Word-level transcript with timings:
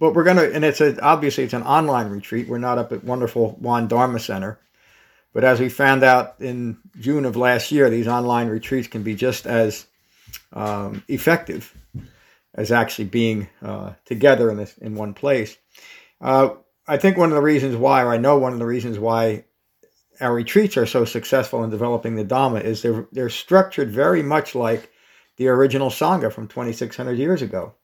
but 0.00 0.14
we're 0.14 0.24
gonna, 0.24 0.44
and 0.44 0.64
it's 0.64 0.80
a, 0.80 0.98
obviously 1.00 1.44
it's 1.44 1.52
an 1.52 1.62
online 1.62 2.08
retreat. 2.08 2.48
We're 2.48 2.58
not 2.58 2.78
up 2.78 2.90
at 2.90 3.04
wonderful 3.04 3.56
Won 3.60 3.86
Dharma 3.86 4.18
Center, 4.18 4.58
but 5.34 5.44
as 5.44 5.60
we 5.60 5.68
found 5.68 6.02
out 6.02 6.36
in 6.40 6.78
June 6.98 7.26
of 7.26 7.36
last 7.36 7.70
year, 7.70 7.90
these 7.90 8.08
online 8.08 8.48
retreats 8.48 8.88
can 8.88 9.02
be 9.02 9.14
just 9.14 9.46
as 9.46 9.86
um, 10.54 11.04
effective 11.06 11.72
as 12.54 12.72
actually 12.72 13.04
being 13.04 13.48
uh, 13.62 13.92
together 14.06 14.50
in 14.50 14.56
this 14.56 14.76
in 14.78 14.94
one 14.94 15.14
place. 15.14 15.56
Uh, 16.20 16.50
I 16.88 16.96
think 16.96 17.16
one 17.16 17.28
of 17.28 17.36
the 17.36 17.42
reasons 17.42 17.76
why, 17.76 18.02
or 18.02 18.12
I 18.12 18.16
know 18.16 18.38
one 18.38 18.54
of 18.54 18.58
the 18.58 18.66
reasons 18.66 18.98
why 18.98 19.44
our 20.20 20.34
retreats 20.34 20.76
are 20.76 20.86
so 20.86 21.04
successful 21.04 21.62
in 21.62 21.70
developing 21.70 22.16
the 22.16 22.24
Dhamma 22.24 22.64
is 22.64 22.82
they're 22.82 23.06
they're 23.12 23.28
structured 23.28 23.90
very 23.90 24.22
much 24.22 24.54
like 24.54 24.90
the 25.36 25.48
original 25.48 25.90
Sangha 25.90 26.32
from 26.32 26.48
2,600 26.48 27.18
years 27.18 27.42
ago. 27.42 27.74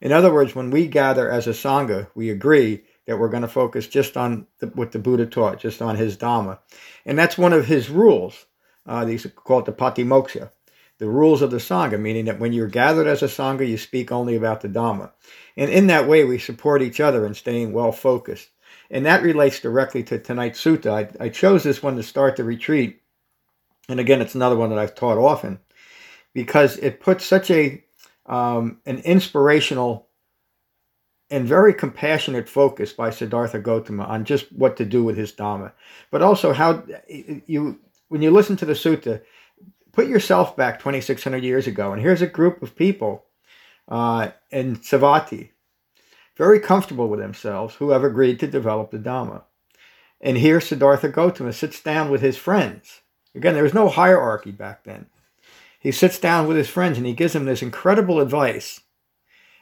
In 0.00 0.12
other 0.12 0.32
words, 0.32 0.54
when 0.54 0.70
we 0.70 0.86
gather 0.86 1.30
as 1.30 1.46
a 1.46 1.50
Sangha, 1.50 2.08
we 2.14 2.30
agree 2.30 2.84
that 3.06 3.18
we're 3.18 3.28
going 3.28 3.42
to 3.42 3.48
focus 3.48 3.86
just 3.86 4.16
on 4.16 4.46
the, 4.60 4.68
what 4.68 4.92
the 4.92 4.98
Buddha 4.98 5.26
taught, 5.26 5.58
just 5.58 5.82
on 5.82 5.96
his 5.96 6.16
Dhamma. 6.16 6.58
And 7.04 7.18
that's 7.18 7.38
one 7.38 7.52
of 7.52 7.66
his 7.66 7.90
rules. 7.90 8.46
Uh, 8.86 9.04
these 9.04 9.26
are 9.26 9.30
called 9.30 9.66
the 9.66 9.72
Patimoksha, 9.72 10.50
the 10.98 11.08
rules 11.08 11.42
of 11.42 11.50
the 11.50 11.56
Sangha, 11.56 11.98
meaning 11.98 12.26
that 12.26 12.38
when 12.38 12.52
you're 12.52 12.68
gathered 12.68 13.06
as 13.06 13.22
a 13.22 13.26
Sangha, 13.26 13.66
you 13.66 13.76
speak 13.76 14.12
only 14.12 14.36
about 14.36 14.60
the 14.60 14.68
Dhamma. 14.68 15.10
And 15.56 15.70
in 15.70 15.88
that 15.88 16.06
way, 16.06 16.24
we 16.24 16.38
support 16.38 16.82
each 16.82 17.00
other 17.00 17.26
in 17.26 17.34
staying 17.34 17.72
well 17.72 17.92
focused. 17.92 18.50
And 18.90 19.04
that 19.06 19.22
relates 19.22 19.60
directly 19.60 20.02
to 20.04 20.18
tonight's 20.18 20.62
sutta. 20.62 20.90
I, 21.20 21.24
I 21.24 21.28
chose 21.28 21.62
this 21.62 21.82
one 21.82 21.96
to 21.96 22.02
start 22.02 22.36
the 22.36 22.44
retreat. 22.44 23.00
And 23.88 23.98
again, 24.00 24.20
it's 24.20 24.34
another 24.34 24.56
one 24.56 24.70
that 24.70 24.78
I've 24.78 24.94
taught 24.94 25.18
often 25.18 25.58
because 26.34 26.76
it 26.78 27.00
puts 27.00 27.24
such 27.24 27.50
a 27.50 27.82
um, 28.28 28.80
an 28.86 28.98
inspirational 29.00 30.08
and 31.30 31.46
very 31.46 31.74
compassionate 31.74 32.48
focus 32.48 32.92
by 32.92 33.10
Siddhartha 33.10 33.58
Gautama 33.58 34.04
on 34.04 34.24
just 34.24 34.50
what 34.52 34.76
to 34.76 34.84
do 34.84 35.04
with 35.04 35.16
his 35.16 35.32
Dhamma, 35.32 35.72
but 36.10 36.22
also 36.22 36.52
how 36.52 36.84
you, 37.08 37.80
when 38.08 38.22
you 38.22 38.30
listen 38.30 38.56
to 38.58 38.64
the 38.64 38.72
sutta, 38.72 39.22
put 39.92 40.06
yourself 40.06 40.56
back 40.56 40.78
2,600 40.78 41.42
years 41.42 41.66
ago, 41.66 41.92
and 41.92 42.00
here's 42.00 42.22
a 42.22 42.26
group 42.26 42.62
of 42.62 42.76
people 42.76 43.24
uh, 43.88 44.30
in 44.50 44.76
Savatthi, 44.76 45.50
very 46.36 46.60
comfortable 46.60 47.08
with 47.08 47.20
themselves, 47.20 47.74
who 47.74 47.90
have 47.90 48.04
agreed 48.04 48.40
to 48.40 48.46
develop 48.46 48.90
the 48.90 48.98
Dhamma. 48.98 49.42
And 50.20 50.36
here 50.36 50.60
Siddhartha 50.60 51.10
Gautama 51.10 51.52
sits 51.52 51.82
down 51.82 52.10
with 52.10 52.22
his 52.22 52.36
friends. 52.36 53.02
Again, 53.34 53.54
there 53.54 53.62
was 53.62 53.74
no 53.74 53.88
hierarchy 53.88 54.50
back 54.50 54.84
then. 54.84 55.06
He 55.78 55.92
sits 55.92 56.18
down 56.18 56.46
with 56.46 56.56
his 56.56 56.68
friends 56.68 56.98
and 56.98 57.06
he 57.06 57.12
gives 57.12 57.32
them 57.32 57.44
this 57.44 57.62
incredible 57.62 58.20
advice 58.20 58.80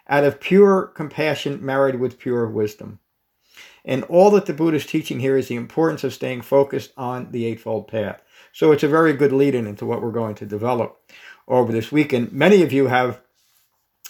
out 0.09 0.25
of 0.25 0.41
pure 0.41 0.87
compassion 0.87 1.65
married 1.65 1.99
with 1.99 2.19
pure 2.19 2.47
wisdom. 2.47 3.01
And 3.85 4.03
all 4.05 4.31
that 4.33 4.47
the 4.47 4.53
Buddha 4.53 4.77
is 4.77 4.87
teaching 4.87 5.21
here 5.21 5.37
is 5.37 5.49
the 5.49 5.55
importance 5.55 6.03
of 6.05 6.15
staying 6.15 6.43
focused 6.43 6.93
on 6.97 7.31
the 7.31 7.47
Eightfold 7.47 7.87
Path. 7.87 8.23
So 8.53 8.73
it's 8.73 8.83
a 8.83 8.89
very 8.89 9.13
good 9.13 9.33
lead 9.33 9.55
in 9.55 9.67
into 9.67 9.87
what 9.87 10.03
we're 10.03 10.11
going 10.11 10.35
to 10.37 10.47
develop 10.47 11.01
over 11.47 11.73
this 11.73 11.93
weekend. 11.93 12.33
Many 12.33 12.63
of 12.63 12.73
you 12.73 12.87
have 12.87 13.21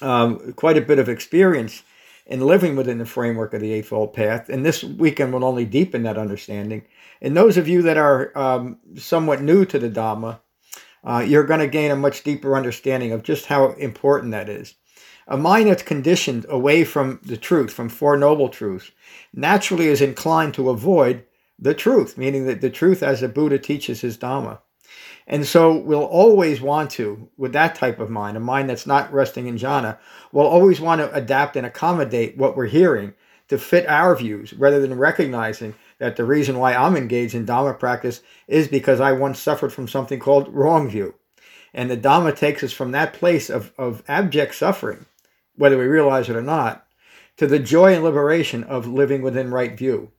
um, 0.01 0.53
quite 0.55 0.79
a 0.79 0.83
bit 0.83 0.99
of 0.99 1.09
experience 1.09 1.83
in 2.27 2.41
living 2.41 2.75
within 2.75 2.99
the 2.99 3.07
framework 3.07 3.55
of 3.55 3.61
the 3.61 3.73
Eightfold 3.73 4.13
Path, 4.13 4.49
and 4.49 4.65
this 4.65 4.83
weekend 4.83 5.33
will 5.33 5.45
only 5.45 5.65
deepen 5.65 6.03
that 6.03 6.19
understanding. 6.19 6.83
And 7.21 7.37
those 7.37 7.57
of 7.57 7.69
you 7.69 7.83
that 7.83 7.97
are 7.97 8.37
um, 8.37 8.79
somewhat 8.97 9.43
new 9.43 9.65
to 9.67 9.79
the 9.79 9.91
Dhamma, 9.91 10.41
uh, 11.07 11.25
you're 11.27 11.45
going 11.45 11.61
to 11.61 11.69
gain 11.69 11.91
a 11.91 11.97
much 11.97 12.25
deeper 12.25 12.57
understanding 12.57 13.13
of 13.13 13.23
just 13.23 13.47
how 13.47 13.71
important 13.73 14.33
that 14.33 14.49
is. 14.49 14.75
A 15.29 15.37
mind 15.37 15.69
that's 15.69 15.83
conditioned 15.83 16.45
away 16.49 16.85
from 16.85 17.21
the 17.23 17.37
truth, 17.37 17.73
from 17.73 17.89
Four 17.89 18.17
Noble 18.17 18.49
Truths, 18.49 18.91
naturally 19.33 19.87
is 19.87 20.01
inclined 20.01 20.55
to 20.55 20.69
avoid 20.71 21.25
the 21.59 21.75
truth, 21.75 22.19
meaning 22.19 22.47
that 22.47 22.61
the 22.61 22.71
truth 22.71 23.03
as 23.03 23.21
the 23.21 23.29
Buddha 23.29 23.59
teaches 23.59 24.03
his 24.03 24.19
Dhamma. 24.19 24.59
And 25.27 25.47
so 25.47 25.77
we'll 25.77 26.05
always 26.05 26.61
want 26.61 26.91
to, 26.93 27.29
with 27.37 27.53
that 27.53 27.75
type 27.75 27.99
of 27.99 28.11
mind, 28.11 28.37
a 28.37 28.41
mind 28.41 28.71
that's 28.71 28.87
not 28.87 29.13
resting 29.13 29.49
in 29.49 29.57
jhana, 29.57 29.99
we'll 30.31 30.47
always 30.47 30.81
want 30.81 31.01
to 31.01 31.13
adapt 31.13 31.57
and 31.57 31.67
accommodate 31.67 32.37
what 32.37 32.57
we're 32.57 32.67
hearing 32.67 33.15
to 33.49 33.59
fit 33.59 33.89
our 33.89 34.15
views 34.15 34.53
rather 34.53 34.81
than 34.81 34.97
recognizing 34.97 35.75
that 35.99 36.17
the 36.17 36.25
reason 36.25 36.59
why 36.59 36.75
I'm 36.75 36.97
engaged 36.97 37.35
in 37.35 37.47
Dhamma 37.47 37.79
practice 37.79 38.23
is 38.47 38.69
because 38.69 39.01
I 39.01 39.13
once 39.13 39.39
suffered 39.39 39.73
from 39.73 39.89
something 39.89 40.19
called 40.19 40.53
wrong 40.53 40.89
view. 40.89 41.15
And 41.73 41.91
the 41.91 41.97
Dhamma 41.97 42.37
takes 42.37 42.63
us 42.63 42.73
from 42.73 42.93
that 42.93 43.13
place 43.13 43.51
of, 43.51 43.73
of 43.79 44.03
abject 44.09 44.55
suffering, 44.55 45.07
whether 45.57 45.79
we 45.79 45.85
realize 45.85 46.29
it 46.29 46.37
or 46.37 46.43
not, 46.43 46.87
to 47.37 47.47
the 47.47 47.59
joy 47.59 47.95
and 47.95 48.05
liberation 48.05 48.65
of 48.65 48.87
living 48.87 49.23
within 49.23 49.51
right 49.51 49.77
view. 49.77 50.11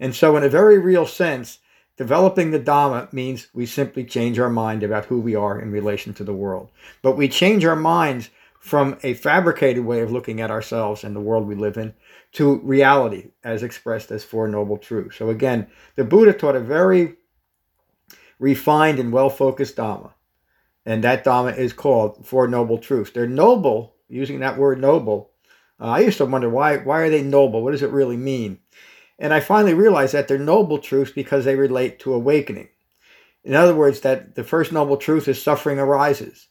And 0.00 0.14
so, 0.14 0.36
in 0.36 0.44
a 0.44 0.48
very 0.48 0.78
real 0.78 1.06
sense, 1.06 1.58
developing 1.96 2.50
the 2.50 2.60
Dhamma 2.60 3.12
means 3.12 3.48
we 3.52 3.66
simply 3.66 4.04
change 4.04 4.38
our 4.38 4.50
mind 4.50 4.82
about 4.82 5.06
who 5.06 5.20
we 5.20 5.34
are 5.34 5.60
in 5.60 5.72
relation 5.72 6.14
to 6.14 6.24
the 6.24 6.34
world. 6.34 6.70
But 7.02 7.16
we 7.16 7.28
change 7.28 7.64
our 7.64 7.76
minds 7.76 8.30
from 8.60 8.98
a 9.02 9.14
fabricated 9.14 9.84
way 9.84 10.00
of 10.00 10.12
looking 10.12 10.40
at 10.40 10.50
ourselves 10.50 11.02
and 11.02 11.16
the 11.16 11.20
world 11.20 11.46
we 11.46 11.54
live 11.54 11.76
in 11.76 11.94
to 12.32 12.58
reality 12.60 13.30
as 13.42 13.62
expressed 13.62 14.10
as 14.10 14.24
Four 14.24 14.48
Noble 14.48 14.78
Truths. 14.78 15.16
So 15.16 15.30
again, 15.30 15.68
the 15.96 16.04
Buddha 16.04 16.32
taught 16.32 16.56
a 16.56 16.60
very 16.60 17.16
refined 18.38 18.98
and 18.98 19.12
well 19.12 19.30
focused 19.30 19.76
Dhamma. 19.76 20.12
And 20.84 21.04
that 21.04 21.24
Dhamma 21.24 21.56
is 21.56 21.72
called 21.72 22.26
Four 22.26 22.48
Noble 22.48 22.78
Truths. 22.78 23.10
They're 23.10 23.26
noble, 23.26 23.94
using 24.08 24.40
that 24.40 24.58
word 24.58 24.80
noble. 24.80 25.30
Uh, 25.80 25.86
I 25.86 26.00
used 26.00 26.18
to 26.18 26.24
wonder 26.24 26.48
why, 26.48 26.78
why 26.78 27.00
are 27.00 27.10
they 27.10 27.22
noble? 27.22 27.62
What 27.62 27.72
does 27.72 27.82
it 27.82 27.90
really 27.90 28.16
mean? 28.16 28.58
And 29.18 29.34
I 29.34 29.40
finally 29.40 29.74
realized 29.74 30.14
that 30.14 30.28
they're 30.28 30.38
noble 30.38 30.78
truths 30.78 31.10
because 31.10 31.44
they 31.44 31.56
relate 31.56 31.98
to 32.00 32.14
awakening. 32.14 32.68
In 33.44 33.54
other 33.54 33.74
words, 33.74 34.00
that 34.00 34.34
the 34.34 34.44
first 34.44 34.72
noble 34.72 34.96
truth 34.96 35.28
is 35.28 35.42
suffering 35.42 35.78
arises. 35.78 36.47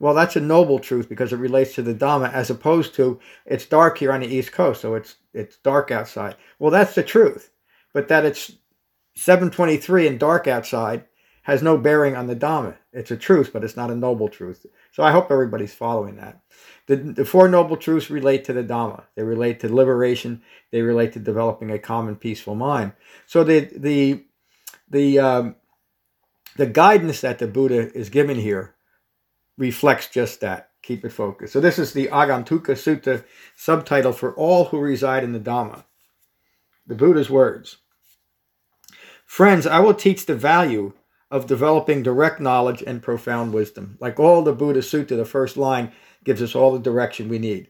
Well, 0.00 0.14
that's 0.14 0.34
a 0.34 0.40
noble 0.40 0.78
truth 0.78 1.10
because 1.10 1.32
it 1.32 1.36
relates 1.36 1.74
to 1.74 1.82
the 1.82 1.94
Dhamma, 1.94 2.32
as 2.32 2.48
opposed 2.48 2.94
to 2.94 3.20
it's 3.44 3.66
dark 3.66 3.98
here 3.98 4.12
on 4.12 4.20
the 4.20 4.26
East 4.34 4.50
Coast, 4.50 4.80
so 4.80 4.94
it's 4.94 5.16
it's 5.34 5.58
dark 5.58 5.90
outside. 5.90 6.36
Well, 6.58 6.70
that's 6.70 6.94
the 6.94 7.02
truth, 7.02 7.50
but 7.92 8.08
that 8.08 8.24
it's 8.24 8.50
7:23 9.16 10.08
and 10.08 10.18
dark 10.18 10.48
outside 10.48 11.04
has 11.42 11.62
no 11.62 11.76
bearing 11.76 12.16
on 12.16 12.28
the 12.28 12.36
Dhamma. 12.36 12.76
It's 12.94 13.10
a 13.10 13.16
truth, 13.16 13.50
but 13.52 13.62
it's 13.62 13.76
not 13.76 13.90
a 13.90 13.94
noble 13.94 14.28
truth. 14.28 14.64
So 14.92 15.02
I 15.02 15.10
hope 15.10 15.30
everybody's 15.30 15.74
following 15.74 16.16
that. 16.16 16.40
The, 16.86 16.96
the 16.96 17.24
four 17.24 17.48
noble 17.48 17.76
truths 17.76 18.10
relate 18.10 18.44
to 18.44 18.54
the 18.54 18.64
Dhamma. 18.64 19.04
They 19.16 19.22
relate 19.22 19.60
to 19.60 19.74
liberation. 19.74 20.42
They 20.70 20.80
relate 20.80 21.12
to 21.12 21.18
developing 21.18 21.70
a 21.70 21.78
calm 21.78 22.08
and 22.08 22.18
peaceful 22.18 22.54
mind. 22.54 22.92
So 23.26 23.44
the 23.44 23.70
the 23.76 24.24
the 24.88 25.18
um, 25.18 25.56
the 26.56 26.66
guidance 26.66 27.20
that 27.20 27.38
the 27.38 27.46
Buddha 27.46 27.92
is 27.94 28.08
given 28.08 28.38
here 28.38 28.74
reflects 29.60 30.08
just 30.08 30.40
that. 30.40 30.70
Keep 30.82 31.04
it 31.04 31.12
focused. 31.12 31.52
So 31.52 31.60
this 31.60 31.78
is 31.78 31.92
the 31.92 32.08
Agantuka 32.08 32.72
Sutta 32.72 33.22
subtitle 33.54 34.12
for 34.12 34.34
all 34.34 34.64
who 34.64 34.78
reside 34.78 35.22
in 35.22 35.32
the 35.32 35.38
Dhamma. 35.38 35.84
The 36.86 36.94
Buddha's 36.94 37.28
words. 37.28 37.76
Friends, 39.26 39.66
I 39.66 39.78
will 39.80 39.94
teach 39.94 40.24
the 40.24 40.34
value 40.34 40.94
of 41.30 41.46
developing 41.46 42.02
direct 42.02 42.40
knowledge 42.40 42.82
and 42.84 43.02
profound 43.02 43.52
wisdom. 43.52 43.98
Like 44.00 44.18
all 44.18 44.42
the 44.42 44.54
Buddha 44.54 44.80
Sutta, 44.80 45.08
the 45.08 45.26
first 45.26 45.58
line 45.58 45.92
gives 46.24 46.40
us 46.40 46.54
all 46.54 46.72
the 46.72 46.78
direction 46.78 47.28
we 47.28 47.38
need. 47.38 47.68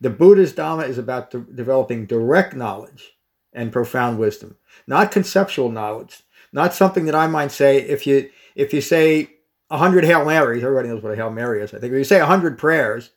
The 0.00 0.10
Buddha's 0.10 0.54
Dhamma 0.54 0.88
is 0.88 0.96
about 0.96 1.30
de- 1.30 1.40
developing 1.40 2.06
direct 2.06 2.56
knowledge 2.56 3.12
and 3.52 3.70
profound 3.70 4.18
wisdom, 4.18 4.56
not 4.86 5.12
conceptual 5.12 5.70
knowledge, 5.70 6.22
not 6.52 6.74
something 6.74 7.04
that 7.04 7.14
I 7.14 7.26
might 7.26 7.52
say 7.52 7.76
if 7.78 8.06
you 8.06 8.30
if 8.56 8.72
you 8.72 8.80
say 8.80 9.37
100 9.68 10.04
Hail 10.04 10.24
Marys, 10.24 10.62
everybody 10.62 10.88
knows 10.88 11.02
what 11.02 11.12
a 11.12 11.16
Hail 11.16 11.30
Mary 11.30 11.62
is, 11.62 11.72
I 11.72 11.78
think. 11.78 11.92
If 11.92 11.98
you 11.98 12.04
say 12.04 12.18
100 12.20 12.58
prayers, 12.58 13.10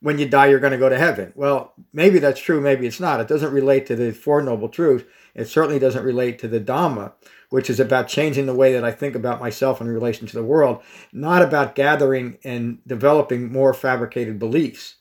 when 0.00 0.18
you 0.18 0.28
die, 0.28 0.46
you're 0.46 0.60
going 0.60 0.72
to 0.72 0.78
go 0.78 0.88
to 0.88 0.98
heaven. 0.98 1.32
Well, 1.34 1.72
maybe 1.92 2.18
that's 2.18 2.40
true, 2.40 2.60
maybe 2.60 2.86
it's 2.86 3.00
not. 3.00 3.20
It 3.20 3.28
doesn't 3.28 3.52
relate 3.52 3.86
to 3.86 3.96
the 3.96 4.12
Four 4.12 4.42
Noble 4.42 4.68
Truths. 4.68 5.06
It 5.34 5.46
certainly 5.48 5.78
doesn't 5.78 6.04
relate 6.04 6.38
to 6.40 6.48
the 6.48 6.60
Dhamma, 6.60 7.12
which 7.50 7.70
is 7.70 7.80
about 7.80 8.08
changing 8.08 8.46
the 8.46 8.54
way 8.54 8.72
that 8.72 8.84
I 8.84 8.92
think 8.92 9.14
about 9.14 9.40
myself 9.40 9.80
in 9.80 9.88
relation 9.88 10.26
to 10.26 10.34
the 10.34 10.44
world, 10.44 10.82
not 11.12 11.42
about 11.42 11.74
gathering 11.74 12.38
and 12.44 12.78
developing 12.86 13.50
more 13.50 13.72
fabricated 13.72 14.38
beliefs. 14.38 14.96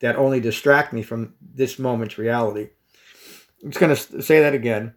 that 0.00 0.16
only 0.16 0.40
distract 0.40 0.92
me 0.92 1.02
from 1.02 1.34
this 1.40 1.78
moment's 1.78 2.18
reality. 2.18 2.70
I'm 3.62 3.70
just 3.70 3.80
going 3.80 3.94
to 3.94 4.22
say 4.22 4.40
that 4.40 4.54
again, 4.54 4.94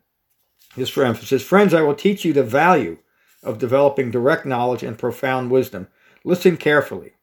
just 0.78 0.94
for 0.94 1.04
emphasis. 1.04 1.44
Friends, 1.44 1.74
I 1.74 1.82
will 1.82 1.96
teach 1.96 2.26
you 2.26 2.34
the 2.34 2.44
value 2.44 2.98
of 3.44 3.60
developing 3.60 4.12
direct 4.12 4.46
knowledge 4.46 4.84
and 4.84 4.98
profound 4.98 5.52
wisdom. 5.52 5.88
Listen 6.24 6.58
carefully. 6.58 7.14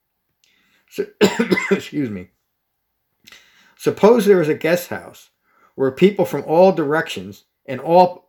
So, 0.90 1.06
excuse 1.70 2.10
me. 2.10 2.28
Suppose 3.76 4.26
there 4.26 4.42
is 4.42 4.48
a 4.48 4.54
guest 4.54 4.88
house 4.88 5.30
where 5.74 5.90
people 5.90 6.24
from 6.24 6.44
all 6.46 6.72
directions 6.72 7.44
and 7.66 7.80
all 7.80 8.28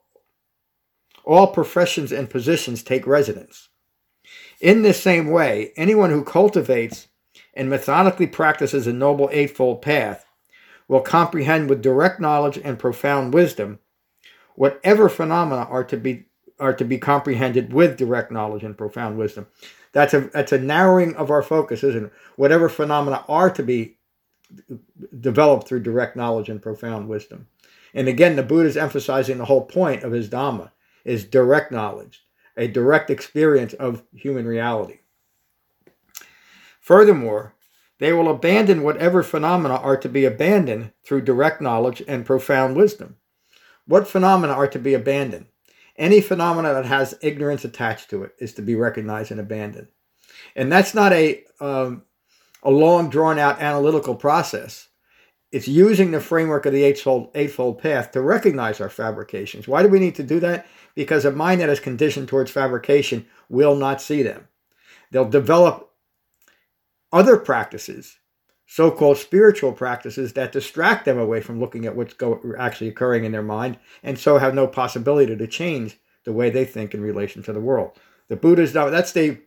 all 1.23 1.47
professions 1.47 2.11
and 2.11 2.29
positions 2.29 2.81
take 2.81 3.05
residence. 3.05 3.69
In 4.59 4.81
this 4.81 5.01
same 5.01 5.29
way, 5.29 5.71
anyone 5.75 6.09
who 6.09 6.23
cultivates 6.23 7.07
and 7.53 7.69
methodically 7.69 8.27
practices 8.27 8.87
a 8.87 8.93
noble 8.93 9.29
eightfold 9.31 9.81
path 9.81 10.25
will 10.87 11.01
comprehend 11.01 11.69
with 11.69 11.81
direct 11.81 12.19
knowledge 12.19 12.57
and 12.63 12.79
profound 12.79 13.33
wisdom 13.33 13.79
whatever 14.55 15.09
phenomena 15.09 15.63
are 15.63 15.83
to 15.83 15.97
be 15.97 16.25
are 16.61 16.73
to 16.73 16.85
be 16.85 16.97
comprehended 16.97 17.73
with 17.73 17.97
direct 17.97 18.31
knowledge 18.31 18.63
and 18.63 18.77
profound 18.77 19.17
wisdom. 19.17 19.47
That's 19.91 20.13
a 20.13 20.21
that's 20.21 20.53
a 20.53 20.59
narrowing 20.59 21.15
of 21.15 21.29
our 21.29 21.43
focus, 21.43 21.83
isn't 21.83 22.05
it? 22.05 22.13
Whatever 22.37 22.69
phenomena 22.69 23.25
are 23.27 23.49
to 23.49 23.63
be 23.63 23.97
developed 25.19 25.67
through 25.67 25.81
direct 25.81 26.15
knowledge 26.15 26.49
and 26.49 26.61
profound 26.61 27.09
wisdom. 27.09 27.47
And 27.93 28.07
again, 28.07 28.35
the 28.35 28.43
Buddha 28.43 28.69
is 28.69 28.77
emphasizing 28.77 29.37
the 29.37 29.45
whole 29.45 29.65
point 29.65 30.03
of 30.03 30.11
his 30.11 30.29
Dhamma 30.29 30.71
is 31.03 31.25
direct 31.25 31.71
knowledge, 31.71 32.25
a 32.55 32.67
direct 32.67 33.09
experience 33.09 33.73
of 33.73 34.03
human 34.13 34.45
reality. 34.45 34.99
Furthermore, 36.79 37.53
they 37.99 38.13
will 38.13 38.29
abandon 38.29 38.83
whatever 38.83 39.23
phenomena 39.23 39.75
are 39.75 39.97
to 39.97 40.09
be 40.09 40.25
abandoned 40.25 40.91
through 41.03 41.21
direct 41.21 41.61
knowledge 41.61 42.01
and 42.07 42.25
profound 42.25 42.75
wisdom. 42.75 43.17
What 43.85 44.07
phenomena 44.07 44.53
are 44.53 44.67
to 44.67 44.79
be 44.79 44.93
abandoned? 44.93 45.45
Any 46.01 46.19
phenomena 46.19 46.73
that 46.73 46.87
has 46.87 47.13
ignorance 47.21 47.63
attached 47.63 48.09
to 48.09 48.23
it 48.23 48.31
is 48.39 48.55
to 48.55 48.63
be 48.63 48.73
recognized 48.73 49.29
and 49.29 49.39
abandoned. 49.39 49.87
And 50.55 50.71
that's 50.71 50.95
not 50.95 51.13
a, 51.13 51.43
um, 51.59 52.01
a 52.63 52.71
long, 52.71 53.11
drawn 53.11 53.37
out 53.37 53.61
analytical 53.61 54.15
process. 54.15 54.87
It's 55.51 55.67
using 55.67 56.09
the 56.09 56.19
framework 56.19 56.65
of 56.65 56.73
the 56.73 56.83
Eightfold, 56.83 57.29
eightfold 57.35 57.77
Path 57.77 58.13
to 58.13 58.21
recognize 58.21 58.81
our 58.81 58.89
fabrications. 58.89 59.67
Why 59.67 59.83
do 59.83 59.89
we 59.89 59.99
need 59.99 60.15
to 60.15 60.23
do 60.23 60.39
that? 60.39 60.65
Because 60.95 61.23
a 61.23 61.31
mind 61.31 61.61
that 61.61 61.69
is 61.69 61.79
conditioned 61.79 62.27
towards 62.27 62.49
fabrication 62.49 63.27
will 63.47 63.75
not 63.75 64.01
see 64.01 64.23
them. 64.23 64.47
They'll 65.11 65.29
develop 65.29 65.91
other 67.11 67.37
practices, 67.37 68.17
so 68.71 68.89
called 68.89 69.17
spiritual 69.17 69.73
practices, 69.73 70.31
that 70.31 70.53
distract 70.53 71.03
them 71.03 71.19
away 71.19 71.41
from 71.41 71.59
looking 71.59 71.85
at 71.85 71.93
what's 71.93 72.13
go- 72.13 72.39
actually 72.57 72.87
occurring 72.87 73.25
in 73.25 73.33
their 73.33 73.43
mind 73.43 73.77
and 74.01 74.17
so 74.17 74.37
have 74.37 74.55
no 74.55 74.65
possibility 74.65 75.35
to 75.35 75.45
change 75.45 75.99
the 76.23 76.31
way 76.31 76.49
they 76.49 76.63
think 76.63 76.93
in 76.93 77.01
relation 77.01 77.43
to 77.43 77.51
the 77.51 77.59
world. 77.59 77.91
The 78.29 78.37
Buddha's 78.37 78.71
that's 78.71 79.11
the 79.11 79.39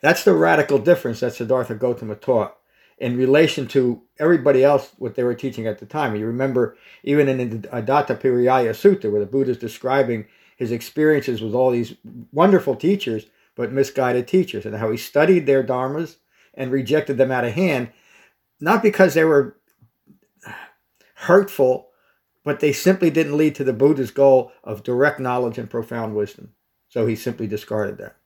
that's 0.00 0.24
the 0.24 0.32
radical 0.32 0.78
difference 0.78 1.20
that 1.20 1.34
Siddhartha 1.34 1.74
Gautama 1.74 2.14
taught 2.14 2.56
in 2.96 3.18
relation 3.18 3.68
to 3.68 4.00
everybody 4.18 4.64
else 4.64 4.92
what 4.96 5.14
they 5.14 5.22
were 5.22 5.34
teaching 5.34 5.66
at 5.66 5.78
the 5.78 5.84
time. 5.84 6.16
You 6.16 6.24
remember 6.24 6.78
even 7.02 7.28
in 7.28 7.60
the 7.60 7.76
Adatta 7.76 8.14
Sutta, 8.14 9.10
where 9.10 9.20
the 9.20 9.26
Buddha 9.26 9.50
is 9.50 9.58
describing 9.58 10.24
his 10.56 10.72
experiences 10.72 11.42
with 11.42 11.54
all 11.54 11.70
these 11.70 11.94
wonderful 12.32 12.74
teachers, 12.74 13.26
but 13.54 13.70
misguided 13.70 14.26
teachers, 14.26 14.64
and 14.64 14.76
how 14.76 14.90
he 14.90 14.96
studied 14.96 15.44
their 15.44 15.62
dharmas 15.62 16.16
and 16.54 16.70
rejected 16.70 17.16
them 17.16 17.30
out 17.30 17.44
of 17.44 17.52
hand, 17.52 17.90
not 18.60 18.82
because 18.82 19.14
they 19.14 19.24
were 19.24 19.56
hurtful, 21.14 21.88
but 22.44 22.60
they 22.60 22.72
simply 22.72 23.10
didn't 23.10 23.36
lead 23.36 23.54
to 23.54 23.64
the 23.64 23.72
Buddha's 23.72 24.10
goal 24.10 24.52
of 24.64 24.82
direct 24.82 25.20
knowledge 25.20 25.58
and 25.58 25.70
profound 25.70 26.14
wisdom. 26.14 26.52
So 26.88 27.06
he 27.06 27.16
simply 27.16 27.46
discarded 27.46 27.98
that. 27.98 28.16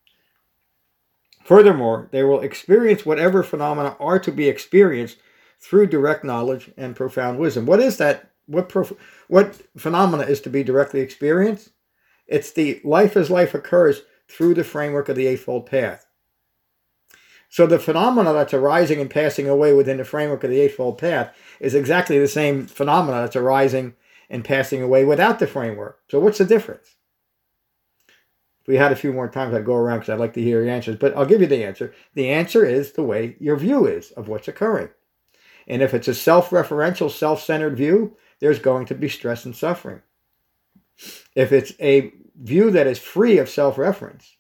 Furthermore, 1.45 2.09
they 2.11 2.25
will 2.25 2.41
experience 2.41 3.07
whatever 3.07 3.43
phenomena 3.45 3.97
are 4.01 4.19
to 4.19 4.33
be 4.33 4.49
experienced 4.49 5.19
through 5.61 5.87
direct 5.87 6.25
knowledge 6.25 6.71
and 6.77 6.97
profound 6.97 7.39
wisdom. 7.39 7.67
What 7.67 7.81
is 7.81 7.99
that? 7.99 8.31
What 8.47 8.69
prof- 8.69 8.97
what 9.29 9.61
phenomena 9.77 10.25
is 10.25 10.41
to 10.43 10.51
be 10.51 10.65
directly 10.65 11.01
experienced? 11.01 11.71
It's 12.27 12.51
the 12.51 12.81
life 12.83 13.17
as 13.17 13.31
life 13.31 13.55
occurs 13.55 14.03
through 14.29 14.55
the 14.55 14.65
framework 14.65 15.09
of 15.09 15.17
the 15.17 15.27
Eightfold 15.27 15.67
Path. 15.67 16.06
So 17.49 17.67
the 17.67 17.79
phenomena 17.79 18.33
that's 18.33 18.55
arising 18.55 19.01
and 19.01 19.11
passing 19.11 19.49
away 19.49 19.73
within 19.73 19.99
the 19.99 20.05
framework 20.05 20.45
of 20.45 20.51
the 20.51 20.61
Eightfold 20.61 20.99
Path 20.99 21.35
is 21.61 21.75
exactly 21.75 22.19
the 22.19 22.29
same 22.29 22.67
phenomena 22.67 23.23
that's 23.23 23.37
arising 23.37 23.95
and 24.29 24.45
passing 24.45 24.83
away 24.83 25.05
without 25.05 25.39
the 25.39 25.47
framework. 25.47 26.01
So 26.09 26.19
what's 26.21 26.39
the 26.39 26.45
difference? 26.45 26.97
If 28.63 28.69
we 28.69 28.77
had 28.77 28.91
a 28.91 28.97
few 28.97 29.13
more 29.13 29.29
times, 29.29 29.55
I'd 29.55 29.65
go 29.65 29.77
around 29.77 30.01
because 30.01 30.13
I'd 30.13 30.19
like 30.19 30.35
to 30.35 30.43
hear 30.43 30.65
your 30.65 30.75
answers. 30.75 30.97
But 30.97 31.17
I'll 31.17 31.25
give 31.25 31.41
you 31.41 31.47
the 31.47 31.65
answer. 31.65 31.95
The 32.15 32.31
answer 32.31 32.65
is 32.65 32.93
the 32.93 33.05
way 33.05 33.37
your 33.39 33.57
view 33.57 33.87
is 33.87 34.11
of 34.13 34.27
what's 34.27 34.49
occurring. 34.49 34.89
And 35.69 35.83
if 35.83 35.95
it's 35.95 36.09
a 36.09 36.15
self 36.15 36.51
referential, 36.51 37.11
self 37.11 37.43
centered 37.43 37.77
view, 37.77 38.17
there's 38.41 38.59
going 38.59 38.87
to 38.87 38.95
be 38.95 39.09
stress 39.09 39.45
and 39.45 39.55
suffering. 39.55 40.03
If 41.35 41.53
it's 41.53 41.73
a 41.81 42.13
view 42.41 42.71
that 42.73 42.87
is 42.87 42.99
free 42.99 43.39
of 43.39 43.49
self 43.49 43.79
reference, 43.79 44.36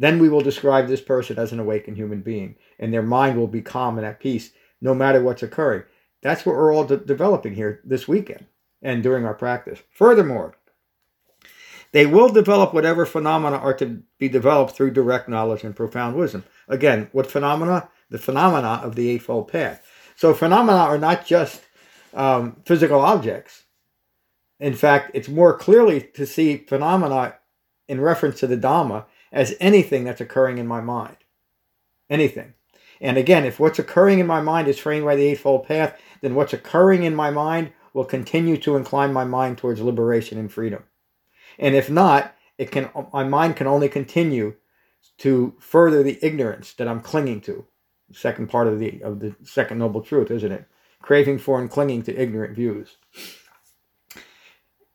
then 0.00 0.18
we 0.18 0.30
will 0.30 0.40
describe 0.40 0.88
this 0.88 1.02
person 1.02 1.38
as 1.38 1.52
an 1.52 1.60
awakened 1.60 1.98
human 1.98 2.22
being, 2.22 2.56
and 2.78 2.92
their 2.92 3.02
mind 3.02 3.38
will 3.38 3.46
be 3.46 3.60
calm 3.60 3.98
and 3.98 4.06
at 4.06 4.18
peace 4.18 4.50
no 4.80 4.94
matter 4.94 5.22
what's 5.22 5.42
occurring. 5.42 5.82
That's 6.22 6.46
what 6.46 6.56
we're 6.56 6.74
all 6.74 6.84
de- 6.84 6.96
developing 6.96 7.54
here 7.54 7.82
this 7.84 8.08
weekend 8.08 8.46
and 8.80 9.02
during 9.02 9.26
our 9.26 9.34
practice. 9.34 9.78
Furthermore, 9.90 10.54
they 11.92 12.06
will 12.06 12.30
develop 12.30 12.72
whatever 12.72 13.04
phenomena 13.04 13.56
are 13.56 13.74
to 13.74 14.02
be 14.18 14.30
developed 14.30 14.74
through 14.74 14.92
direct 14.92 15.28
knowledge 15.28 15.64
and 15.64 15.76
profound 15.76 16.16
wisdom. 16.16 16.44
Again, 16.66 17.10
what 17.12 17.30
phenomena? 17.30 17.90
The 18.08 18.18
phenomena 18.18 18.80
of 18.82 18.96
the 18.96 19.10
Eightfold 19.10 19.48
Path. 19.48 19.86
So 20.16 20.32
phenomena 20.32 20.78
are 20.78 20.98
not 20.98 21.26
just 21.26 21.60
um, 22.14 22.56
physical 22.64 23.00
objects. 23.00 23.64
In 24.58 24.74
fact, 24.74 25.10
it's 25.12 25.28
more 25.28 25.58
clearly 25.58 26.00
to 26.14 26.26
see 26.26 26.56
phenomena 26.56 27.34
in 27.86 28.00
reference 28.00 28.40
to 28.40 28.46
the 28.46 28.56
Dhamma 28.56 29.04
as 29.32 29.54
anything 29.60 30.04
that's 30.04 30.20
occurring 30.20 30.58
in 30.58 30.66
my 30.66 30.80
mind. 30.80 31.16
Anything. 32.08 32.54
And 33.00 33.16
again, 33.16 33.44
if 33.44 33.58
what's 33.58 33.78
occurring 33.78 34.18
in 34.18 34.26
my 34.26 34.40
mind 34.40 34.68
is 34.68 34.78
framed 34.78 35.06
by 35.06 35.16
the 35.16 35.26
Eightfold 35.26 35.66
Path, 35.66 35.98
then 36.20 36.34
what's 36.34 36.52
occurring 36.52 37.04
in 37.04 37.14
my 37.14 37.30
mind 37.30 37.72
will 37.94 38.04
continue 38.04 38.56
to 38.58 38.76
incline 38.76 39.12
my 39.12 39.24
mind 39.24 39.58
towards 39.58 39.80
liberation 39.80 40.38
and 40.38 40.52
freedom. 40.52 40.84
And 41.58 41.74
if 41.74 41.90
not, 41.90 42.34
it 42.58 42.70
can 42.70 42.90
my 43.12 43.24
mind 43.24 43.56
can 43.56 43.66
only 43.66 43.88
continue 43.88 44.54
to 45.18 45.54
further 45.58 46.02
the 46.02 46.18
ignorance 46.22 46.74
that 46.74 46.88
I'm 46.88 47.00
clinging 47.00 47.40
to. 47.42 47.66
Second 48.12 48.50
part 48.50 48.66
of 48.66 48.78
the 48.78 49.00
of 49.02 49.20
the 49.20 49.34
second 49.44 49.78
noble 49.78 50.02
truth, 50.02 50.30
isn't 50.30 50.52
it? 50.52 50.66
Craving 51.00 51.38
for 51.38 51.58
and 51.58 51.70
clinging 51.70 52.02
to 52.02 52.16
ignorant 52.16 52.54
views. 52.54 52.96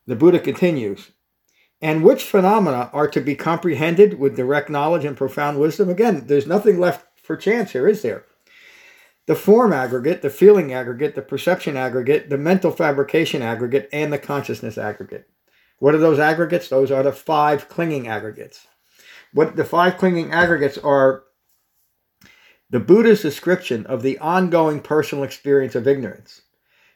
The 0.06 0.14
Buddha 0.14 0.38
continues, 0.38 1.10
and 1.80 2.02
which 2.02 2.24
phenomena 2.24 2.90
are 2.92 3.08
to 3.08 3.20
be 3.20 3.34
comprehended 3.34 4.18
with 4.18 4.36
direct 4.36 4.70
knowledge 4.70 5.04
and 5.04 5.16
profound 5.16 5.60
wisdom? 5.60 5.88
Again, 5.88 6.26
there's 6.26 6.46
nothing 6.46 6.78
left 6.78 7.06
for 7.22 7.36
chance 7.36 7.72
here, 7.72 7.86
is 7.86 8.02
there? 8.02 8.24
The 9.26 9.34
form 9.34 9.72
aggregate, 9.72 10.22
the 10.22 10.30
feeling 10.30 10.72
aggregate, 10.72 11.14
the 11.14 11.22
perception 11.22 11.76
aggregate, 11.76 12.30
the 12.30 12.38
mental 12.38 12.70
fabrication 12.70 13.42
aggregate, 13.42 13.88
and 13.92 14.12
the 14.12 14.18
consciousness 14.18 14.78
aggregate. 14.78 15.28
What 15.78 15.94
are 15.94 15.98
those 15.98 16.18
aggregates? 16.18 16.68
Those 16.68 16.90
are 16.90 17.02
the 17.02 17.12
five 17.12 17.68
clinging 17.68 18.06
aggregates. 18.08 18.66
What 19.32 19.56
the 19.56 19.64
five 19.64 19.98
clinging 19.98 20.32
aggregates 20.32 20.78
are 20.78 21.24
the 22.70 22.80
Buddha's 22.80 23.22
description 23.22 23.84
of 23.86 24.02
the 24.02 24.18
ongoing 24.18 24.80
personal 24.80 25.24
experience 25.24 25.74
of 25.74 25.86
ignorance. 25.86 26.42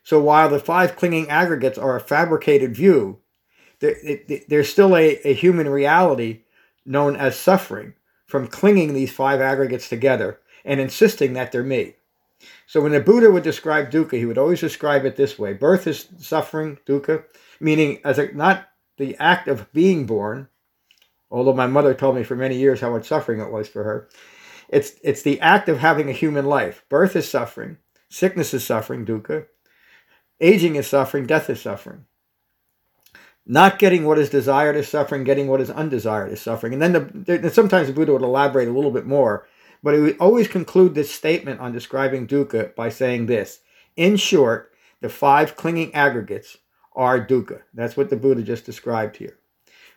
So 0.02 0.20
while 0.20 0.48
the 0.48 0.58
five 0.58 0.96
clinging 0.96 1.28
aggregates 1.28 1.78
are 1.78 1.96
a 1.96 2.00
fabricated 2.00 2.74
view, 2.74 3.18
there's 3.80 4.68
still 4.68 4.96
a, 4.96 5.16
a 5.26 5.34
human 5.34 5.68
reality 5.68 6.42
known 6.84 7.16
as 7.16 7.36
suffering 7.36 7.94
from 8.26 8.46
clinging 8.46 8.94
these 8.94 9.12
five 9.12 9.40
aggregates 9.40 9.88
together 9.88 10.38
and 10.64 10.78
insisting 10.78 11.32
that 11.32 11.50
they're 11.50 11.62
me. 11.62 11.94
So 12.66 12.80
when 12.80 12.92
the 12.92 13.00
Buddha 13.00 13.30
would 13.30 13.42
describe 13.42 13.90
dukkha, 13.90 14.18
he 14.18 14.26
would 14.26 14.38
always 14.38 14.60
describe 14.60 15.04
it 15.04 15.16
this 15.16 15.38
way: 15.38 15.52
birth 15.52 15.86
is 15.86 16.08
suffering, 16.18 16.78
dukkha, 16.86 17.24
meaning 17.58 18.00
as 18.04 18.18
a 18.18 18.32
not 18.32 18.68
the 18.96 19.16
act 19.16 19.48
of 19.48 19.72
being 19.72 20.06
born, 20.06 20.48
although 21.30 21.54
my 21.54 21.66
mother 21.66 21.94
told 21.94 22.16
me 22.16 22.22
for 22.22 22.36
many 22.36 22.56
years 22.56 22.80
how 22.80 22.90
much 22.90 23.08
suffering 23.08 23.40
it 23.40 23.50
was 23.50 23.68
for 23.68 23.84
her, 23.84 24.08
it's, 24.68 24.92
it's 25.02 25.22
the 25.22 25.40
act 25.40 25.68
of 25.68 25.78
having 25.78 26.08
a 26.08 26.12
human 26.12 26.44
life. 26.44 26.84
Birth 26.88 27.16
is 27.16 27.28
suffering, 27.28 27.78
sickness 28.08 28.54
is 28.54 28.64
suffering, 28.64 29.04
dukkha, 29.06 29.46
aging 30.40 30.76
is 30.76 30.86
suffering, 30.86 31.26
death 31.26 31.48
is 31.50 31.60
suffering. 31.60 32.04
Not 33.46 33.78
getting 33.78 34.04
what 34.04 34.18
is 34.18 34.30
desired 34.30 34.76
is 34.76 34.88
suffering, 34.88 35.24
getting 35.24 35.48
what 35.48 35.60
is 35.60 35.70
undesired 35.70 36.32
is 36.32 36.40
suffering. 36.40 36.72
And 36.72 36.82
then 36.82 36.92
the, 36.92 37.38
the, 37.38 37.50
sometimes 37.50 37.88
the 37.88 37.92
Buddha 37.92 38.12
would 38.12 38.22
elaborate 38.22 38.68
a 38.68 38.72
little 38.72 38.90
bit 38.90 39.06
more, 39.06 39.46
But 39.82 39.94
he 39.94 40.00
would 40.00 40.18
always 40.18 40.48
conclude 40.48 40.94
this 40.94 41.10
statement 41.10 41.60
on 41.60 41.72
describing 41.72 42.26
dukkha 42.26 42.74
by 42.74 42.90
saying 42.90 43.26
this 43.26 43.60
In 43.96 44.16
short, 44.16 44.72
the 45.00 45.08
five 45.08 45.56
clinging 45.56 45.94
aggregates 45.94 46.58
are 46.94 47.24
dukkha. 47.24 47.62
That's 47.72 47.96
what 47.96 48.10
the 48.10 48.16
Buddha 48.16 48.42
just 48.42 48.66
described 48.66 49.16
here. 49.16 49.38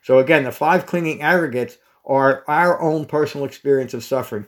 So, 0.02 0.20
again, 0.20 0.44
the 0.44 0.52
five 0.52 0.86
clinging 0.86 1.22
aggregates 1.22 1.78
are 2.06 2.44
our 2.48 2.80
own 2.82 3.06
personal 3.06 3.46
experience 3.46 3.94
of 3.94 4.04
suffering 4.04 4.48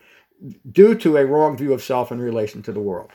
due 0.70 0.96
to 0.96 1.18
a 1.18 1.26
wrong 1.26 1.58
view 1.58 1.74
of 1.74 1.84
self 1.84 2.12
in 2.12 2.20
relation 2.20 2.62
to 2.64 2.72
the 2.72 2.82
world. 2.82 3.12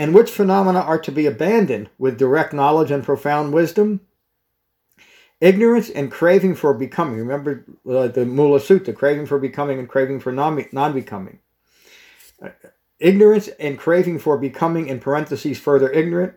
And 0.00 0.14
which 0.14 0.30
phenomena 0.30 0.78
are 0.80 0.98
to 0.98 1.12
be 1.12 1.26
abandoned 1.26 1.90
with 1.98 2.16
direct 2.16 2.54
knowledge 2.54 2.90
and 2.90 3.04
profound 3.04 3.52
wisdom? 3.52 4.00
Ignorance 5.42 5.90
and 5.90 6.10
craving 6.10 6.54
for 6.54 6.72
becoming. 6.72 7.18
Remember 7.18 7.66
uh, 7.86 8.08
the 8.08 8.24
Mula 8.24 8.60
Sutta, 8.60 8.96
craving 8.96 9.26
for 9.26 9.38
becoming 9.38 9.78
and 9.78 9.86
craving 9.86 10.20
for 10.20 10.32
non 10.32 10.94
becoming. 10.94 11.40
Uh, 12.42 12.48
ignorance 12.98 13.48
and 13.60 13.78
craving 13.78 14.20
for 14.20 14.38
becoming, 14.38 14.88
in 14.88 15.00
parentheses, 15.00 15.58
further 15.58 15.92
ignorant, 15.92 16.32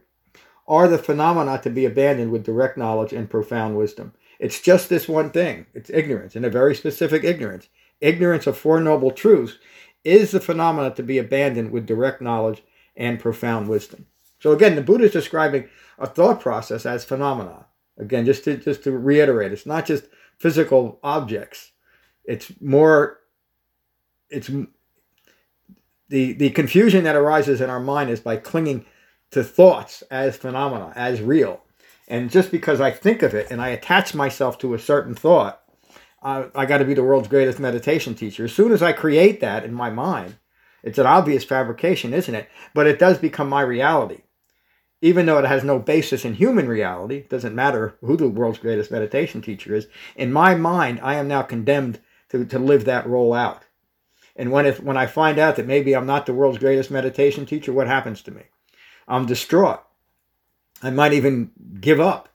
are 0.67 0.89
the 0.89 0.97
phenomena 0.97 1.57
to 1.61 1.69
be 1.69 1.85
abandoned 1.85 2.33
with 2.33 2.43
direct 2.43 2.77
knowledge 2.77 3.13
and 3.13 3.29
profound 3.29 3.77
wisdom. 3.77 4.11
It's 4.39 4.59
just 4.59 4.89
this 4.89 5.07
one 5.07 5.31
thing 5.31 5.67
it's 5.73 5.89
ignorance, 5.89 6.35
and 6.35 6.43
a 6.43 6.49
very 6.49 6.75
specific 6.75 7.23
ignorance. 7.23 7.69
Ignorance 8.01 8.45
of 8.45 8.57
Four 8.57 8.81
Noble 8.81 9.11
Truths 9.11 9.57
is 10.03 10.31
the 10.31 10.41
phenomena 10.41 10.93
to 10.95 11.03
be 11.03 11.17
abandoned 11.17 11.71
with 11.71 11.85
direct 11.85 12.21
knowledge 12.21 12.61
and 12.95 13.19
profound 13.19 13.67
wisdom. 13.67 14.07
So, 14.39 14.51
again, 14.51 14.75
the 14.75 14.81
Buddha 14.81 15.05
is 15.05 15.11
describing 15.11 15.69
a 15.97 16.07
thought 16.07 16.41
process 16.41 16.85
as 16.85 17.05
phenomena. 17.05 17.65
Again, 17.97 18.25
just 18.25 18.43
to 18.45 18.57
just 18.57 18.83
to 18.83 18.91
reiterate, 18.91 19.51
it's 19.51 19.65
not 19.65 19.85
just 19.85 20.05
physical 20.39 20.99
objects. 21.03 21.71
It's 22.25 22.51
more. 22.59 23.19
It's 24.29 24.49
the 26.09 26.33
the 26.33 26.49
confusion 26.49 27.03
that 27.03 27.15
arises 27.15 27.61
in 27.61 27.69
our 27.69 27.79
mind 27.79 28.09
is 28.09 28.19
by 28.19 28.37
clinging 28.37 28.85
to 29.31 29.43
thoughts 29.43 30.03
as 30.11 30.37
phenomena, 30.37 30.91
as 30.95 31.21
real, 31.21 31.63
and 32.07 32.29
just 32.29 32.51
because 32.51 32.81
I 32.81 32.91
think 32.91 33.21
of 33.21 33.33
it 33.33 33.49
and 33.49 33.61
I 33.61 33.69
attach 33.69 34.13
myself 34.13 34.57
to 34.59 34.73
a 34.73 34.79
certain 34.79 35.15
thought, 35.15 35.61
uh, 36.21 36.49
I 36.53 36.65
got 36.65 36.79
to 36.79 36.85
be 36.85 36.93
the 36.93 37.03
world's 37.03 37.27
greatest 37.27 37.59
meditation 37.59 38.15
teacher. 38.15 38.45
As 38.45 38.53
soon 38.53 38.71
as 38.71 38.83
I 38.83 38.91
create 38.91 39.39
that 39.39 39.63
in 39.63 39.73
my 39.73 39.89
mind, 39.89 40.37
it's 40.83 40.99
an 40.99 41.05
obvious 41.05 41.43
fabrication, 41.43 42.13
isn't 42.13 42.35
it? 42.35 42.49
But 42.73 42.87
it 42.87 42.99
does 42.99 43.17
become 43.17 43.49
my 43.49 43.61
reality 43.61 44.21
even 45.03 45.25
though 45.25 45.37
it 45.37 45.45
has 45.45 45.65
no 45.65 45.77
basis 45.77 46.23
in 46.23 46.33
human 46.33 46.65
reality, 46.65 47.17
it 47.17 47.29
doesn't 47.29 47.53
matter 47.53 47.93
who 47.99 48.15
the 48.15 48.29
world's 48.29 48.57
greatest 48.57 48.89
meditation 48.89 49.41
teacher 49.41 49.75
is, 49.75 49.89
in 50.15 50.31
my 50.31 50.55
mind, 50.55 50.97
I 51.03 51.15
am 51.15 51.27
now 51.27 51.41
condemned 51.41 51.99
to, 52.29 52.45
to 52.45 52.57
live 52.57 52.85
that 52.85 53.05
role 53.05 53.33
out. 53.33 53.65
And 54.37 54.49
when, 54.49 54.65
if, 54.65 54.81
when 54.81 54.95
I 54.95 55.05
find 55.07 55.39
out 55.39 55.57
that 55.57 55.67
maybe 55.67 55.93
I'm 55.93 56.05
not 56.05 56.25
the 56.25 56.33
world's 56.33 56.57
greatest 56.57 56.89
meditation 56.89 57.45
teacher, 57.45 57.73
what 57.73 57.87
happens 57.87 58.21
to 58.21 58.31
me? 58.31 58.43
I'm 59.05 59.25
distraught. 59.25 59.83
I 60.81 60.89
might 60.89 61.11
even 61.11 61.51
give 61.81 61.99
up. 61.99 62.29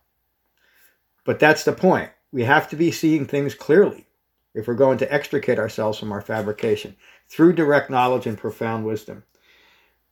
But 1.24 1.38
that's 1.38 1.64
the 1.64 1.72
point. 1.72 2.10
We 2.32 2.42
have 2.44 2.68
to 2.68 2.76
be 2.76 2.90
seeing 2.90 3.24
things 3.24 3.54
clearly 3.54 4.08
if 4.52 4.68
we're 4.68 4.74
going 4.74 4.98
to 4.98 5.10
extricate 5.10 5.58
ourselves 5.58 5.98
from 5.98 6.12
our 6.12 6.20
fabrication 6.20 6.96
through 7.28 7.52
direct 7.52 7.90
knowledge 7.90 8.26
and 8.26 8.38
profound 8.38 8.84
wisdom. 8.84 9.24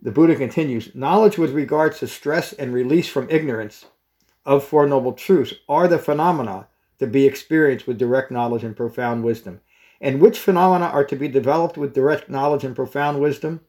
The 0.01 0.13
Buddha 0.13 0.37
continues 0.37 0.95
Knowledge 0.95 1.39
with 1.39 1.53
regards 1.53 1.99
to 2.01 2.07
stress 2.07 2.53
and 2.53 2.73
release 2.73 3.09
from 3.09 3.31
ignorance 3.31 3.87
of 4.45 4.63
Four 4.63 4.87
Noble 4.87 5.13
Truths 5.13 5.55
are 5.69 5.89
the 5.89 5.99
phenomena 5.99 6.69
to 6.99 7.07
be 7.07 7.27
experienced 7.27 7.87
with 7.87 7.99
direct 7.99 8.31
knowledge 8.31 8.63
and 8.63 8.77
profound 8.77 9.25
wisdom. 9.25 9.61
And 10.01 10.21
which 10.21 10.39
phenomena 10.39 10.87
are 10.87 11.05
to 11.05 11.17
be 11.17 11.29
developed 11.29 11.79
with 11.79 11.95
direct 11.95 12.29
knowledge 12.29 12.65
and 12.65 12.77
profound 12.77 13.21
wisdom? 13.21 13.61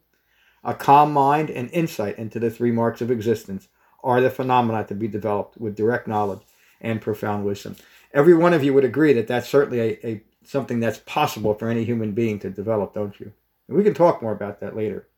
A 0.62 0.74
calm 0.74 1.12
mind 1.12 1.50
and 1.50 1.70
insight 1.70 2.18
into 2.18 2.38
the 2.38 2.50
three 2.50 2.70
marks 2.70 3.00
of 3.00 3.10
existence 3.10 3.68
are 4.04 4.20
the 4.20 4.30
phenomena 4.30 4.84
to 4.84 4.94
be 4.94 5.08
developed 5.08 5.56
with 5.56 5.76
direct 5.76 6.06
knowledge 6.06 6.42
and 6.80 7.00
profound 7.00 7.44
wisdom. 7.44 7.76
Every 8.12 8.34
one 8.34 8.52
of 8.52 8.62
you 8.62 8.74
would 8.74 8.84
agree 8.84 9.12
that 9.14 9.26
that's 9.26 9.48
certainly 9.48 9.80
a, 9.80 10.06
a 10.06 10.22
something 10.44 10.80
that's 10.80 10.98
possible 10.98 11.54
for 11.54 11.68
any 11.68 11.84
human 11.84 12.12
being 12.12 12.38
to 12.38 12.50
develop, 12.50 12.94
don't 12.94 13.18
you? 13.20 13.32
And 13.68 13.76
we 13.76 13.84
can 13.84 13.94
talk 13.94 14.22
more 14.22 14.32
about 14.32 14.60
that 14.60 14.74
later. 14.74 15.08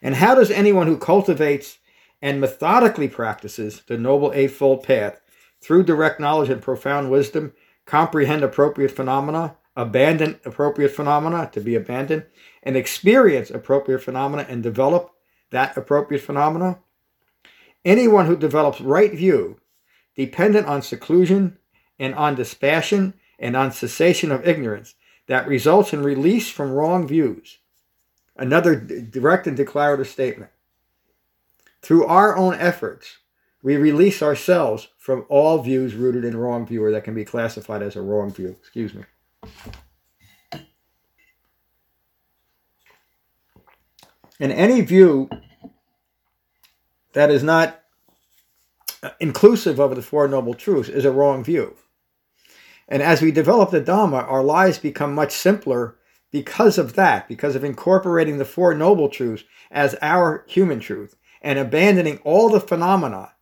And 0.00 0.14
how 0.14 0.34
does 0.34 0.50
anyone 0.50 0.86
who 0.86 0.96
cultivates 0.96 1.78
and 2.22 2.40
methodically 2.40 3.08
practices 3.08 3.82
the 3.86 3.98
Noble 3.98 4.32
Eightfold 4.32 4.82
Path 4.82 5.20
through 5.60 5.84
direct 5.84 6.20
knowledge 6.20 6.48
and 6.48 6.62
profound 6.62 7.10
wisdom 7.10 7.52
comprehend 7.84 8.42
appropriate 8.42 8.90
phenomena, 8.90 9.56
abandon 9.76 10.40
appropriate 10.44 10.90
phenomena 10.90 11.50
to 11.52 11.60
be 11.60 11.74
abandoned, 11.74 12.24
and 12.62 12.76
experience 12.76 13.50
appropriate 13.50 14.02
phenomena 14.02 14.46
and 14.48 14.62
develop 14.62 15.12
that 15.50 15.76
appropriate 15.76 16.22
phenomena? 16.22 16.78
Anyone 17.84 18.26
who 18.26 18.36
develops 18.36 18.80
right 18.80 19.14
view, 19.14 19.60
dependent 20.16 20.66
on 20.66 20.82
seclusion 20.82 21.58
and 21.98 22.14
on 22.14 22.34
dispassion 22.34 23.14
and 23.38 23.56
on 23.56 23.70
cessation 23.70 24.32
of 24.32 24.46
ignorance, 24.46 24.94
that 25.26 25.48
results 25.48 25.92
in 25.92 26.02
release 26.02 26.50
from 26.50 26.70
wrong 26.70 27.06
views 27.06 27.58
Another 28.38 28.76
direct 28.76 29.46
and 29.46 29.56
declarative 29.56 30.08
statement. 30.08 30.50
Through 31.80 32.04
our 32.06 32.36
own 32.36 32.54
efforts, 32.54 33.18
we 33.62 33.76
release 33.76 34.22
ourselves 34.22 34.88
from 34.98 35.24
all 35.28 35.62
views 35.62 35.94
rooted 35.94 36.24
in 36.24 36.36
wrong 36.36 36.66
view 36.66 36.84
or 36.84 36.90
that 36.92 37.04
can 37.04 37.14
be 37.14 37.24
classified 37.24 37.82
as 37.82 37.96
a 37.96 38.02
wrong 38.02 38.30
view. 38.30 38.56
Excuse 38.60 38.92
me. 38.94 39.04
And 44.38 44.52
any 44.52 44.82
view 44.82 45.30
that 47.14 47.30
is 47.30 47.42
not 47.42 47.80
uh, 49.02 49.10
inclusive 49.18 49.78
of 49.78 49.96
the 49.96 50.02
Four 50.02 50.28
Noble 50.28 50.52
Truths 50.52 50.90
is 50.90 51.06
a 51.06 51.10
wrong 51.10 51.42
view. 51.42 51.74
And 52.88 53.02
as 53.02 53.20
we 53.20 53.32
develop 53.32 53.70
the 53.70 53.80
Dhamma, 53.80 54.28
our 54.28 54.44
lives 54.44 54.78
become 54.78 55.14
much 55.14 55.32
simpler 55.32 55.96
because 56.30 56.78
of 56.78 56.94
that, 56.94 57.28
because 57.28 57.56
of 57.56 57.64
incorporating 57.64 58.38
the 58.38 58.44
Four 58.44 58.74
Noble 58.74 59.08
Truths 59.08 59.44
as 59.70 59.96
our 60.00 60.44
human 60.46 60.80
truth 60.80 61.16
and 61.42 61.58
abandoning 61.58 62.18
all 62.24 62.48
the 62.48 62.60
phenomena 62.60 63.32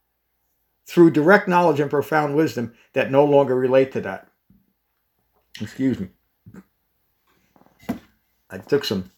through 0.87 1.11
direct 1.11 1.49
knowledge 1.49 1.81
and 1.81 1.91
profound 1.91 2.37
wisdom 2.37 2.75
that 2.93 3.11
no 3.11 3.25
longer 3.25 3.57
relate 3.57 3.93
to 3.93 4.01
that. 4.03 4.29
Excuse 5.61 5.99
me. 6.01 6.09
I 8.51 8.59
took 8.59 8.85
some, 8.85 9.11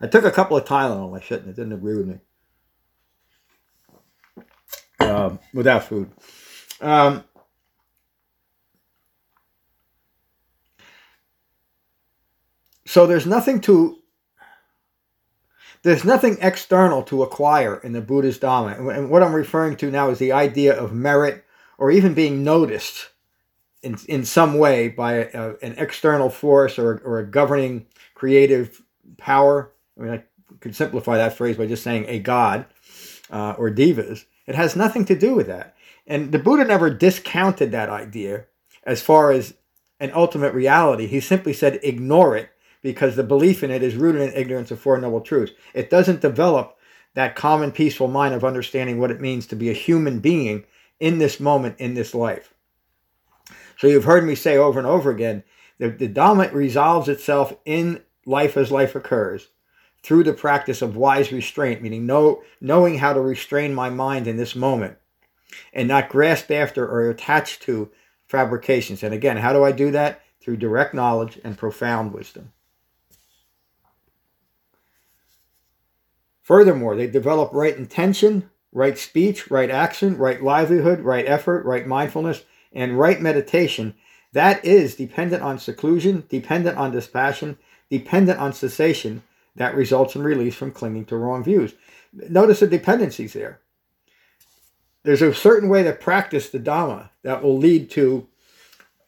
I 0.00 0.06
took 0.06 0.24
a 0.24 0.30
couple 0.30 0.56
of 0.56 0.64
Tylenol. 0.64 1.16
I 1.16 1.20
shouldn't, 1.20 1.48
it 1.48 1.56
didn't 1.56 1.72
agree 1.72 1.96
with 1.96 2.06
me. 2.06 2.18
Um, 5.00 5.38
without 5.52 5.84
food. 5.84 6.10
Um, 6.80 7.24
So 12.86 13.06
there's 13.06 13.26
nothing 13.26 13.60
to 13.62 13.98
there's 15.82 16.04
nothing 16.04 16.38
external 16.40 17.02
to 17.04 17.22
acquire 17.22 17.76
in 17.76 17.92
the 17.92 18.00
Buddhist 18.00 18.40
Dharma. 18.40 18.88
And 18.90 19.10
what 19.10 19.22
I'm 19.22 19.34
referring 19.34 19.76
to 19.76 19.90
now 19.90 20.08
is 20.08 20.18
the 20.18 20.32
idea 20.32 20.74
of 20.74 20.94
merit 20.94 21.44
or 21.76 21.90
even 21.90 22.14
being 22.14 22.42
noticed 22.42 23.10
in, 23.82 23.98
in 24.08 24.24
some 24.24 24.58
way 24.58 24.88
by 24.88 25.12
a, 25.12 25.54
an 25.62 25.74
external 25.76 26.30
force 26.30 26.78
or, 26.78 27.02
or 27.04 27.18
a 27.18 27.26
governing 27.26 27.84
creative 28.14 28.80
power. 29.18 29.72
I 29.98 30.02
mean, 30.02 30.12
I 30.12 30.24
could 30.60 30.74
simplify 30.74 31.18
that 31.18 31.36
phrase 31.36 31.58
by 31.58 31.66
just 31.66 31.82
saying 31.82 32.06
a 32.08 32.18
god 32.18 32.64
uh, 33.30 33.54
or 33.58 33.68
devas. 33.68 34.24
It 34.46 34.54
has 34.54 34.74
nothing 34.74 35.04
to 35.04 35.18
do 35.18 35.34
with 35.34 35.48
that. 35.48 35.76
And 36.06 36.32
the 36.32 36.38
Buddha 36.38 36.64
never 36.64 36.88
discounted 36.88 37.72
that 37.72 37.90
idea 37.90 38.46
as 38.84 39.02
far 39.02 39.32
as 39.32 39.52
an 40.00 40.12
ultimate 40.14 40.54
reality. 40.54 41.06
He 41.06 41.20
simply 41.20 41.52
said, 41.52 41.78
ignore 41.82 42.36
it 42.38 42.48
because 42.84 43.16
the 43.16 43.22
belief 43.24 43.64
in 43.64 43.70
it 43.70 43.82
is 43.82 43.96
rooted 43.96 44.20
in 44.20 44.34
ignorance 44.34 44.70
of 44.70 44.78
Four 44.78 44.98
Noble 44.98 45.22
Truths. 45.22 45.52
It 45.72 45.88
doesn't 45.88 46.20
develop 46.20 46.76
that 47.14 47.34
common 47.34 47.72
peaceful 47.72 48.08
mind 48.08 48.34
of 48.34 48.44
understanding 48.44 49.00
what 49.00 49.10
it 49.10 49.22
means 49.22 49.46
to 49.46 49.56
be 49.56 49.70
a 49.70 49.74
human 49.74 50.18
being 50.18 50.64
in 51.00 51.18
this 51.18 51.40
moment, 51.40 51.80
in 51.80 51.94
this 51.94 52.14
life. 52.14 52.52
So 53.78 53.86
you've 53.86 54.04
heard 54.04 54.24
me 54.24 54.34
say 54.34 54.58
over 54.58 54.78
and 54.78 54.86
over 54.86 55.10
again 55.10 55.44
that 55.78 55.98
the 55.98 56.08
Dhamma 56.08 56.52
resolves 56.52 57.08
itself 57.08 57.56
in 57.64 58.02
life 58.26 58.54
as 58.54 58.70
life 58.70 58.94
occurs 58.94 59.48
through 60.02 60.24
the 60.24 60.34
practice 60.34 60.82
of 60.82 60.94
wise 60.94 61.32
restraint, 61.32 61.80
meaning 61.80 62.04
know, 62.04 62.42
knowing 62.60 62.98
how 62.98 63.14
to 63.14 63.20
restrain 63.20 63.72
my 63.72 63.88
mind 63.88 64.26
in 64.26 64.36
this 64.36 64.54
moment 64.54 64.98
and 65.72 65.88
not 65.88 66.10
grasp 66.10 66.50
after 66.50 66.86
or 66.86 67.08
attach 67.08 67.60
to 67.60 67.90
fabrications. 68.28 69.02
And 69.02 69.14
again, 69.14 69.38
how 69.38 69.54
do 69.54 69.64
I 69.64 69.72
do 69.72 69.90
that? 69.92 70.20
Through 70.42 70.58
direct 70.58 70.92
knowledge 70.92 71.40
and 71.42 71.56
profound 71.56 72.12
wisdom. 72.12 72.52
Furthermore, 76.44 76.94
they 76.94 77.06
develop 77.06 77.52
right 77.52 77.76
intention, 77.76 78.50
right 78.70 78.96
speech, 78.96 79.50
right 79.50 79.70
action, 79.70 80.16
right 80.16 80.42
livelihood, 80.42 81.00
right 81.00 81.26
effort, 81.26 81.64
right 81.64 81.86
mindfulness, 81.86 82.44
and 82.72 82.98
right 82.98 83.20
meditation, 83.20 83.94
that 84.32 84.64
is 84.64 84.96
dependent 84.96 85.42
on 85.42 85.58
seclusion, 85.58 86.24
dependent 86.28 86.76
on 86.76 86.90
dispassion, 86.90 87.56
dependent 87.88 88.38
on 88.40 88.52
cessation 88.52 89.22
that 89.56 89.76
results 89.76 90.16
in 90.16 90.22
release 90.22 90.56
from 90.56 90.72
clinging 90.72 91.04
to 91.06 91.16
wrong 91.16 91.44
views. 91.44 91.72
Notice 92.12 92.60
the 92.60 92.66
dependencies 92.66 93.32
there. 93.32 93.60
There's 95.04 95.22
a 95.22 95.32
certain 95.32 95.68
way 95.68 95.84
to 95.84 95.92
practice 95.92 96.50
the 96.50 96.58
Dhamma 96.58 97.10
that 97.22 97.42
will 97.42 97.56
lead 97.56 97.90
to 97.90 98.26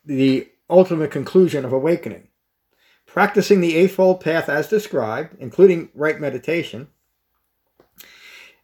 the 0.05 0.49
ultimate 0.71 1.11
conclusion 1.11 1.65
of 1.65 1.73
awakening. 1.73 2.29
Practicing 3.05 3.61
the 3.61 3.77
Eightfold 3.77 4.21
Path 4.21 4.49
as 4.49 4.69
described, 4.69 5.37
including 5.41 5.89
right 5.95 6.21
meditation, 6.21 6.89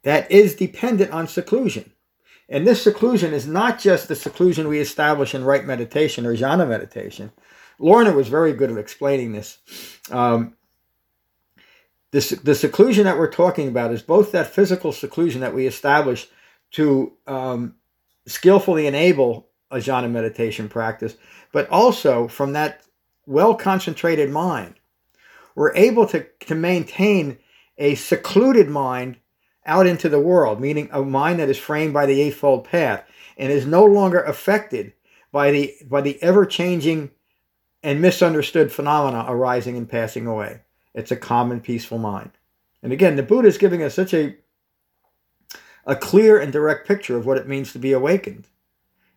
that 0.02 0.30
is 0.30 0.54
dependent 0.54 1.10
on 1.12 1.28
seclusion. 1.28 1.92
And 2.48 2.66
this 2.66 2.82
seclusion 2.82 3.32
is 3.32 3.46
not 3.46 3.78
just 3.78 4.08
the 4.08 4.14
seclusion 4.14 4.68
we 4.68 4.80
establish 4.80 5.34
in 5.34 5.44
right 5.44 5.64
meditation 5.64 6.26
or 6.26 6.34
jhana 6.34 6.68
meditation. 6.68 7.32
Lorna 7.78 8.12
was 8.12 8.28
very 8.28 8.52
good 8.52 8.70
at 8.70 8.78
explaining 8.78 9.32
this. 9.32 9.58
Um, 10.10 10.54
the 12.10 12.20
seclusion 12.54 13.04
that 13.04 13.16
we're 13.16 13.30
talking 13.30 13.68
about 13.68 13.90
is 13.90 14.02
both 14.02 14.32
that 14.32 14.52
physical 14.52 14.92
seclusion 14.92 15.40
that 15.40 15.54
we 15.54 15.66
establish 15.66 16.28
to 16.72 17.14
um, 17.26 17.76
skillfully 18.26 18.86
enable 18.86 19.48
a 19.70 19.76
jhana 19.76 20.10
meditation 20.10 20.68
practice, 20.68 21.16
but 21.52 21.68
also 21.70 22.28
from 22.28 22.52
that 22.52 22.82
well 23.26 23.54
concentrated 23.54 24.30
mind, 24.30 24.74
we're 25.54 25.74
able 25.74 26.06
to, 26.06 26.26
to 26.40 26.54
maintain 26.54 27.38
a 27.78 27.94
secluded 27.94 28.68
mind 28.68 29.16
out 29.66 29.86
into 29.86 30.08
the 30.08 30.20
world, 30.20 30.60
meaning 30.60 30.88
a 30.92 31.02
mind 31.02 31.38
that 31.38 31.48
is 31.48 31.58
framed 31.58 31.94
by 31.94 32.06
the 32.06 32.20
Eightfold 32.20 32.64
Path 32.64 33.04
and 33.36 33.52
is 33.52 33.66
no 33.66 33.84
longer 33.84 34.20
affected 34.22 34.92
by 35.30 35.50
the, 35.50 35.74
by 35.88 36.00
the 36.00 36.22
ever 36.22 36.44
changing 36.44 37.10
and 37.82 38.00
misunderstood 38.00 38.70
phenomena 38.70 39.24
arising 39.28 39.76
and 39.76 39.88
passing 39.88 40.26
away. 40.26 40.60
It's 40.94 41.10
a 41.10 41.16
calm 41.16 41.50
and 41.50 41.62
peaceful 41.62 41.98
mind. 41.98 42.30
And 42.82 42.92
again, 42.92 43.16
the 43.16 43.22
Buddha 43.22 43.48
is 43.48 43.58
giving 43.58 43.82
us 43.82 43.94
such 43.94 44.12
a, 44.12 44.36
a 45.86 45.96
clear 45.96 46.38
and 46.38 46.52
direct 46.52 46.86
picture 46.86 47.16
of 47.16 47.26
what 47.26 47.38
it 47.38 47.48
means 47.48 47.72
to 47.72 47.78
be 47.78 47.92
awakened. 47.92 48.48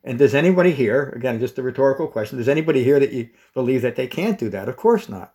And 0.04 0.20
does 0.20 0.36
anybody 0.36 0.72
here, 0.72 1.12
again, 1.16 1.40
just 1.40 1.58
a 1.58 1.64
rhetorical 1.64 2.08
question, 2.08 2.38
does 2.38 2.48
anybody 2.48 2.84
here 2.84 3.00
that 3.00 3.12
you 3.12 3.30
believe 3.56 3.82
that 3.82 3.96
they 3.96 4.08
can't 4.08 4.38
do 4.38 4.50
that? 4.50 4.70
Of 4.70 4.78
course 4.78 5.10
not. 5.10 5.34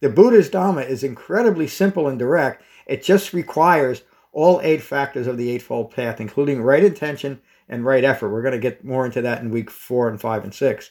The 0.00 0.08
Buddha's 0.08 0.50
Dhamma 0.50 0.86
is 0.88 1.04
incredibly 1.04 1.68
simple 1.68 2.08
and 2.08 2.18
direct. 2.18 2.64
It 2.86 3.04
just 3.04 3.32
requires 3.32 4.02
all 4.32 4.60
eight 4.62 4.82
factors 4.82 5.26
of 5.26 5.36
the 5.36 5.50
Eightfold 5.50 5.90
Path, 5.90 6.20
including 6.20 6.62
right 6.62 6.82
intention 6.82 7.40
and 7.68 7.84
right 7.84 8.04
effort. 8.04 8.30
We're 8.30 8.42
going 8.42 8.52
to 8.52 8.58
get 8.58 8.84
more 8.84 9.06
into 9.06 9.22
that 9.22 9.42
in 9.42 9.50
week 9.50 9.70
four 9.70 10.08
and 10.08 10.20
five 10.20 10.42
and 10.44 10.54
six. 10.54 10.90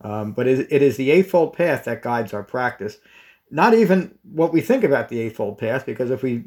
Um, 0.00 0.32
but 0.32 0.46
it, 0.46 0.68
it 0.70 0.82
is 0.82 0.96
the 0.96 1.10
Eightfold 1.10 1.54
Path 1.54 1.84
that 1.84 2.02
guides 2.02 2.34
our 2.34 2.42
practice. 2.42 2.98
Not 3.50 3.74
even 3.74 4.18
what 4.22 4.52
we 4.52 4.60
think 4.60 4.84
about 4.84 5.08
the 5.08 5.20
Eightfold 5.20 5.58
Path, 5.58 5.86
because 5.86 6.10
if 6.10 6.22
we 6.22 6.44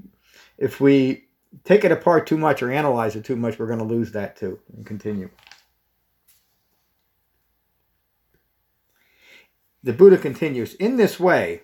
if 0.58 0.79
we 0.79 1.25
take 1.63 1.84
it 1.86 1.91
apart 1.91 2.27
too 2.27 2.38
much 2.38 2.62
or 2.62 2.72
analyze 2.72 3.15
it 3.15 3.25
too 3.25 3.36
much, 3.36 3.58
we're 3.58 3.67
going 3.67 3.79
to 3.79 3.86
lose 3.86 4.12
that 4.12 4.36
too 4.36 4.60
and 4.75 4.86
continue. 4.86 5.29
The 9.84 9.94
Buddha 9.94 10.17
continues 10.17 10.74
In 10.75 10.98
this 10.98 11.20
way, 11.20 11.62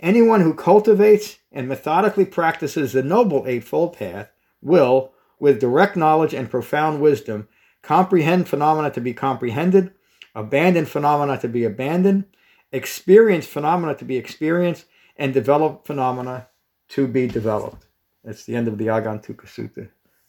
anyone 0.00 0.40
who 0.40 0.54
cultivates 0.54 1.38
and 1.52 1.68
methodically 1.68 2.24
practices 2.24 2.92
the 2.92 3.02
Noble 3.02 3.44
Eightfold 3.46 3.96
Path 3.96 4.30
will, 4.60 5.12
with 5.38 5.60
direct 5.60 5.96
knowledge 5.96 6.32
and 6.34 6.50
profound 6.50 7.00
wisdom, 7.00 7.48
comprehend 7.82 8.48
phenomena 8.48 8.90
to 8.90 9.00
be 9.00 9.12
comprehended, 9.12 9.92
abandon 10.34 10.86
phenomena 10.86 11.38
to 11.38 11.48
be 11.48 11.64
abandoned, 11.64 12.24
experience 12.70 13.46
phenomena 13.46 13.94
to 13.96 14.04
be 14.04 14.16
experienced, 14.16 14.86
and 15.16 15.34
develop 15.34 15.86
phenomena 15.86 16.48
to 16.88 17.06
be 17.06 17.26
developed. 17.26 17.86
That's 18.24 18.44
the 18.44 18.54
end 18.54 18.68
of 18.68 18.78
the 18.78 18.86
Agantuka 18.86 19.46
Sutta. 19.46 19.88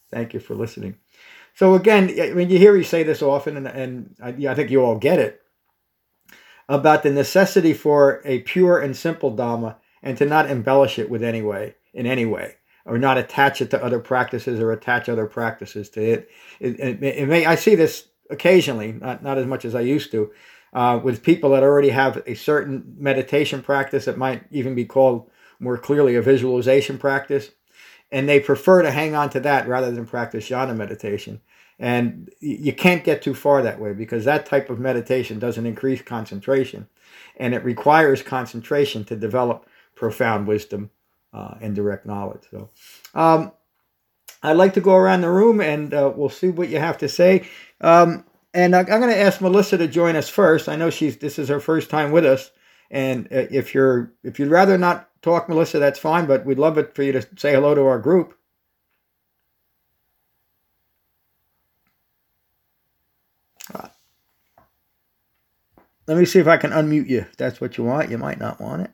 Thank 0.10 0.34
you 0.34 0.40
for 0.40 0.56
listening. 0.56 0.98
So 1.56 1.76
again, 1.76 2.10
I 2.20 2.34
mean, 2.34 2.50
you 2.50 2.58
hear 2.58 2.76
me 2.76 2.84
say 2.84 3.04
this 3.04 3.22
often, 3.22 3.58
and, 3.58 3.68
and 3.68 4.16
I, 4.22 4.52
I 4.52 4.56
think 4.56 4.72
you 4.72 4.84
all 4.84 4.98
get 4.98 5.20
it 5.20 5.42
about 6.68 7.04
the 7.04 7.12
necessity 7.12 7.74
for 7.74 8.22
a 8.26 8.40
pure 8.40 8.80
and 8.80 8.96
simple 8.96 9.36
Dhamma 9.36 9.76
and 10.04 10.18
to 10.18 10.26
not 10.26 10.52
embellish 10.52 11.00
it 11.00 11.10
with 11.10 11.24
any 11.24 11.42
way, 11.42 11.76
in 11.94 12.06
any 12.06 12.26
way, 12.26 12.58
or 12.86 12.98
not 12.98 13.18
attach 13.18 13.62
it 13.62 13.72
to 13.72 13.84
other 13.84 14.00
practices 14.00 14.60
or 14.60 14.72
attach 14.72 15.10
other 15.10 15.26
practices 15.26 15.90
to 15.90 16.02
it. 16.02 16.30
It, 16.60 16.80
it, 16.80 17.04
it 17.04 17.28
may, 17.28 17.46
I 17.46 17.56
see 17.56 17.74
this 17.74 18.10
occasionally, 18.30 18.92
not, 18.92 19.24
not 19.24 19.38
as 19.38 19.48
much 19.48 19.66
as 19.66 19.74
I 19.74 19.82
used 19.82 20.12
to, 20.12 20.32
uh, 20.74 21.00
with 21.02 21.24
people 21.24 21.52
that 21.52 21.64
already 21.64 21.90
have 21.90 22.22
a 22.28 22.36
certain 22.36 22.96
meditation 22.98 23.64
practice 23.64 24.06
that 24.06 24.18
might 24.18 24.44
even 24.52 24.76
be 24.76 24.86
called 24.86 25.30
more 25.60 25.78
clearly 25.78 26.16
a 26.16 26.22
visualization 26.22 26.98
practice. 26.98 27.52
And 28.12 28.30
they 28.30 28.40
prefer 28.40 28.82
to 28.84 28.92
hang 28.92 29.16
on 29.16 29.30
to 29.32 29.40
that 29.40 29.68
rather 29.68 29.92
than 29.92 30.06
practice 30.06 30.50
jhana 30.50 30.76
meditation. 30.76 31.42
And 31.80 32.30
you 32.40 32.74
can't 32.74 33.04
get 33.04 33.22
too 33.22 33.34
far 33.34 33.62
that 33.62 33.80
way 33.80 33.94
because 33.94 34.26
that 34.26 34.46
type 34.46 34.70
of 34.70 34.80
meditation 34.80 35.40
doesn't 35.40 35.66
increase 35.66 36.02
concentration. 36.02 36.88
And 37.38 37.56
it 37.56 37.64
requires 37.64 38.22
concentration 38.22 39.04
to 39.06 39.16
develop 39.16 39.68
profound 39.96 40.48
wisdom 40.48 40.90
uh, 41.34 41.56
and 41.62 41.76
direct 41.76 42.06
knowledge. 42.06 42.44
So 42.52 42.70
um, 43.14 43.52
I'd 44.42 44.58
like 44.58 44.74
to 44.74 44.82
go 44.82 44.96
around 44.96 45.22
the 45.22 45.30
room 45.30 45.62
and 45.62 45.94
uh, 45.94 46.12
we'll 46.16 46.30
see 46.30 46.50
what 46.50 46.70
you 46.70 46.80
have 46.80 46.98
to 47.00 47.10
say. 47.10 47.48
Um, 47.82 48.26
and 48.54 48.76
I'm 48.76 48.86
going 48.86 49.10
to 49.10 49.20
ask 49.20 49.42
Melissa 49.42 49.78
to 49.78 49.88
join 49.88 50.16
us 50.16 50.30
first. 50.30 50.70
I 50.70 50.76
know 50.76 50.90
she's 50.90 51.18
this 51.18 51.40
is 51.40 51.50
her 51.50 51.60
first 51.60 51.90
time 51.90 52.12
with 52.12 52.26
us, 52.26 52.52
and 52.92 53.26
uh, 53.28 53.48
if 53.50 53.74
you're 53.74 54.14
if 54.24 54.38
you'd 54.38 54.52
rather 54.52 54.78
not 54.78 55.10
talk, 55.24 55.50
Melissa, 55.50 55.80
that's 55.80 55.98
fine. 55.98 56.28
But 56.28 56.46
we'd 56.46 56.60
love 56.60 56.78
it 56.78 56.94
for 56.94 57.02
you 57.02 57.14
to 57.14 57.28
say 57.36 57.54
hello 57.54 57.74
to 57.74 57.82
our 57.86 57.98
group. 57.98 58.38
Let 66.08 66.18
me 66.18 66.26
see 66.26 66.40
if 66.40 66.48
I 66.48 66.58
can 66.58 66.72
unmute 66.72 67.08
you. 67.08 67.20
If 67.20 67.38
that's 67.38 67.62
what 67.62 67.78
you 67.78 67.86
want. 67.86 68.10
You 68.10 68.18
might 68.18 68.40
not 68.40 68.60
want 68.60 68.82
it. 68.84 68.92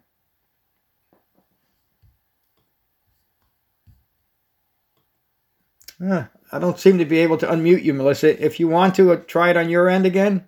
I 6.01 6.59
don't 6.59 6.79
seem 6.79 6.97
to 6.97 7.05
be 7.05 7.19
able 7.19 7.38
to 7.38 7.47
unmute 7.47 7.83
you, 7.83 7.93
Melissa. 7.93 8.43
If 8.43 8.59
you 8.59 8.67
want 8.67 8.95
to, 8.95 9.12
uh, 9.12 9.17
try 9.17 9.49
it 9.49 9.57
on 9.57 9.69
your 9.69 9.89
end 9.89 10.05
again. 10.05 10.47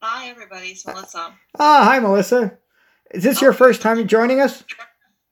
Hi, 0.00 0.28
everybody. 0.28 0.68
It's 0.68 0.86
Melissa. 0.86 1.32
Ah, 1.58 1.84
hi, 1.84 2.00
Melissa. 2.00 2.58
Is 3.12 3.22
this 3.22 3.38
oh. 3.38 3.46
your 3.46 3.52
first 3.52 3.82
time 3.82 4.06
joining 4.08 4.40
us? 4.40 4.64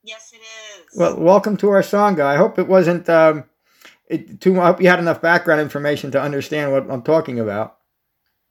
Yes, 0.04 0.32
it 0.32 0.36
is. 0.36 0.96
Well, 0.96 1.18
welcome 1.18 1.56
to 1.58 1.70
our 1.70 1.82
sangha. 1.82 2.20
I 2.20 2.36
hope 2.36 2.58
it 2.58 2.68
wasn't 2.68 3.08
um, 3.08 3.44
it, 4.06 4.40
too. 4.40 4.60
I 4.60 4.66
hope 4.66 4.80
you 4.80 4.88
had 4.88 5.00
enough 5.00 5.20
background 5.20 5.60
information 5.60 6.12
to 6.12 6.22
understand 6.22 6.72
what 6.72 6.88
I'm 6.88 7.02
talking 7.02 7.40
about. 7.40 7.78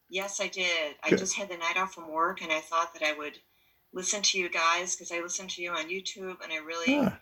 Yes, 0.09 0.41
I 0.41 0.47
did. 0.47 0.95
I 1.03 1.11
just 1.11 1.37
had 1.37 1.49
the 1.49 1.57
night 1.57 1.77
off 1.77 1.93
from 1.93 2.11
work, 2.11 2.41
and 2.41 2.51
I 2.51 2.59
thought 2.59 2.93
that 2.93 3.03
I 3.03 3.13
would 3.13 3.37
listen 3.93 4.21
to 4.23 4.39
you 4.39 4.49
guys 4.49 4.95
because 4.95 5.11
I 5.11 5.21
listen 5.21 5.47
to 5.47 5.61
you 5.61 5.71
on 5.71 5.89
YouTube, 5.89 6.37
and 6.43 6.51
I 6.51 6.57
really 6.57 7.07
ah. 7.07 7.17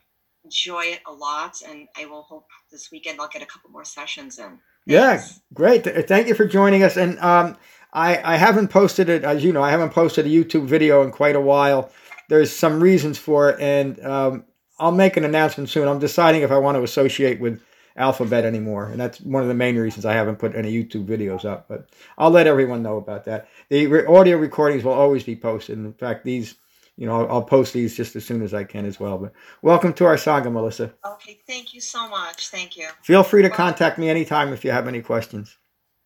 Enjoy 0.47 0.85
it 0.85 1.01
a 1.05 1.11
lot. 1.11 1.61
And 1.67 1.87
I 1.97 2.05
will 2.05 2.23
hope 2.23 2.47
this 2.71 2.89
weekend 2.91 3.19
I'll 3.19 3.27
get 3.27 3.41
a 3.41 3.45
couple 3.45 3.69
more 3.69 3.85
sessions 3.85 4.39
in. 4.39 4.59
Yeah, 4.85 5.21
great. 5.53 5.83
Thank 6.07 6.27
you 6.27 6.33
for 6.33 6.45
joining 6.45 6.83
us. 6.83 6.95
And 6.95 7.19
um, 7.19 7.57
I, 7.91 8.33
I 8.33 8.37
haven't 8.37 8.69
posted 8.69 9.09
it, 9.09 9.23
as 9.23 9.43
you 9.43 9.51
know, 9.51 9.61
I 9.61 9.71
haven't 9.71 9.89
posted 9.89 10.25
a 10.25 10.29
YouTube 10.29 10.65
video 10.65 11.03
in 11.03 11.11
quite 11.11 11.35
a 11.35 11.41
while. 11.41 11.91
There's 12.29 12.55
some 12.55 12.81
reasons 12.81 13.17
for 13.17 13.49
it, 13.49 13.59
and 13.59 13.99
um, 14.05 14.45
I'll 14.79 14.91
make 14.91 15.17
an 15.17 15.25
announcement 15.25 15.69
soon. 15.69 15.87
I'm 15.87 15.99
deciding 15.99 16.41
if 16.41 16.51
I 16.51 16.57
want 16.57 16.77
to 16.77 16.83
associate 16.83 17.39
with 17.39 17.61
Alphabet 17.95 18.45
anymore, 18.45 18.89
and 18.89 18.99
that's 18.99 19.19
one 19.21 19.41
of 19.41 19.49
the 19.49 19.55
main 19.55 19.77
reasons 19.77 20.05
I 20.05 20.13
haven't 20.13 20.37
put 20.37 20.55
any 20.55 20.71
YouTube 20.71 21.05
videos 21.05 21.45
up. 21.45 21.67
But 21.67 21.89
I'll 22.17 22.29
let 22.29 22.47
everyone 22.47 22.83
know 22.83 22.97
about 22.97 23.25
that. 23.25 23.47
The 23.69 23.87
re- 23.87 24.05
audio 24.05 24.37
recordings 24.37 24.83
will 24.83 24.93
always 24.93 25.23
be 25.23 25.35
posted. 25.35 25.77
In 25.79 25.93
fact, 25.93 26.23
these, 26.23 26.55
you 26.97 27.05
know, 27.05 27.21
I'll, 27.21 27.31
I'll, 27.31 27.43
post 27.43 27.73
these 27.73 27.95
just 27.95 28.15
as 28.15 28.25
soon 28.25 28.41
as 28.41 28.53
I 28.53 28.63
can 28.63 28.85
as 28.85 28.99
well. 28.99 29.17
But 29.17 29.33
welcome 29.61 29.93
to 29.93 30.05
our 30.05 30.15
sangha, 30.15 30.51
Melissa. 30.51 30.93
Okay, 31.05 31.39
thank 31.45 31.73
you 31.73 31.79
so 31.79 32.09
much. 32.09 32.49
Thank 32.49 32.75
you. 32.75 32.87
Feel 33.03 33.23
free 33.23 33.43
to 33.43 33.49
contact 33.49 33.99
me 33.99 34.09
anytime 34.09 34.51
if 34.51 34.65
you 34.65 34.71
have 34.71 34.87
any 34.87 35.01
questions. 35.01 35.57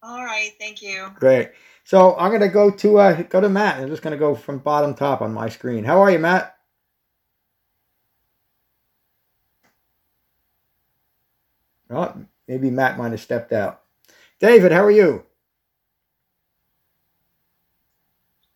All 0.03 0.23
right, 0.23 0.51
thank 0.59 0.81
you. 0.81 1.09
Great. 1.15 1.51
So 1.85 2.15
I'm 2.17 2.31
gonna 2.31 2.49
go 2.49 2.69
to 2.69 2.97
uh, 2.99 3.21
go 3.23 3.41
to 3.41 3.49
Matt. 3.49 3.79
I'm 3.79 3.87
just 3.87 4.01
gonna 4.01 4.17
go 4.17 4.35
from 4.35 4.59
bottom 4.59 4.93
top 4.93 5.21
on 5.21 5.33
my 5.33 5.49
screen. 5.49 5.83
How 5.83 6.01
are 6.01 6.11
you, 6.11 6.19
Matt? 6.19 6.57
Oh, 11.89 12.13
maybe 12.47 12.69
Matt 12.69 12.97
might 12.97 13.11
have 13.11 13.21
stepped 13.21 13.51
out. 13.51 13.81
David, 14.39 14.71
how 14.71 14.83
are 14.83 14.91
you? 14.91 15.23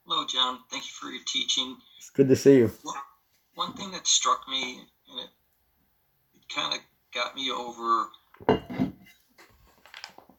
Hello, 0.07 0.25
John. 0.25 0.59
Thank 0.69 0.83
you 0.83 0.91
for 0.91 1.09
your 1.09 1.23
teaching. 1.25 1.77
Good 2.15 2.29
to 2.29 2.35
see 2.37 2.57
you. 2.59 2.71
One, 2.83 2.95
one 3.55 3.73
thing 3.73 3.91
that 3.91 4.07
struck 4.07 4.47
me, 4.49 4.79
and 5.09 5.19
it, 5.19 5.29
it 6.35 6.53
kind 6.55 6.73
of 6.73 6.79
got 7.13 7.35
me 7.35 7.51
over 7.51 8.07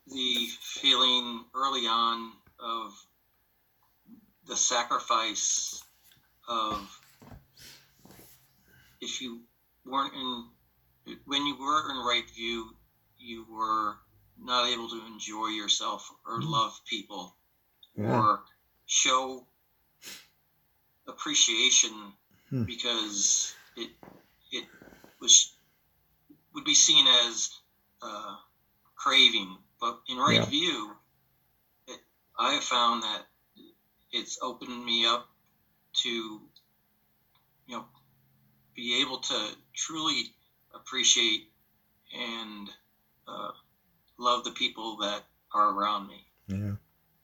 the 0.06 0.46
feeling 0.60 1.44
early 1.54 1.86
on 1.86 2.32
of 2.58 2.92
the 4.46 4.56
sacrifice 4.56 5.82
of 6.48 6.88
if 9.02 9.20
you 9.20 9.40
weren't 9.84 10.14
in 10.14 10.44
when 11.26 11.44
you 11.44 11.56
were 11.58 11.90
in 11.90 11.96
right 12.06 12.24
view 12.34 12.70
you 13.18 13.44
were 13.50 13.96
not 14.40 14.68
able 14.68 14.88
to 14.88 15.00
enjoy 15.06 15.48
yourself 15.48 16.08
or 16.26 16.40
love 16.40 16.80
people 16.88 17.34
yeah. 17.96 18.18
or 18.18 18.40
show 18.86 19.44
appreciation 21.08 21.92
hmm. 22.50 22.64
because 22.64 23.54
it 23.76 23.90
it 24.52 24.64
was 25.20 25.52
would 26.54 26.64
be 26.64 26.74
seen 26.74 27.06
as 27.26 27.50
uh, 28.02 28.36
craving 28.94 29.56
but 29.80 30.00
in 30.08 30.16
right 30.16 30.36
yeah. 30.36 30.44
view 30.44 30.92
it, 31.88 31.98
i 32.38 32.54
have 32.54 32.64
found 32.64 33.02
that 33.02 33.22
it's 34.12 34.38
opened 34.42 34.84
me 34.84 35.06
up 35.06 35.28
to 35.92 36.08
you 37.66 37.76
know 37.76 37.84
be 38.74 39.00
able 39.00 39.18
to 39.18 39.48
truly 39.74 40.34
appreciate 40.74 41.48
and 42.14 42.68
uh, 43.26 43.50
love 44.18 44.44
the 44.44 44.50
people 44.50 44.98
that 44.98 45.24
are 45.52 45.72
around 45.72 46.08
me. 46.08 46.24
Yeah. 46.48 46.74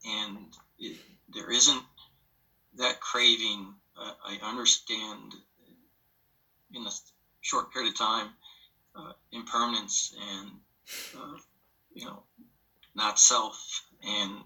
And 0.04 0.38
it, 0.78 0.98
there 1.34 1.50
isn't 1.50 1.82
that 2.76 3.00
craving. 3.00 3.74
Uh, 3.98 4.12
I 4.24 4.38
understand 4.42 5.34
in 6.74 6.86
a 6.86 6.90
short 7.42 7.72
period 7.72 7.90
of 7.90 7.98
time 7.98 8.28
uh, 8.96 9.12
impermanence 9.32 10.14
and 10.32 10.50
uh, 11.14 11.36
you 11.94 12.06
know 12.06 12.22
not 12.94 13.18
self 13.18 13.82
and 14.02 14.40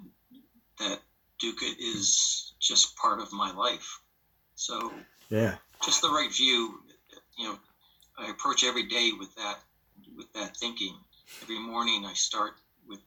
that 0.79 1.01
dukkha 1.43 1.71
is 1.79 2.53
just 2.61 2.97
part 2.97 3.21
of 3.21 3.33
my 3.33 3.53
life. 3.53 4.01
So 4.55 4.93
yeah, 5.31 5.57
just 5.85 6.03
the 6.03 6.09
right 6.09 6.33
view. 6.33 6.81
You 7.39 7.49
know, 7.49 7.59
I 8.19 8.31
approach 8.31 8.65
every 8.65 8.87
day 8.89 9.11
with 9.19 9.35
that 9.37 9.59
with 10.17 10.33
that 10.35 10.57
thinking. 10.57 10.95
Every 11.43 11.59
morning 11.59 12.07
I 12.07 12.15
start 12.15 12.53
with, 12.89 13.01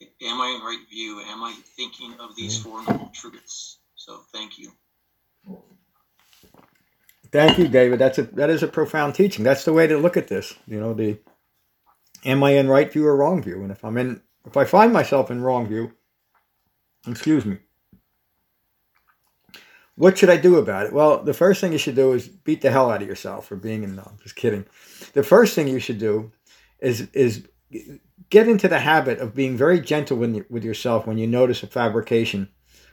am 0.00 0.40
I 0.40 0.56
in 0.56 0.64
right 0.64 0.84
view? 0.88 1.20
Am 1.20 1.42
I 1.42 1.54
thinking 1.76 2.14
of 2.18 2.34
these 2.34 2.56
four 2.56 2.82
noble 2.82 3.10
truths? 3.14 3.78
So 4.04 4.24
thank 4.32 4.58
you. 4.58 4.72
Thank 7.30 7.56
you, 7.56 7.68
David. 7.68 8.00
That's 8.00 8.18
a 8.18 8.24
that 8.24 8.50
is 8.50 8.64
a 8.64 8.66
profound 8.66 9.14
teaching. 9.14 9.44
That's 9.44 9.64
the 9.64 9.72
way 9.72 9.86
to 9.86 9.96
look 9.96 10.16
at 10.16 10.26
this. 10.26 10.54
You 10.66 10.80
know, 10.80 10.92
the 10.92 11.20
am 12.24 12.42
I 12.42 12.50
in 12.50 12.68
right 12.68 12.92
view 12.92 13.06
or 13.06 13.16
wrong 13.16 13.40
view? 13.40 13.62
And 13.62 13.70
if 13.70 13.84
I'm 13.84 13.96
in 13.96 14.20
if 14.44 14.56
I 14.56 14.64
find 14.64 14.92
myself 14.92 15.30
in 15.30 15.40
wrong 15.40 15.68
view, 15.68 15.92
excuse 17.06 17.46
me, 17.46 17.58
what 19.94 20.18
should 20.18 20.30
I 20.30 20.36
do 20.36 20.56
about 20.56 20.86
it? 20.86 20.92
Well, 20.92 21.22
the 21.22 21.32
first 21.32 21.60
thing 21.60 21.70
you 21.70 21.78
should 21.78 21.94
do 21.94 22.12
is 22.12 22.26
beat 22.26 22.60
the 22.60 22.72
hell 22.72 22.90
out 22.90 23.02
of 23.02 23.08
yourself 23.08 23.46
for 23.46 23.54
being 23.54 23.84
in. 23.84 23.94
No, 23.94 24.02
I'm 24.04 24.18
just 24.20 24.34
kidding. 24.34 24.66
The 25.12 25.22
first 25.22 25.54
thing 25.54 25.68
you 25.68 25.78
should 25.78 25.98
do 25.98 26.32
is 26.80 27.08
is 27.12 27.46
get 28.30 28.48
into 28.48 28.66
the 28.66 28.80
habit 28.80 29.20
of 29.20 29.36
being 29.36 29.56
very 29.56 29.80
gentle 29.80 30.16
with, 30.16 30.44
with 30.50 30.64
yourself 30.64 31.06
when 31.06 31.18
you 31.18 31.28
notice 31.28 31.62
a 31.62 31.68
fabrication 31.68 32.48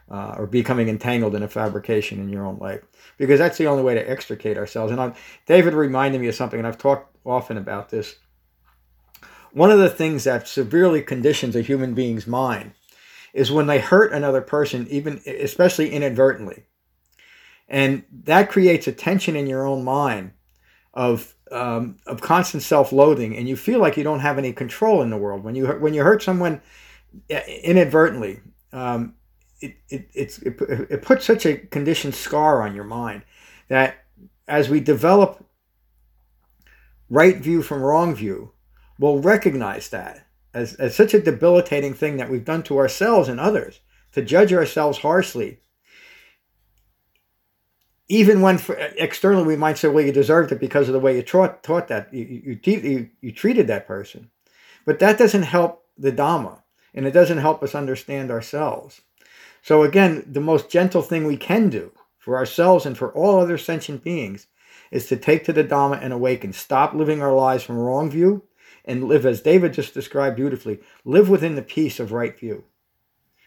uh, 0.10 0.36
or 0.38 0.48
becoming 0.48 0.90
entangled 0.90 1.36
in 1.36 1.44
a 1.44 1.48
fabrication 1.48 2.20
in 2.20 2.30
your 2.30 2.46
own 2.46 2.58
life, 2.58 2.82
because 3.18 3.40
that's 3.40 3.58
the 3.58 3.68
only 3.68 3.84
way 3.84 3.94
to 3.94 4.10
extricate 4.10 4.58
ourselves. 4.58 4.92
And 4.92 5.02
I'm, 5.02 5.14
David 5.46 5.74
reminded 5.74 6.22
me 6.22 6.28
of 6.28 6.36
something, 6.36 6.60
and 6.60 6.68
I've 6.68 6.78
talked 6.78 7.16
often 7.26 7.58
about 7.58 7.90
this. 7.90 8.16
One 9.52 9.72
of 9.72 9.80
the 9.80 9.90
things 9.90 10.24
that 10.26 10.48
severely 10.48 11.02
conditions 11.02 11.56
a 11.56 11.62
human 11.62 11.94
being's 11.94 12.28
mind 12.28 12.74
is 13.34 13.52
when 13.52 13.68
they 13.68 13.80
hurt 13.80 14.12
another 14.12 14.42
person, 14.42 14.88
even 14.90 15.22
especially 15.26 15.92
inadvertently 15.92 16.64
and 17.70 18.04
that 18.24 18.50
creates 18.50 18.88
a 18.88 18.92
tension 18.92 19.36
in 19.36 19.48
your 19.48 19.66
own 19.66 19.84
mind 19.84 20.32
of 20.94 21.36
um, 21.52 21.98
of 22.06 22.22
constant 22.22 22.62
self-loathing, 22.62 23.36
and 23.36 23.48
you 23.48 23.56
feel 23.56 23.80
like 23.80 23.98
you 23.98 24.04
don't 24.04 24.20
have 24.20 24.38
any 24.38 24.54
control 24.54 25.02
in 25.02 25.10
the 25.10 25.18
world 25.18 25.44
when 25.44 25.56
you 25.56 25.68
when 25.68 25.94
you 25.94 26.04
hurt 26.04 26.22
someone 26.22 26.62
inadvertently. 27.30 28.42
Um, 28.72 29.16
it, 29.62 29.76
it, 29.90 30.10
it, 30.14 30.40
it 30.90 31.02
puts 31.02 31.26
such 31.26 31.46
a 31.46 31.58
conditioned 31.58 32.16
scar 32.16 32.62
on 32.62 32.76
your 32.76 32.84
mind 32.84 33.24
that 33.68 34.06
as 34.48 34.70
we 34.70 34.80
develop 34.80 35.46
right 37.10 37.38
view 37.38 37.62
from 37.62 37.82
wrong 37.82 38.16
view, 38.16 38.52
we'll 38.98 39.20
recognize 39.20 39.90
that 39.90 40.26
as, 40.54 40.74
as 40.76 40.96
such 40.96 41.14
a 41.14 41.22
debilitating 41.22 41.94
thing 41.94 42.18
that 42.18 42.30
we've 42.30 42.46
done 42.46 42.64
to 42.64 42.78
ourselves 42.78 43.30
and 43.30 43.40
others 43.40 43.82
to 44.12 44.22
judge 44.22 44.52
ourselves 44.52 45.00
harshly 45.00 45.60
even 48.10 48.42
when 48.42 48.60
externally 48.98 49.46
we 49.46 49.56
might 49.56 49.78
say, 49.78 49.88
well, 49.88 50.04
you 50.04 50.12
deserved 50.12 50.52
it 50.52 50.60
because 50.60 50.90
of 50.90 50.94
the 50.94 51.00
way 51.00 51.16
you 51.16 51.22
taught, 51.22 51.62
taught 51.62 51.88
that, 51.88 52.12
you, 52.12 52.58
you, 52.64 52.74
you, 52.80 53.10
you 53.22 53.32
treated 53.32 53.68
that 53.68 53.88
person. 53.88 54.32
But 54.84 54.98
that 55.00 55.20
doesn't 55.20 55.44
help 55.44 55.86
the 55.96 56.12
Dhamma, 56.12 56.64
and 56.96 57.06
it 57.06 57.12
doesn't 57.12 57.38
help 57.38 57.62
us 57.62 57.76
understand 57.76 58.32
ourselves. 58.32 59.02
So 59.62 59.84
again, 59.84 60.24
the 60.26 60.42
most 60.42 60.70
gentle 60.70 61.02
thing 61.02 61.26
we 61.26 61.38
can 61.38 61.70
do 61.70 61.92
for 62.18 62.38
ourselves 62.38 62.86
and 62.86 62.98
for 62.98 63.12
all 63.14 63.40
other 63.40 63.58
sentient 63.58 64.04
beings 64.04 64.48
is 64.92 65.08
to 65.08 65.18
take 65.18 65.44
to 65.46 65.54
the 65.54 65.64
Dhamma 65.64 66.02
and 66.02 66.14
awaken. 66.14 66.54
Stop 66.54 66.94
living 66.94 67.22
our 67.22 67.34
lives 67.34 67.64
from 67.64 67.78
wrong 67.78 68.10
view 68.10 68.44
and 68.86 69.04
live, 69.04 69.26
as 69.26 69.42
David 69.42 69.74
just 69.74 69.94
described 69.94 70.36
beautifully, 70.36 70.80
live 71.06 71.30
within 71.30 71.56
the 71.56 71.62
peace 71.62 72.00
of 72.00 72.12
right 72.12 72.38
view. 72.38 72.64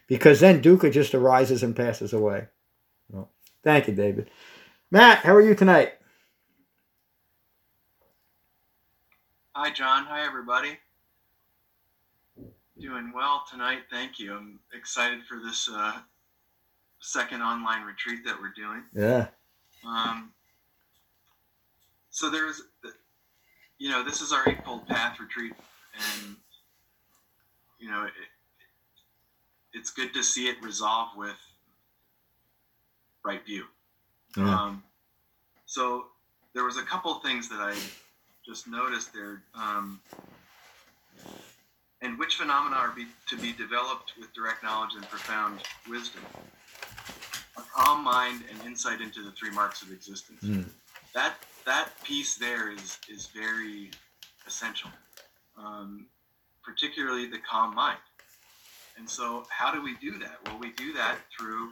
Because 0.07 0.39
then 0.39 0.61
dukkha 0.61 0.91
just 0.91 1.15
arises 1.15 1.63
and 1.63 1.75
passes 1.75 2.13
away. 2.13 2.47
Well, 3.09 3.29
thank 3.63 3.87
you, 3.87 3.93
David. 3.93 4.29
Matt, 4.91 5.19
how 5.19 5.35
are 5.35 5.41
you 5.41 5.55
tonight? 5.55 5.93
Hi, 9.55 9.71
John. 9.71 10.05
Hi, 10.05 10.25
everybody. 10.25 10.79
Doing 12.83 13.13
well 13.15 13.45
tonight. 13.49 13.83
Thank 13.89 14.19
you. 14.19 14.35
I'm 14.35 14.59
excited 14.73 15.19
for 15.23 15.39
this 15.39 15.69
uh, 15.71 15.99
second 16.99 17.41
online 17.41 17.85
retreat 17.85 18.25
that 18.25 18.35
we're 18.41 18.51
doing. 18.53 18.83
Yeah. 18.93 19.27
Um, 19.87 20.33
so 22.09 22.29
there's, 22.29 22.61
you 23.79 23.89
know, 23.89 24.03
this 24.03 24.19
is 24.19 24.33
our 24.33 24.49
Eightfold 24.49 24.85
Path 24.89 25.17
retreat, 25.21 25.53
and 25.95 26.35
you 27.79 27.89
know, 27.89 28.03
it, 28.03 28.11
it's 29.71 29.89
good 29.89 30.13
to 30.13 30.21
see 30.21 30.49
it 30.49 30.57
resolve 30.61 31.11
with 31.15 31.39
right 33.23 33.45
view. 33.45 33.63
Yeah. 34.35 34.59
Um, 34.59 34.83
so 35.65 36.07
there 36.53 36.65
was 36.65 36.75
a 36.75 36.83
couple 36.83 37.13
things 37.21 37.47
that 37.47 37.61
I 37.61 37.77
just 38.45 38.67
noticed 38.67 39.13
there. 39.13 39.41
Um, 39.55 40.01
and 42.03 42.19
which 42.19 42.35
phenomena 42.35 42.75
are 42.75 42.91
be, 42.91 43.07
to 43.29 43.37
be 43.37 43.53
developed 43.53 44.13
with 44.19 44.31
direct 44.33 44.61
knowledge 44.61 44.91
and 44.95 45.09
profound 45.09 45.61
wisdom? 45.89 46.21
A 47.57 47.61
calm 47.73 48.03
mind 48.03 48.43
and 48.51 48.67
insight 48.67 49.01
into 49.01 49.23
the 49.23 49.31
three 49.31 49.51
marks 49.51 49.81
of 49.81 49.91
existence. 49.91 50.43
Mm. 50.43 50.65
That 51.13 51.35
that 51.65 51.91
piece 52.03 52.35
there 52.35 52.71
is 52.71 52.99
is 53.09 53.27
very 53.27 53.91
essential, 54.45 54.89
um, 55.57 56.07
particularly 56.63 57.27
the 57.27 57.39
calm 57.49 57.73
mind. 57.73 57.99
And 58.97 59.09
so, 59.09 59.45
how 59.49 59.73
do 59.73 59.81
we 59.81 59.95
do 59.95 60.19
that? 60.19 60.37
Well, 60.45 60.59
we 60.59 60.71
do 60.71 60.93
that 60.93 61.17
through 61.35 61.71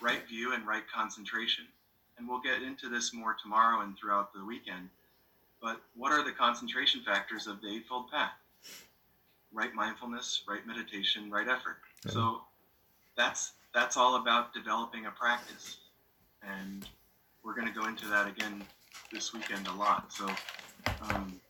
right 0.00 0.26
view 0.28 0.54
and 0.54 0.66
right 0.66 0.82
concentration. 0.92 1.66
And 2.18 2.26
we'll 2.26 2.40
get 2.40 2.62
into 2.62 2.88
this 2.88 3.12
more 3.12 3.36
tomorrow 3.40 3.82
and 3.82 3.96
throughout 3.96 4.32
the 4.32 4.44
weekend. 4.44 4.88
But 5.60 5.80
what 5.94 6.12
are 6.12 6.24
the 6.24 6.32
concentration 6.32 7.02
factors 7.02 7.46
of 7.46 7.60
the 7.60 7.68
Eightfold 7.68 8.10
Path? 8.10 8.32
Right 9.56 9.74
mindfulness, 9.74 10.42
right 10.46 10.66
meditation, 10.66 11.30
right 11.30 11.48
effort. 11.48 11.78
Mm-hmm. 12.04 12.10
So 12.10 12.42
that's 13.16 13.52
that's 13.72 13.96
all 13.96 14.16
about 14.16 14.52
developing 14.52 15.06
a 15.06 15.10
practice. 15.10 15.78
And 16.42 16.86
we're 17.42 17.54
going 17.54 17.66
to 17.66 17.72
go 17.72 17.86
into 17.86 18.06
that 18.08 18.28
again 18.28 18.62
this 19.10 19.32
weekend 19.32 19.66
a 19.68 19.72
lot. 19.72 20.12
So, 20.12 20.28
um, 21.08 21.40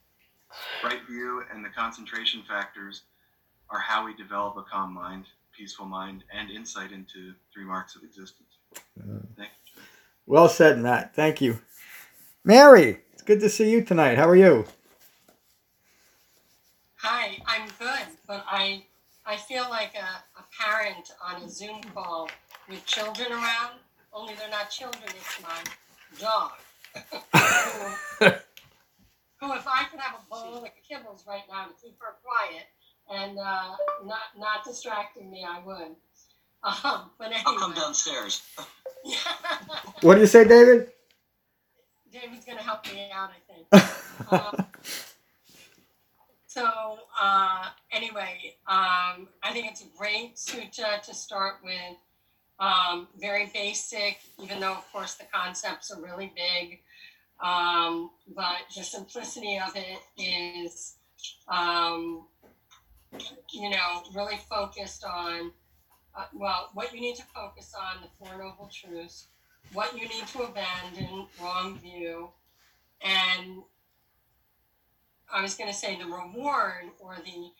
right 0.85 1.01
view 1.09 1.43
and 1.53 1.65
the 1.65 1.69
concentration 1.71 2.43
factors 2.49 3.03
are 3.71 3.81
how 3.81 4.07
we 4.07 4.15
develop 4.15 4.57
a 4.57 4.63
calm 4.63 4.95
mind, 4.95 5.25
peaceful 5.57 5.87
mind, 5.87 6.23
and 6.33 6.51
insight 6.51 6.93
into 6.93 7.35
three 7.53 7.65
marks 7.65 7.97
of 7.97 8.05
existence. 8.05 8.49
Uh, 9.01 9.19
Thank 9.37 9.51
you. 9.75 9.83
Well 10.27 10.49
said, 10.49 10.79
Matt. 10.79 11.15
Thank 11.15 11.41
you. 11.41 11.61
Mary, 12.45 13.01
it's 13.13 13.23
good 13.23 13.41
to 13.41 13.49
see 13.49 13.71
you 13.71 13.83
tonight. 13.83 14.17
How 14.17 14.29
are 14.29 14.37
you? 14.37 14.65
Hi, 16.97 17.39
I'm 17.47 17.69
good, 17.79 18.16
but 18.27 18.45
I 18.49 18.85
I 19.25 19.37
feel 19.37 19.67
like 19.69 19.93
a, 19.95 20.39
a 20.39 20.45
parent 20.61 21.11
on 21.25 21.43
a 21.43 21.49
Zoom 21.49 21.81
call 21.95 22.29
with 22.69 22.85
children 22.87 23.33
around, 23.33 23.75
only 24.13 24.35
they're 24.35 24.51
not 24.51 24.71
children, 24.71 25.03
it's 25.05 25.43
my 25.43 25.63
dog. 26.21 26.53
who, 28.21 28.27
who, 29.41 29.53
if 29.55 29.67
I 29.67 29.85
could 29.91 30.01
have 30.01 30.21
a 30.21 30.31
bowl 30.31 30.65
of 30.65 30.71
kibbles 30.89 31.27
right 31.27 31.43
now 31.51 31.67
to 31.67 31.73
keep 31.83 31.99
her 32.01 32.15
quiet, 32.23 32.67
and 33.11 33.39
uh, 33.39 33.77
not 34.05 34.19
not 34.39 34.65
distracting 34.65 35.31
me, 35.31 35.45
I 35.49 35.61
would. 35.65 35.97
Um, 36.63 37.11
but 37.19 37.27
anyway. 37.27 37.43
I'll 37.47 37.59
come 37.59 37.75
downstairs. 37.75 38.43
what 40.01 40.15
do 40.15 40.21
you 40.21 40.27
say, 40.27 40.45
David? 40.47 40.91
David's 42.11 42.45
going 42.45 42.59
to 42.59 42.65
help 42.65 42.87
me 42.87 43.11
out, 43.13 43.31
I 43.31 43.53
think. 43.53 44.33
um, 44.33 44.67
so 46.57 46.99
uh, 47.21 47.67
anyway, 47.93 48.55
um, 48.67 49.29
I 49.43 49.51
think 49.53 49.71
it's 49.71 49.83
a 49.83 49.99
great 49.99 50.37
sutta 50.37 51.03
to 51.03 51.15
start 51.15 51.57
with. 51.63 51.97
Um, 52.59 53.09
very 53.21 53.51
basic, 53.53 54.21
even 54.43 54.61
though 54.61 54.73
of 54.73 54.91
course 54.91 55.17
the 55.17 55.27
concepts 55.31 55.91
are 55.91 56.01
really 56.01 56.33
big. 56.35 56.81
Um, 57.45 58.11
but 58.35 58.63
the 58.75 58.83
simplicity 58.83 59.59
of 59.59 59.77
it 59.77 59.99
is, 60.17 60.95
um, 61.49 62.27
you 63.53 63.69
know, 63.69 64.03
really 64.15 64.39
focused 64.49 65.05
on, 65.05 65.53
uh, 66.17 66.25
well, 66.33 66.71
what 66.73 66.95
you 66.95 67.03
need 67.03 67.17
to 67.17 67.25
focus 67.35 67.75
on, 67.79 68.01
the 68.01 68.09
Four 68.19 68.39
Noble 68.39 68.71
Truths, 68.73 69.27
what 69.75 69.93
you 69.93 70.09
need 70.09 70.27
to 70.29 70.45
abandon, 70.45 71.27
wrong 71.39 71.79
view, 71.79 72.31
and 73.03 73.63
I 75.33 75.43
was 75.43 75.55
going 75.55 75.71
to 75.71 75.77
say 75.77 75.99
the 75.99 76.07
reward 76.07 76.85
or 77.01 77.17
the 77.25 77.51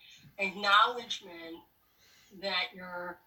acknowledgement 0.43 1.57
that 2.41 2.65
you're 2.73 3.17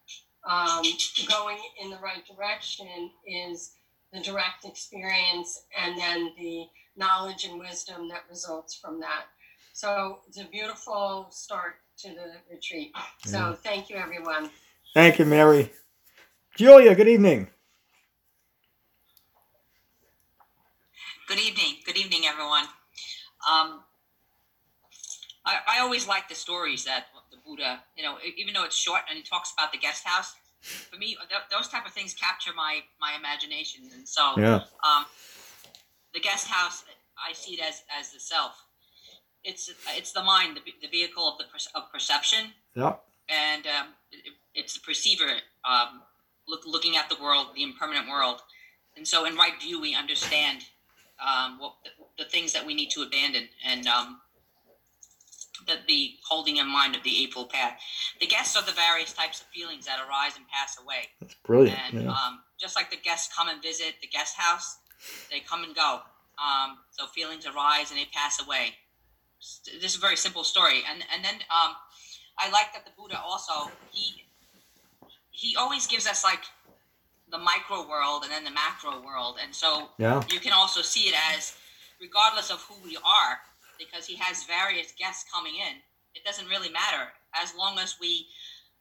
um, 0.48 0.83
going 1.29 1.59
in 1.83 1.90
the 1.90 1.98
right 1.98 2.22
direction 2.26 3.11
is 3.26 3.72
the 4.12 4.20
direct 4.20 4.64
experience 4.64 5.64
and 5.81 5.98
then 5.98 6.33
the 6.38 6.66
knowledge 6.96 7.44
and 7.44 7.59
wisdom 7.59 8.09
that 8.09 8.24
results 8.29 8.74
from 8.74 9.00
that. 9.00 9.24
So 9.72 10.20
it's 10.29 10.40
a 10.40 10.44
beautiful 10.44 11.29
start 11.31 11.74
to 11.98 12.09
the 12.09 12.33
retreat. 12.50 12.92
So 13.24 13.38
yeah. 13.38 13.55
thank 13.62 13.90
you, 13.90 13.96
everyone. 13.96 14.50
Thank 14.94 15.18
you, 15.18 15.24
Mary. 15.24 15.70
Julia, 16.57 16.94
good 16.94 17.09
evening. 17.09 17.48
Good 21.29 21.38
evening. 21.38 21.76
Good 21.87 21.96
evening, 21.96 22.22
everyone. 22.26 22.64
Um, 23.48 23.81
I, 25.50 25.76
I 25.76 25.80
always 25.80 26.06
like 26.06 26.28
the 26.28 26.34
stories 26.34 26.84
that 26.84 27.06
the 27.30 27.38
Buddha, 27.44 27.80
you 27.96 28.02
know, 28.02 28.16
even 28.36 28.54
though 28.54 28.64
it's 28.64 28.76
short 28.76 29.02
and 29.08 29.16
he 29.16 29.22
talks 29.22 29.52
about 29.52 29.72
the 29.72 29.78
guest 29.78 30.04
house, 30.04 30.34
for 30.60 30.96
me, 30.96 31.16
th- 31.28 31.42
those 31.50 31.68
type 31.68 31.86
of 31.86 31.92
things 31.92 32.14
capture 32.14 32.52
my 32.54 32.80
my 33.00 33.14
imagination, 33.18 33.84
and 33.94 34.06
so 34.06 34.34
yeah. 34.36 34.60
um, 34.84 35.06
the 36.12 36.20
guest 36.20 36.46
house, 36.48 36.84
I 37.16 37.32
see 37.32 37.54
it 37.54 37.60
as 37.60 37.82
as 37.98 38.12
the 38.12 38.20
self. 38.20 38.62
It's 39.42 39.72
it's 39.96 40.12
the 40.12 40.22
mind, 40.22 40.58
the, 40.58 40.72
the 40.82 40.88
vehicle 40.88 41.26
of 41.26 41.38
the 41.38 41.44
of 41.74 41.90
perception. 41.90 42.52
Yeah. 42.74 42.94
And 43.28 43.66
um, 43.66 43.86
it, 44.12 44.32
it's 44.54 44.74
the 44.74 44.80
perceiver, 44.80 45.30
um, 45.64 46.02
look, 46.48 46.62
looking 46.66 46.96
at 46.96 47.08
the 47.08 47.16
world, 47.22 47.46
the 47.54 47.62
impermanent 47.62 48.08
world, 48.08 48.42
and 48.96 49.06
so 49.06 49.24
in 49.24 49.36
right 49.36 49.58
view, 49.62 49.80
we 49.80 49.94
understand 49.94 50.64
um, 51.24 51.58
what 51.58 51.74
the, 51.84 52.24
the, 52.24 52.28
things 52.28 52.52
that 52.52 52.66
we 52.66 52.74
need 52.74 52.90
to 52.90 53.02
abandon, 53.02 53.48
and 53.64 53.86
um, 53.86 54.20
the, 55.66 55.75
the 55.87 56.14
holding 56.29 56.57
in 56.57 56.66
mind 56.66 56.96
of 56.96 57.03
the 57.03 57.23
Eightfold 57.23 57.51
Path. 57.51 57.79
The 58.20 58.27
guests 58.27 58.57
are 58.57 58.64
the 58.64 58.73
various 58.73 59.12
types 59.12 59.40
of 59.40 59.46
feelings 59.49 59.87
that 59.87 59.99
arise 59.99 60.37
and 60.37 60.46
pass 60.49 60.79
away. 60.81 61.09
That's 61.20 61.35
brilliant. 61.44 61.79
And 61.92 62.05
yeah. 62.05 62.11
um, 62.11 62.40
just 62.59 62.77
like 62.77 62.90
the 62.90 62.96
guests 62.96 63.35
come 63.37 63.49
and 63.49 63.62
visit 63.62 63.94
the 64.01 64.09
guest 64.09 64.37
house, 64.37 64.79
they 65.31 65.40
come 65.40 65.64
and 65.64 65.75
go. 65.75 66.01
Um, 66.38 66.79
so 66.90 67.07
feelings 67.07 67.46
arise 67.46 67.90
and 67.90 67.99
they 67.99 68.07
pass 68.12 68.40
away. 68.44 68.75
This 69.81 69.92
is 69.92 69.96
a 69.96 70.01
very 70.01 70.16
simple 70.16 70.44
story. 70.44 70.83
And 70.90 71.03
and 71.14 71.25
then 71.25 71.35
um, 71.35 71.75
I 72.38 72.51
like 72.51 72.73
that 72.75 72.85
the 72.85 72.92
Buddha 72.96 73.20
also 73.23 73.70
he 73.92 74.25
he 75.31 75.57
always 75.57 75.87
gives 75.87 76.07
us 76.07 76.25
like 76.25 76.44
the 77.31 77.38
micro 77.38 77.88
world 77.88 78.25
and 78.25 78.33
then 78.33 78.44
the 78.44 78.51
macro 78.51 79.03
world. 79.05 79.37
And 79.42 79.55
so 79.55 79.90
yeah. 79.99 80.23
you 80.31 80.40
can 80.40 80.53
also 80.53 80.83
see 80.83 81.09
it 81.09 81.14
as 81.35 81.55
regardless 82.01 82.51
of 82.51 82.61
who 82.62 82.75
we 82.83 82.96
are, 82.96 83.38
because 83.80 84.06
he 84.06 84.16
has 84.16 84.44
various 84.44 84.92
guests 84.92 85.24
coming 85.32 85.54
in. 85.54 85.80
It 86.14 86.24
doesn't 86.24 86.46
really 86.46 86.70
matter 86.70 87.08
as 87.40 87.54
long 87.56 87.78
as 87.78 87.96
we 88.00 88.26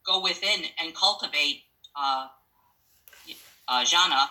go 0.06 0.22
within 0.22 0.66
and 0.82 0.94
cultivate 0.94 1.64
uh, 1.96 2.28
uh, 3.68 3.84
jhana 3.86 4.28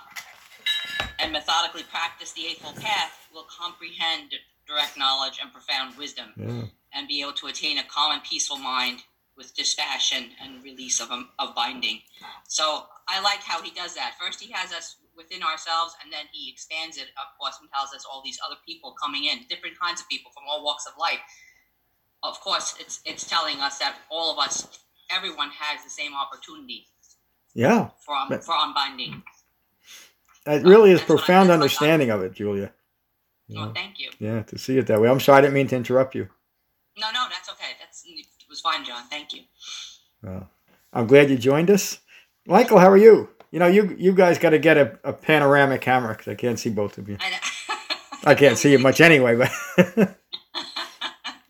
and 1.18 1.32
methodically 1.32 1.84
practice 1.84 2.32
the 2.32 2.46
Eightfold 2.46 2.76
Path, 2.76 3.12
we'll 3.32 3.46
comprehend 3.46 4.34
direct 4.66 4.98
knowledge 4.98 5.38
and 5.42 5.52
profound 5.52 5.96
wisdom 5.96 6.32
yeah. 6.36 6.62
and 6.92 7.08
be 7.08 7.20
able 7.22 7.32
to 7.32 7.46
attain 7.46 7.78
a 7.78 7.84
calm 7.84 8.12
and 8.12 8.22
peaceful 8.22 8.58
mind 8.58 9.00
with 9.36 9.54
dispassion 9.54 10.30
and 10.42 10.62
release 10.62 11.00
of, 11.00 11.10
um, 11.10 11.28
of 11.38 11.54
binding. 11.54 12.00
So 12.48 12.86
I 13.06 13.20
like 13.20 13.40
how 13.42 13.62
he 13.62 13.70
does 13.70 13.94
that. 13.94 14.14
First, 14.20 14.40
he 14.40 14.52
has 14.52 14.72
us 14.72 14.96
within 15.18 15.42
ourselves, 15.42 15.94
and 16.02 16.12
then 16.12 16.24
he 16.32 16.48
expands 16.50 16.96
it, 16.96 17.10
of 17.18 17.28
course, 17.38 17.58
and 17.60 17.68
tells 17.70 17.92
us 17.92 18.06
all 18.10 18.22
these 18.24 18.38
other 18.46 18.56
people 18.64 18.94
coming 18.94 19.24
in, 19.24 19.40
different 19.50 19.78
kinds 19.78 20.00
of 20.00 20.08
people 20.08 20.30
from 20.32 20.44
all 20.48 20.64
walks 20.64 20.86
of 20.86 20.94
life. 20.98 21.18
Of 22.22 22.40
course, 22.40 22.74
it's 22.80 23.00
it's 23.04 23.28
telling 23.28 23.58
us 23.58 23.78
that 23.78 23.96
all 24.10 24.32
of 24.32 24.38
us, 24.38 24.80
everyone 25.10 25.50
has 25.50 25.84
the 25.84 25.90
same 25.90 26.12
opportunity. 26.14 26.86
Yeah. 27.54 27.90
For 28.06 28.14
um, 28.16 28.28
for 28.40 28.54
unbinding. 28.56 29.22
It 30.46 30.64
really 30.64 30.92
is 30.92 31.02
profound 31.02 31.50
understanding 31.50 32.10
of 32.10 32.22
it, 32.22 32.32
Julia. 32.32 32.72
Oh, 33.56 33.72
thank 33.74 33.98
you. 33.98 34.10
Yeah, 34.18 34.42
to 34.42 34.58
see 34.58 34.78
it 34.78 34.86
that 34.86 35.00
way. 35.00 35.08
I'm 35.08 35.20
sorry, 35.20 35.38
I 35.38 35.40
didn't 35.42 35.54
mean 35.54 35.68
to 35.68 35.76
interrupt 35.76 36.14
you. 36.14 36.28
No, 36.98 37.10
no, 37.12 37.26
that's 37.30 37.48
okay. 37.50 37.72
That's 37.80 38.04
it 38.06 38.26
was 38.48 38.60
fine, 38.60 38.84
John. 38.84 39.04
Thank 39.08 39.34
you. 39.34 39.42
Well, 40.22 40.48
I'm 40.92 41.06
glad 41.06 41.30
you 41.30 41.36
joined 41.36 41.70
us. 41.70 41.98
Michael, 42.46 42.78
how 42.78 42.90
are 42.90 42.96
you? 42.96 43.28
You 43.50 43.58
know, 43.58 43.66
you 43.66 43.94
you 43.98 44.12
guys 44.12 44.38
got 44.38 44.50
to 44.50 44.58
get 44.58 44.76
a, 44.76 44.98
a 45.04 45.12
panoramic 45.12 45.80
camera 45.80 46.14
because 46.14 46.28
I 46.28 46.34
can't 46.34 46.58
see 46.58 46.68
both 46.70 46.98
of 46.98 47.08
you. 47.08 47.16
I, 47.20 47.38
I 48.24 48.34
can't 48.34 48.58
see 48.58 48.72
you 48.72 48.78
much 48.78 49.00
anyway, 49.00 49.36
but. 49.36 49.50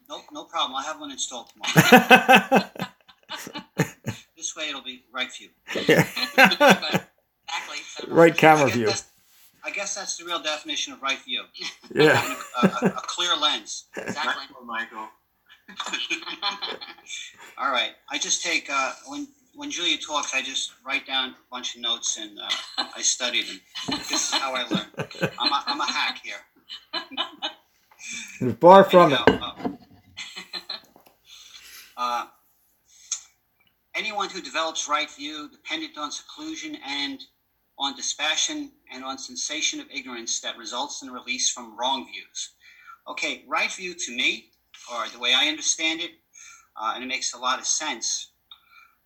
no, 0.09 0.21
no 0.33 0.45
problem. 0.45 0.77
I'll 0.77 0.85
have 0.85 1.01
one 1.01 1.11
installed 1.11 1.51
tomorrow. 1.51 2.65
this 4.37 4.55
way, 4.57 4.69
it'll 4.69 4.83
be 4.83 5.03
right 5.13 5.33
view. 5.33 5.49
Yeah. 5.89 6.07
exactly. 6.37 7.01
Right 8.07 8.37
camera 8.37 8.71
view. 8.71 8.91
I 9.65 9.71
guess 9.71 9.97
that's 9.97 10.17
the 10.17 10.25
real 10.25 10.41
definition 10.41 10.93
of 10.93 11.03
right 11.03 11.19
view. 11.19 11.43
Yeah. 11.93 12.37
a, 12.63 12.67
a, 12.67 12.87
a 12.87 13.03
clear 13.07 13.37
lens. 13.37 13.87
Exactly. 13.97 14.45
Michael. 14.65 15.09
All 17.59 17.71
right. 17.73 17.91
I 18.11 18.19
just 18.19 18.43
take 18.43 18.71
uh, 18.71 18.93
when 19.07 19.27
when 19.59 19.73
Julia 19.73 19.99
talks, 19.99 20.35
I 20.35 20.40
just 20.40 20.71
write 20.87 21.05
down 21.05 21.31
a 21.31 21.35
bunch 21.51 21.75
of 21.75 21.81
notes 21.81 22.16
and 22.16 22.38
uh, 22.38 22.49
I 22.97 23.03
study 23.03 23.42
them. 23.42 23.61
This 23.88 24.12
is 24.12 24.31
how 24.31 24.55
I 24.55 24.62
learn. 24.68 24.87
I'm 25.37 25.53
a, 25.53 25.64
I'm 25.66 25.81
a 25.81 25.85
hack 25.85 26.21
here. 26.23 26.37
Far 28.61 28.85
from 28.85 29.14
it. 29.14 29.18
Uh, 29.27 29.53
uh, 31.97 32.27
anyone 33.97 34.31
who 34.31 34.40
develops 34.40 34.88
right 34.88 35.11
view, 35.11 35.51
dependent 35.51 35.99
on 35.99 36.12
seclusion 36.12 36.79
and 36.87 37.21
on 37.81 37.97
dispassion 37.97 38.71
and 38.92 39.03
on 39.03 39.18
sensation 39.18 39.81
of 39.81 39.88
ignorance 39.92 40.38
that 40.38 40.57
results 40.57 41.03
in 41.03 41.11
release 41.11 41.51
from 41.51 41.77
wrong 41.77 42.07
views. 42.07 42.51
Okay, 43.09 43.42
right 43.49 43.73
view 43.73 43.94
to 43.94 44.14
me, 44.14 44.51
or 44.94 45.09
the 45.09 45.18
way 45.18 45.35
I 45.35 45.49
understand 45.49 46.01
it, 46.01 46.12
uh, 46.81 46.92
and 46.94 47.03
it 47.03 47.09
makes 47.09 47.35
a 47.35 47.38
lot 47.38 47.59
of 47.59 47.66
sense, 47.66 48.31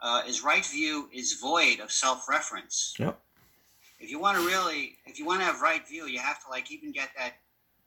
uh, 0.03 0.23
is 0.27 0.43
right 0.43 0.67
view 0.67 1.09
is 1.13 1.35
void 1.35 1.81
of 1.81 1.91
self-reference. 1.91 2.95
Yep. 2.99 3.19
If 4.01 4.11
you 4.11 4.19
want 4.19 4.37
to 4.37 4.45
really, 4.45 4.99
if 5.07 5.19
you 5.19 5.25
want 5.25 5.41
to 5.41 5.47
have 5.47 5.63
right 5.63 5.87
view, 5.87 6.07
you 6.07 6.19
have 6.19 6.43
to 6.45 6.51
like 6.51 6.71
even 6.73 6.93
get 6.93 7.11
that 7.17 7.35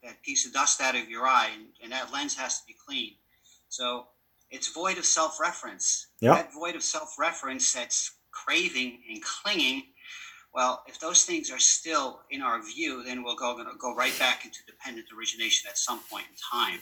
that 0.04 0.22
piece 0.22 0.46
of 0.46 0.54
dust 0.54 0.82
out 0.82 0.96
of 0.96 1.10
your 1.10 1.26
eye, 1.28 1.50
and, 1.54 1.66
and 1.84 1.92
that 1.92 2.14
lens 2.14 2.36
has 2.36 2.60
to 2.60 2.68
be 2.68 2.76
clean. 2.88 3.14
So 3.70 4.08
it's 4.52 4.72
void 4.72 4.98
of 4.98 5.06
self-reference. 5.06 6.08
Yep. 6.22 6.36
That 6.36 6.54
void 6.54 6.76
of 6.76 6.84
self-reference, 6.84 7.74
that's 7.74 8.12
craving 8.32 9.00
and 9.10 9.22
clinging. 9.24 9.84
Well, 10.54 10.84
if 10.88 11.00
those 11.00 11.26
things 11.26 11.52
are 11.52 11.60
still 11.60 12.22
in 12.30 12.42
our 12.42 12.64
view, 12.64 13.04
then 13.04 13.24
we'll 13.24 13.36
go 13.36 13.62
go 13.78 13.94
right 13.96 14.18
back 14.20 14.46
into 14.46 14.60
dependent 14.66 15.08
origination 15.18 15.68
at 15.70 15.78
some 15.78 16.00
point 16.10 16.26
in 16.30 16.36
time. 16.60 16.80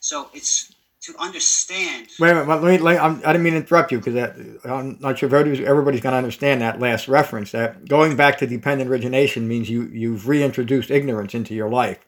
So 0.00 0.30
it's 0.32 0.72
to 1.02 1.14
understand. 1.18 2.08
Wait 2.18 2.30
a 2.30 2.34
minute. 2.34 2.48
Let 2.48 2.62
me, 2.62 2.78
let, 2.78 3.00
I'm, 3.00 3.18
I 3.24 3.32
didn't 3.32 3.42
mean 3.42 3.52
to 3.52 3.60
interrupt 3.60 3.92
you 3.92 3.98
because 4.00 4.16
I'm 4.64 4.98
not 5.00 5.18
sure 5.18 5.28
if 5.28 5.32
everybody's, 5.32 5.66
everybody's 5.66 6.00
going 6.00 6.12
to 6.14 6.18
understand 6.18 6.62
that 6.62 6.80
last 6.80 7.06
reference. 7.08 7.52
That 7.52 7.88
going 7.88 8.16
back 8.16 8.38
to 8.38 8.46
dependent 8.46 8.90
origination 8.90 9.46
means 9.46 9.70
you 9.70 9.82
you've 9.84 10.26
reintroduced 10.26 10.90
ignorance 10.90 11.34
into 11.34 11.54
your 11.54 11.68
life, 11.68 11.98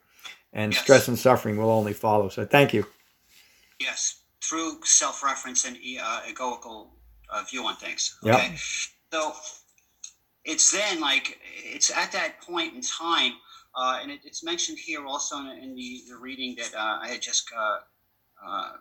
and 0.52 0.72
Yes. 0.72 0.82
stress 0.82 1.08
and 1.08 1.18
suffering 1.18 1.56
will 1.56 1.70
only 1.70 1.92
follow. 1.92 2.28
So 2.28 2.44
thank 2.44 2.72
you. 2.72 2.86
Yes, 3.78 4.22
through 4.42 4.80
self-reference 4.84 5.64
and 5.64 5.76
uh, 5.76 6.22
egoical 6.28 6.88
uh, 7.30 7.44
view 7.48 7.64
on 7.64 7.76
things. 7.76 8.18
Yep. 8.24 8.34
Okay, 8.34 8.56
so 9.12 9.32
it's 10.44 10.72
then 10.72 11.00
like 11.00 11.38
it's 11.62 11.90
at 11.96 12.10
that 12.12 12.40
point 12.40 12.74
in 12.74 12.80
time, 12.80 13.34
uh, 13.76 13.98
and 14.00 14.10
it, 14.10 14.20
it's 14.24 14.42
mentioned 14.42 14.78
here 14.78 15.06
also 15.06 15.36
in, 15.38 15.46
in 15.62 15.74
the, 15.76 16.02
the 16.08 16.16
reading 16.16 16.56
that 16.56 16.74
uh, 16.74 16.98
I 17.02 17.08
had 17.08 17.22
just 17.22 17.48
uh, 18.44 18.72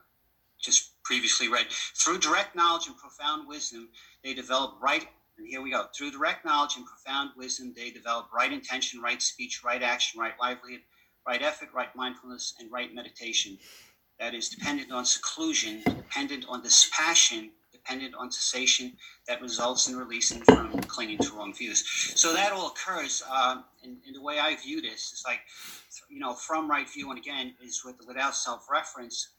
just 0.60 1.02
previously 1.04 1.48
read. 1.48 1.68
Through 1.70 2.20
direct 2.20 2.56
knowledge 2.56 2.88
and 2.88 2.98
profound 2.98 3.48
wisdom, 3.48 3.90
they 4.24 4.34
develop 4.34 4.76
right. 4.82 5.08
And 5.38 5.48
here 5.48 5.62
we 5.62 5.72
go. 5.72 5.86
Through 5.96 6.12
direct 6.12 6.46
knowledge 6.46 6.78
and 6.78 6.86
profound 6.86 7.32
wisdom, 7.38 7.74
they 7.76 7.92
develop 7.92 8.30
right 8.34 8.52
intention, 8.52 9.02
right 9.02 9.22
speech, 9.22 9.64
right 9.64 9.84
action, 9.84 10.20
right 10.20 10.34
livelihood, 10.40 10.82
right 11.28 11.42
effort, 11.42 11.70
right 11.74 11.96
mindfulness, 11.96 12.56
and 12.60 12.72
right 12.72 12.94
meditation. 12.94 13.58
That 14.20 14.34
is 14.34 14.50
dependent 14.50 14.92
on 14.92 15.06
seclusion, 15.06 15.84
dependent 15.86 16.46
on 16.50 16.64
dispassion, 16.64 17.52
dependent 17.72 18.16
on 18.16 18.32
cessation 18.32 18.94
that 19.28 19.42
results 19.42 19.88
in 19.88 19.96
releasing 19.96 20.42
from 20.42 20.72
clinging 20.82 21.20
to 21.20 21.34
wrong 21.34 21.54
views. 21.54 21.86
So 22.16 22.34
that 22.34 22.52
all 22.52 22.68
occurs. 22.68 23.22
Uh, 23.30 23.62
in, 23.84 23.98
in, 24.08 24.14
the 24.14 24.22
way 24.22 24.40
I 24.40 24.56
view 24.56 24.82
this, 24.82 25.14
is 25.14 25.24
like, 25.26 25.40
you 26.10 26.20
know, 26.20 26.34
from 26.34 26.70
right 26.70 26.90
view, 26.90 27.10
and 27.12 27.20
again, 27.20 27.54
is 27.64 27.86
with 27.86 27.96
without 28.08 28.36
self-reference. 28.36 29.30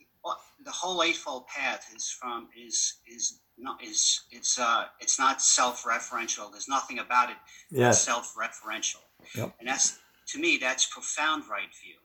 The 0.65 0.71
whole 0.71 1.03
eightfold 1.03 1.47
path 1.47 1.87
is 1.95 2.09
from 2.09 2.49
is 2.57 2.95
is 3.07 3.41
not 3.57 3.83
is 3.83 4.23
it's 4.31 4.59
uh 4.59 4.87
it's 5.01 5.19
not 5.19 5.41
self-referential. 5.41 6.51
There's 6.51 6.69
nothing 6.69 6.99
about 6.99 7.31
it 7.31 7.37
yes. 7.71 8.05
self-referential. 8.05 9.03
Yep. 9.35 9.55
And 9.59 9.69
that's 9.69 9.99
to 10.29 10.39
me 10.39 10.59
that's 10.61 10.87
profound 10.87 11.45
right 11.49 11.71
view. 11.83 11.97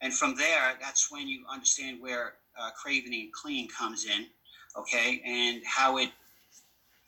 And 0.00 0.12
from 0.12 0.34
there, 0.36 0.74
that's 0.80 1.10
when 1.10 1.28
you 1.28 1.44
understand 1.50 2.02
where 2.02 2.34
uh, 2.60 2.70
craving 2.70 3.14
and 3.14 3.32
clinging 3.32 3.68
comes 3.68 4.04
in 4.04 4.26
okay, 4.76 5.22
and 5.24 5.62
how 5.64 5.98
it 5.98 6.10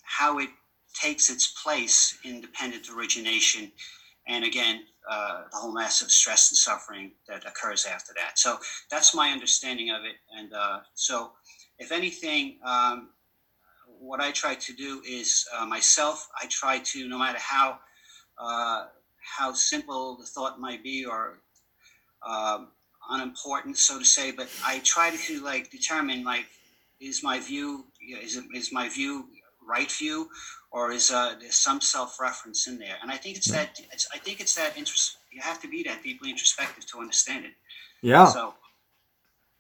how 0.03 0.39
it 0.39 0.49
takes 0.95 1.29
its 1.31 1.49
place 1.63 2.19
in 2.25 2.41
dependent 2.41 2.89
origination, 2.89 3.71
and 4.27 4.45
again, 4.45 4.83
uh, 5.09 5.43
the 5.51 5.57
whole 5.57 5.73
massive 5.73 6.11
stress 6.11 6.51
and 6.51 6.57
suffering 6.57 7.13
that 7.29 7.45
occurs 7.47 7.87
after 7.87 8.13
that. 8.17 8.39
So 8.39 8.59
that's 8.91 9.15
my 9.15 9.31
understanding 9.31 9.91
of 9.91 10.05
it. 10.05 10.17
And 10.37 10.53
uh, 10.53 10.81
so, 10.95 11.33
if 11.79 11.93
anything, 11.93 12.59
um, 12.65 13.11
what 14.01 14.21
I 14.21 14.33
try 14.33 14.55
to 14.55 14.73
do 14.73 15.03
is 15.09 15.47
uh, 15.57 15.67
myself. 15.67 16.29
I 16.41 16.47
try 16.47 16.79
to, 16.79 17.09
no 17.09 17.19
matter 17.19 17.39
how 17.39 17.79
uh, 18.39 18.87
how 19.39 19.53
simple 19.53 20.17
the 20.19 20.27
thought 20.27 20.61
might 20.61 20.83
be, 20.83 21.05
or 21.05 21.41
um, 22.27 22.69
unimportant, 23.11 23.79
so 23.79 23.99
to 23.99 24.05
say, 24.05 24.31
but 24.31 24.49
I 24.65 24.81
try 24.81 25.15
to 25.15 25.41
like 25.41 25.71
determine 25.71 26.25
like 26.25 26.47
is 27.01 27.23
my 27.23 27.39
view 27.41 27.87
is, 28.01 28.41
is 28.55 28.73
my 28.73 28.89
view 28.89 29.29
right 29.67 29.91
view 29.91 30.29
or 30.77 30.93
is 30.93 31.11
uh, 31.11 31.35
there's 31.41 31.57
some 31.57 31.81
self-reference 31.81 32.67
in 32.69 32.79
there. 32.79 32.97
And 33.01 33.11
i 33.11 33.17
think 33.17 33.39
it's 33.39 33.49
yeah. 33.49 33.57
that 33.57 33.81
it's, 33.95 34.07
i 34.13 34.19
think 34.19 34.41
it's 34.41 34.55
that 34.55 34.77
interest 34.77 35.17
you 35.33 35.41
have 35.41 35.61
to 35.63 35.69
be 35.69 35.83
that 35.89 36.03
deeply 36.03 36.29
introspective 36.31 36.85
to 36.93 37.01
understand 37.01 37.47
it. 37.47 37.55
Yeah. 38.03 38.27
So 38.27 38.55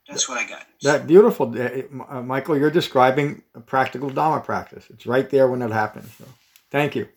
that's 0.06 0.28
what 0.28 0.38
i 0.38 0.46
got. 0.46 0.66
That 0.82 1.06
beautiful 1.06 1.46
uh, 1.58 2.22
michael 2.22 2.56
you're 2.58 2.76
describing 2.82 3.42
a 3.54 3.60
practical 3.60 4.10
dharma 4.10 4.40
practice. 4.42 4.84
It's 4.90 5.06
right 5.06 5.28
there 5.30 5.48
when 5.48 5.62
it 5.62 5.72
happens 5.82 6.10
so 6.18 6.26
thank 6.70 6.94
you. 6.94 7.08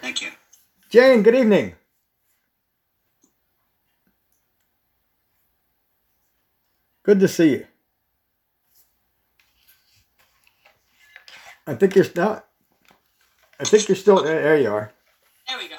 Thank 0.00 0.22
you. 0.22 0.30
Jane 0.88 1.22
good 1.22 1.34
evening. 1.34 1.74
Good 7.02 7.20
to 7.20 7.28
see 7.28 7.50
you. 7.56 7.66
I 11.66 11.74
think 11.74 11.94
you're 11.94 12.06
not. 12.16 12.47
I 13.60 13.64
think 13.64 13.88
you're 13.88 13.96
still 13.96 14.22
there. 14.22 14.56
You 14.56 14.70
are. 14.70 14.92
There 15.48 15.58
we 15.58 15.68
go. 15.68 15.76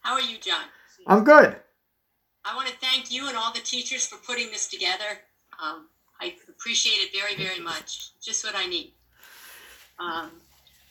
How 0.00 0.14
are 0.14 0.20
you, 0.20 0.38
John? 0.38 0.64
I'm 1.06 1.24
good. 1.24 1.56
I 2.44 2.54
want 2.56 2.68
to 2.68 2.74
thank 2.76 3.10
you 3.10 3.28
and 3.28 3.36
all 3.36 3.52
the 3.52 3.60
teachers 3.60 4.06
for 4.06 4.16
putting 4.16 4.50
this 4.50 4.68
together. 4.68 5.20
Um, 5.62 5.88
I 6.20 6.34
appreciate 6.48 6.94
it 6.94 7.10
very, 7.16 7.36
very 7.36 7.60
much. 7.60 8.10
Just 8.20 8.44
what 8.44 8.54
I 8.56 8.66
need. 8.66 8.92
Um, 9.98 10.30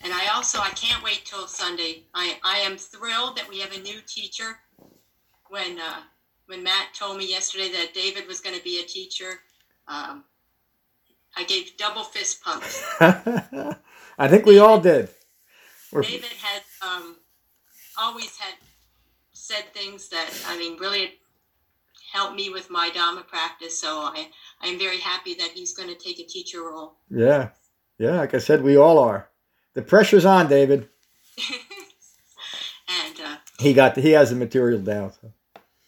and 0.04 0.13
I 0.13 0.34
also 0.34 0.60
I 0.60 0.69
can't 0.69 1.04
wait 1.04 1.24
till 1.26 1.47
Sunday. 1.47 2.04
I, 2.13 2.38
I 2.43 2.58
am 2.60 2.78
thrilled 2.78 3.38
that 3.38 3.47
we 3.47 3.60
have 3.60 3.74
a 3.74 3.80
new 3.80 4.00
teacher. 4.08 4.58
When 5.50 5.80
uh, 5.80 6.02
when 6.47 6.63
Matt 6.63 6.93
told 6.97 7.17
me 7.17 7.30
yesterday 7.30 7.69
that 7.74 7.93
David 7.93 8.28
was 8.28 8.39
going 8.39 8.58
to 8.58 8.63
be 8.63 8.80
a 8.80 8.84
teacher, 8.84 9.41
um, 9.88 10.24
I 11.36 11.43
gave 11.43 11.78
double 11.78 12.04
fist 12.04 12.41
pumps. 12.41 12.84
I 14.17 14.28
think 14.28 14.45
we 14.45 14.60
all 14.60 14.80
did. 14.80 15.10
We're... 15.91 16.01
David 16.01 16.32
had 16.41 16.62
um, 16.82 17.17
always 17.97 18.38
had 18.38 18.56
said 19.34 19.73
things 19.73 20.10
that 20.10 20.30
I 20.47 20.58
mean 20.58 20.77
really 20.77 21.13
helped 22.13 22.36
me 22.36 22.49
with 22.49 22.69
my 22.69 22.89
Dharma 22.93 23.21
practice. 23.21 23.80
So 23.80 23.88
I 23.89 24.27
I'm 24.62 24.77
very 24.77 24.99
happy 24.99 25.34
that 25.36 25.51
he's 25.51 25.73
going 25.73 25.89
to 25.89 25.95
take 25.95 26.19
a 26.19 26.23
teacher 26.23 26.62
role. 26.62 26.97
Yeah, 27.10 27.49
yeah. 27.97 28.17
Like 28.17 28.34
I 28.34 28.39
said, 28.39 28.63
we 28.63 28.77
all 28.77 28.99
are. 28.99 29.30
The 29.73 29.82
pressure's 29.82 30.25
on, 30.25 30.49
David. 30.49 30.89
and 32.88 33.21
uh, 33.23 33.38
he 33.60 33.73
got 33.73 33.95
the, 33.95 34.01
he 34.01 34.12
has 34.12 34.30
the 34.30 34.36
material 34.36 34.80
down. 34.80 35.13
So. 35.13 35.32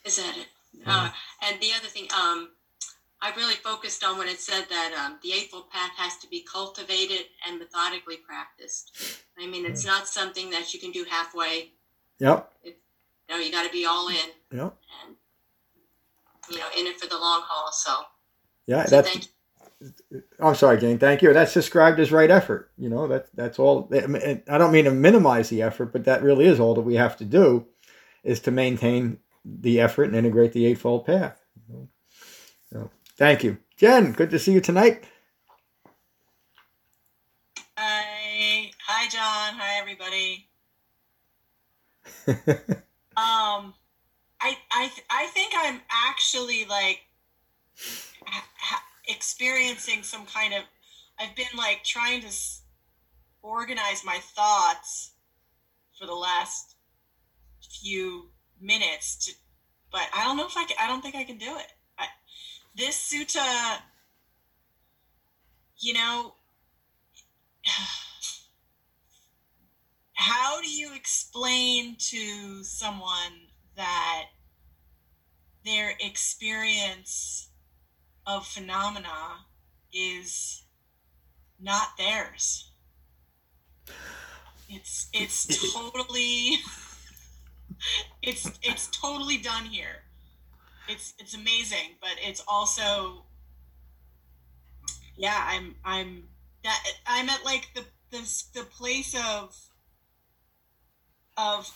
Is 0.05 0.17
that 0.17 0.37
it? 0.37 0.47
Uh, 0.85 1.09
and 1.45 1.61
the 1.61 1.71
other 1.77 1.87
thing, 1.87 2.07
um, 2.13 2.49
I 3.23 3.33
really 3.37 3.53
focused 3.55 4.03
on 4.03 4.17
when 4.17 4.27
it 4.27 4.41
said 4.41 4.65
that 4.69 4.91
um, 4.93 5.17
the 5.23 5.31
Eightfold 5.31 5.69
Path 5.69 5.91
has 5.95 6.17
to 6.17 6.27
be 6.27 6.41
cultivated 6.41 7.27
and 7.47 7.57
methodically 7.57 8.17
practiced. 8.17 9.23
I 9.39 9.47
mean, 9.47 9.65
it's 9.65 9.85
not 9.85 10.09
something 10.09 10.49
that 10.49 10.73
you 10.73 10.79
can 10.79 10.91
do 10.91 11.05
halfway. 11.09 11.71
Yep. 12.19 12.51
It, 12.65 12.79
you 13.29 13.35
know, 13.35 13.41
you 13.41 13.49
got 13.49 13.65
to 13.65 13.71
be 13.71 13.85
all 13.85 14.09
in. 14.09 14.15
Yep. 14.51 14.75
And 15.05 15.15
you 16.51 16.57
know, 16.57 16.67
in 16.77 16.85
it 16.85 16.99
for 16.99 17.07
the 17.07 17.17
long 17.17 17.41
haul. 17.45 17.71
So. 17.71 17.93
Yeah, 18.67 18.85
so 18.85 19.01
that's. 19.01 19.29
I'm 20.41 20.55
sorry, 20.55 20.77
Jane. 20.79 20.99
Thank 20.99 21.21
you. 21.21 21.31
That's 21.31 21.53
described 21.53 22.01
as 22.01 22.11
right 22.11 22.29
effort. 22.29 22.71
You 22.77 22.89
know, 22.89 23.07
that 23.07 23.33
that's 23.33 23.57
all. 23.57 23.89
I 23.93 24.57
don't 24.57 24.73
mean 24.73 24.85
to 24.85 24.91
minimize 24.91 25.47
the 25.47 25.61
effort, 25.61 25.93
but 25.93 26.03
that 26.03 26.23
really 26.23 26.45
is 26.45 26.59
all 26.59 26.75
that 26.75 26.81
we 26.81 26.95
have 26.95 27.15
to 27.17 27.25
do, 27.25 27.67
is 28.25 28.41
to 28.41 28.51
maintain 28.51 29.19
the 29.45 29.79
effort 29.79 30.03
and 30.03 30.15
integrate 30.15 30.51
the 30.51 30.65
Eightfold 30.65 31.05
Path. 31.05 31.42
Thank 33.23 33.41
you. 33.41 33.57
Jen, 33.77 34.11
good 34.11 34.31
to 34.31 34.37
see 34.37 34.51
you 34.51 34.59
tonight. 34.59 35.05
Hi. 37.77 38.69
Hi, 38.85 39.07
John. 39.07 39.57
Hi, 39.57 39.79
everybody. 39.79 40.49
um, 43.15 43.73
I, 44.41 44.57
I, 44.71 44.91
I 45.09 45.27
think 45.27 45.53
I'm 45.55 45.79
actually 45.89 46.65
like 46.65 46.99
ha- 48.25 48.83
experiencing 49.07 50.03
some 50.03 50.25
kind 50.25 50.53
of, 50.53 50.63
I've 51.17 51.33
been 51.37 51.45
like 51.57 51.85
trying 51.85 52.19
to 52.23 52.27
s- 52.27 52.63
organize 53.41 54.03
my 54.03 54.17
thoughts 54.35 55.11
for 55.97 56.05
the 56.07 56.13
last 56.13 56.75
few 57.79 58.31
minutes 58.59 59.15
to, 59.27 59.31
but 59.93 60.09
I 60.13 60.25
don't 60.25 60.35
know 60.35 60.45
if 60.45 60.57
I 60.57 60.65
can, 60.65 60.75
I 60.77 60.87
don't 60.87 61.01
think 61.01 61.15
I 61.15 61.23
can 61.23 61.37
do 61.37 61.55
it 61.57 61.71
this 62.75 63.11
sutta, 63.11 63.77
you 65.77 65.93
know, 65.93 66.35
how 70.13 70.61
do 70.61 70.69
you 70.69 70.95
explain 70.95 71.95
to 71.97 72.63
someone 72.63 73.47
that 73.75 74.25
their 75.65 75.93
experience 75.99 77.49
of 78.25 78.45
phenomena 78.45 79.45
is 79.93 80.63
not 81.59 81.97
theirs? 81.97 82.71
It's 84.69 85.09
it's 85.13 85.73
totally 85.73 86.57
it's 88.23 88.51
it's 88.63 88.87
totally 88.87 89.37
done 89.37 89.65
here 89.65 90.02
it's 90.87 91.13
it's 91.19 91.33
amazing, 91.33 91.97
but 92.01 92.11
it's 92.21 92.43
also 92.47 93.25
yeah, 95.15 95.45
I'm 95.47 95.75
I'm 95.83 96.23
that 96.63 96.79
I'm 97.05 97.29
at 97.29 97.43
like 97.45 97.69
the 97.75 97.83
the 98.11 98.43
the 98.53 98.63
place 98.65 99.15
of 99.15 99.55
of 101.37 101.71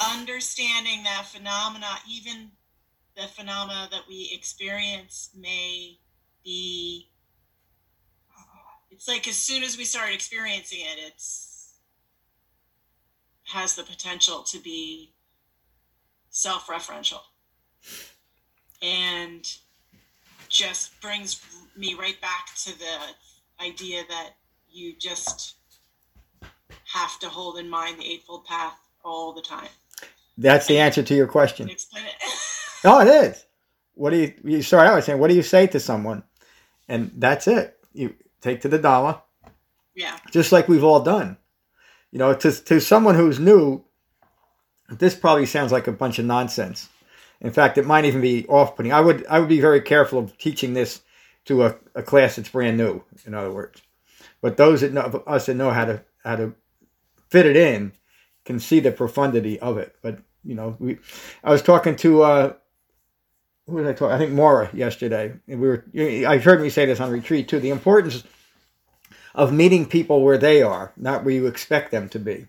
understanding 0.00 1.02
that 1.04 1.26
phenomena, 1.26 1.86
even 2.08 2.50
the 3.16 3.26
phenomena 3.28 3.88
that 3.90 4.02
we 4.08 4.30
experience 4.32 5.30
may 5.36 5.98
be 6.44 7.10
it's 8.90 9.08
like 9.08 9.28
as 9.28 9.36
soon 9.36 9.62
as 9.62 9.76
we 9.76 9.84
start 9.84 10.12
experiencing 10.12 10.80
it 10.80 10.98
it's 10.98 11.74
has 13.44 13.74
the 13.74 13.82
potential 13.82 14.42
to 14.42 14.58
be 14.58 15.12
self-referential 16.30 17.20
and 18.82 19.56
just 20.48 21.00
brings 21.00 21.40
me 21.76 21.94
right 21.94 22.20
back 22.20 22.48
to 22.64 22.78
the 22.78 23.64
idea 23.64 24.02
that 24.08 24.30
you 24.70 24.94
just 24.98 25.54
have 26.92 27.18
to 27.20 27.28
hold 27.28 27.58
in 27.58 27.68
mind 27.68 27.98
the 27.98 28.06
Eightfold 28.06 28.44
Path 28.46 28.78
all 29.04 29.32
the 29.32 29.42
time. 29.42 29.68
That's 30.38 30.66
the 30.66 30.78
answer 30.78 31.02
to 31.02 31.14
your 31.14 31.26
question. 31.26 31.68
Explain 31.68 32.04
it. 32.06 32.14
oh, 32.84 33.00
it 33.00 33.08
is. 33.08 33.44
What 33.94 34.10
do 34.10 34.16
you, 34.16 34.34
you 34.42 34.62
start 34.62 34.86
out 34.86 34.94
by 34.94 35.00
saying, 35.00 35.18
what 35.18 35.28
do 35.28 35.34
you 35.34 35.42
say 35.42 35.66
to 35.68 35.78
someone? 35.78 36.22
and 36.90 37.12
that's 37.16 37.46
it. 37.46 37.78
You 37.94 38.14
take 38.42 38.60
to 38.62 38.68
the 38.68 38.78
Dhamma. 38.78 39.22
Yeah. 39.94 40.18
Just 40.32 40.50
like 40.52 40.68
we've 40.68 40.84
all 40.84 41.00
done. 41.00 41.38
You 42.10 42.18
know, 42.18 42.34
to 42.34 42.52
to 42.52 42.80
someone 42.80 43.14
who's 43.14 43.38
new, 43.38 43.84
this 44.90 45.14
probably 45.14 45.46
sounds 45.46 45.70
like 45.70 45.86
a 45.86 45.92
bunch 45.92 46.18
of 46.18 46.24
nonsense. 46.24 46.88
In 47.40 47.52
fact, 47.52 47.78
it 47.78 47.86
might 47.86 48.04
even 48.04 48.20
be 48.20 48.46
off-putting. 48.46 48.92
I 48.92 49.00
would 49.00 49.26
I 49.26 49.38
would 49.38 49.48
be 49.48 49.60
very 49.60 49.80
careful 49.80 50.18
of 50.18 50.36
teaching 50.36 50.74
this 50.74 51.00
to 51.46 51.64
a, 51.64 51.76
a 51.94 52.02
class 52.02 52.36
that's 52.36 52.50
brand 52.50 52.76
new. 52.76 53.02
In 53.26 53.34
other 53.34 53.50
words, 53.52 53.82
but 54.40 54.56
those 54.56 54.82
that 54.82 54.92
know 54.92 55.22
us 55.26 55.46
that 55.46 55.54
know 55.54 55.70
how 55.70 55.86
to 55.86 56.02
how 56.24 56.36
to 56.36 56.54
fit 57.30 57.46
it 57.46 57.56
in 57.56 57.92
can 58.44 58.60
see 58.60 58.80
the 58.80 58.92
profundity 58.92 59.58
of 59.60 59.78
it. 59.78 59.96
But 60.02 60.18
you 60.44 60.54
know, 60.54 60.76
we 60.78 60.98
I 61.42 61.50
was 61.50 61.62
talking 61.62 61.96
to 61.96 62.22
uh, 62.22 62.52
who 63.66 63.76
was 63.76 63.86
I 63.86 63.92
talking? 63.92 64.14
I 64.14 64.18
think 64.18 64.32
Mora 64.32 64.70
yesterday, 64.74 65.32
and 65.48 65.60
we 65.60 65.68
were. 65.68 65.84
I 65.96 66.38
heard 66.38 66.60
me 66.60 66.70
say 66.70 66.86
this 66.86 67.00
on 67.00 67.10
retreat 67.10 67.48
too. 67.48 67.60
The 67.60 67.70
importance 67.70 68.24
of 69.34 69.52
meeting 69.52 69.86
people 69.86 70.22
where 70.22 70.38
they 70.38 70.60
are, 70.60 70.92
not 70.96 71.24
where 71.24 71.34
you 71.34 71.46
expect 71.46 71.90
them 71.90 72.08
to 72.10 72.18
be. 72.18 72.46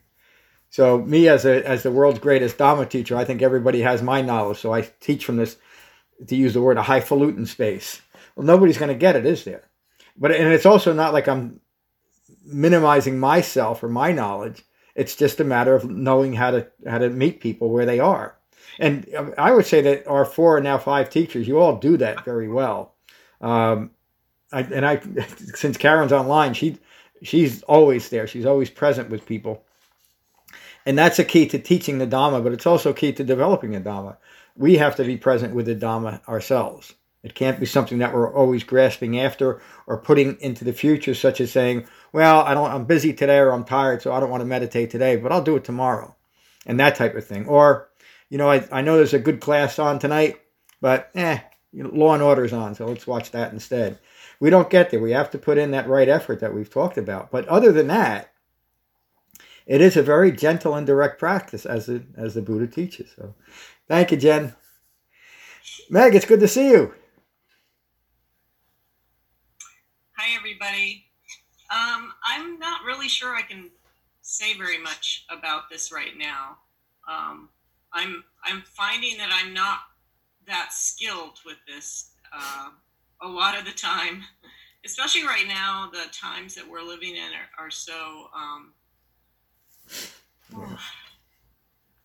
So 0.72 1.00
me 1.00 1.28
as 1.28 1.44
a 1.46 1.68
as 1.68 1.84
the 1.84 1.92
world's 1.92 2.20
greatest 2.20 2.58
Dhamma 2.58 2.90
teacher, 2.90 3.18
I 3.18 3.26
think 3.26 3.42
everybody 3.42 3.82
has 3.82 4.02
my 4.02 4.22
knowledge. 4.22 4.58
So 4.58 4.74
I 4.74 4.90
teach 5.02 5.26
from 5.26 5.36
this, 5.36 5.58
to 6.26 6.36
use 6.36 6.54
the 6.54 6.62
word, 6.62 6.78
a 6.78 6.82
highfalutin 6.82 7.46
space. 7.46 8.02
Well, 8.36 8.46
nobody's 8.46 8.78
going 8.78 8.90
to 8.90 8.96
get 8.96 9.18
it, 9.18 9.26
is 9.26 9.44
there? 9.44 9.70
But 10.18 10.32
and 10.32 10.52
it's 10.52 10.66
also 10.66 10.94
not 10.94 11.12
like 11.12 11.28
I'm 11.28 11.60
minimizing 12.46 13.20
myself 13.20 13.84
or 13.84 13.90
my 13.90 14.14
knowledge. 14.14 14.64
It's 14.96 15.16
just 15.16 15.42
a 15.42 15.44
matter 15.44 15.76
of 15.76 15.90
knowing 15.90 16.34
how 16.34 16.52
to 16.52 16.68
how 16.88 17.00
to 17.00 17.10
meet 17.10 17.42
people 17.42 17.70
where 17.70 17.86
they 17.86 18.00
are. 18.00 18.38
And 18.80 19.06
I 19.38 19.52
would 19.52 19.66
say 19.66 19.82
that 19.82 20.08
our 20.08 20.24
four 20.24 20.56
and 20.56 20.64
now 20.64 20.78
five 20.78 21.10
teachers, 21.10 21.50
you 21.50 21.60
all 21.60 21.76
do 21.76 21.98
that 21.98 22.24
very 22.24 22.48
well. 22.48 22.96
Um, 23.42 23.92
I, 24.54 24.62
and 24.62 24.86
I, 24.86 25.02
since 25.54 25.76
Karen's 25.76 26.14
online, 26.14 26.54
she 26.54 26.78
she's 27.24 27.62
always 27.64 28.08
there. 28.08 28.26
She's 28.26 28.46
always 28.46 28.70
present 28.70 29.10
with 29.10 29.26
people 29.26 29.66
and 30.86 30.98
that's 30.98 31.20
a 31.20 31.24
key 31.24 31.48
to 31.48 31.60
teaching 31.60 31.98
the 31.98 32.08
Dhamma, 32.08 32.44
but 32.44 32.54
it's 32.54 32.66
also 32.66 32.94
key 32.94 33.14
to 33.14 33.24
developing 33.24 33.72
the 33.72 33.80
Dhamma. 33.80 34.18
We 34.56 34.78
have 34.78 34.96
to 34.98 35.04
be 35.04 35.18
present 35.18 35.56
with 35.56 35.66
the 35.66 35.76
Dhamma 35.76 36.28
ourselves. 36.28 36.94
It 37.24 37.36
can't 37.36 37.60
be 37.60 37.68
something 37.68 38.00
that 38.00 38.14
we're 38.14 38.34
always 38.34 38.64
grasping 38.64 39.20
after 39.20 39.62
or 39.86 39.98
putting 39.98 40.40
into 40.42 40.66
the 40.66 40.74
future, 40.74 41.14
such 41.14 41.40
as 41.40 41.52
saying, 41.52 41.86
"Well, 42.12 42.42
I 42.42 42.54
don't. 42.56 42.72
I'm 42.72 42.86
busy 42.86 43.14
today, 43.14 43.38
or 43.38 43.52
I'm 43.52 43.64
tired, 43.64 44.02
so 44.02 44.12
I 44.12 44.20
don't 44.20 44.32
want 44.32 44.42
to 44.42 44.48
meditate 44.48 44.90
today, 44.90 45.18
but 45.18 45.32
I'll 45.32 45.44
do 45.44 45.56
it 45.56 45.64
tomorrow," 45.64 46.16
and 46.66 46.80
that 46.80 46.96
type 46.96 47.16
of 47.16 47.26
thing. 47.26 47.46
Or, 47.48 47.90
you 48.30 48.40
know, 48.40 48.50
I, 48.50 48.68
I 48.72 48.82
know 48.82 48.98
there's 48.98 49.14
a 49.14 49.20
good 49.20 49.40
class 49.40 49.78
on 49.78 50.00
tonight, 50.00 50.42
but 50.82 51.12
eh, 51.14 51.40
you 51.72 51.84
know, 51.84 51.92
Law 51.94 52.16
and 52.16 52.24
Order's 52.24 52.54
on, 52.54 52.74
so 52.74 52.88
let's 52.88 53.08
watch 53.08 53.32
that 53.32 53.54
instead. 53.54 54.00
We 54.40 54.50
don't 54.50 54.72
get 54.72 54.90
there. 54.90 55.00
We 55.00 55.12
have 55.12 55.30
to 55.32 55.38
put 55.38 55.60
in 55.60 55.72
that 55.72 55.88
right 55.88 56.10
effort 56.10 56.40
that 56.40 56.54
we've 56.54 56.70
talked 56.70 56.98
about. 56.98 57.30
But 57.30 57.48
other 57.48 57.72
than 57.72 57.88
that, 57.88 58.31
it 59.72 59.80
is 59.80 59.96
a 59.96 60.04
very 60.04 60.34
gentle 60.34 60.76
and 60.76 60.86
direct 60.86 61.18
practice 61.18 61.66
as 61.66 61.86
the, 61.86 62.04
as 62.18 62.34
the 62.34 62.42
Buddha 62.42 62.68
teaches. 62.68 63.10
So 63.16 63.34
thank 63.88 64.12
you, 64.12 64.18
Jen. 64.18 64.54
Meg, 65.90 66.14
it's 66.14 66.26
good 66.26 66.42
to 66.42 66.48
see 66.50 66.72
you. 66.72 66.94
Hi, 70.18 70.38
everybody. 70.38 71.06
Um, 71.72 72.12
I'm 72.22 72.60
not 72.60 72.84
really 72.84 73.08
sure 73.08 73.34
I 73.34 73.44
can 73.44 73.70
say 74.22 74.58
very 74.58 74.78
much 74.78 75.24
about 75.30 75.70
this 75.70 75.90
right 75.90 76.18
now. 76.18 76.58
Um, 77.10 77.48
I'm 77.94 78.26
I'm 78.44 78.64
finding 78.66 79.18
that 79.20 79.30
I'm 79.32 79.54
not 79.54 79.80
that 80.48 80.74
skilled 80.74 81.40
with 81.46 81.58
this 81.66 82.12
uh, 82.38 82.72
a 83.22 83.28
lot 83.28 83.58
of 83.58 83.64
the 83.64 83.72
time, 83.72 84.24
especially 84.86 85.24
right 85.24 85.48
now. 85.48 85.90
The 85.94 86.12
times 86.12 86.56
that 86.56 86.70
we're 86.70 86.84
living 86.84 87.16
in 87.16 87.32
are, 87.58 87.66
are 87.66 87.72
so 87.72 88.28
um, 88.36 88.74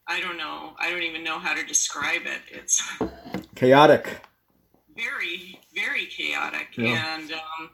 I 0.08 0.20
don't 0.20 0.38
know. 0.38 0.74
I 0.78 0.90
don't 0.90 1.02
even 1.02 1.24
know 1.24 1.38
how 1.38 1.54
to 1.54 1.64
describe 1.64 2.22
it. 2.24 2.42
It's 2.50 2.82
chaotic. 3.54 4.20
Very, 4.94 5.60
very 5.74 6.06
chaotic. 6.06 6.68
Yeah. 6.76 7.16
And, 7.16 7.32
um, 7.32 7.70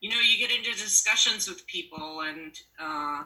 you 0.00 0.10
know, 0.10 0.20
you 0.20 0.38
get 0.38 0.56
into 0.56 0.70
discussions 0.70 1.48
with 1.48 1.66
people, 1.66 2.22
and 2.22 2.58
uh, 2.78 3.24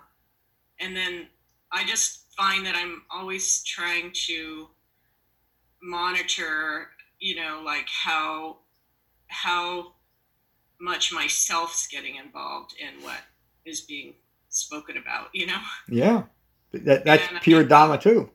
and 0.80 0.96
then 0.96 1.28
I 1.70 1.84
just 1.84 2.24
find 2.36 2.66
that 2.66 2.74
I'm 2.74 3.02
always 3.10 3.62
trying 3.62 4.10
to 4.26 4.68
monitor, 5.82 6.88
you 7.20 7.36
know, 7.36 7.62
like 7.64 7.86
how 7.88 8.58
how 9.28 9.92
much 10.80 11.12
myself's 11.12 11.86
getting 11.86 12.16
involved 12.16 12.74
in 12.78 13.02
what 13.04 13.20
is 13.64 13.80
being 13.80 14.14
spoken 14.54 14.96
about, 14.96 15.28
you 15.32 15.46
know? 15.46 15.58
Yeah. 15.88 16.24
That, 16.72 17.04
that's 17.04 17.30
and, 17.30 17.40
pure 17.40 17.64
Dhamma 17.64 18.00
too. 18.00 18.30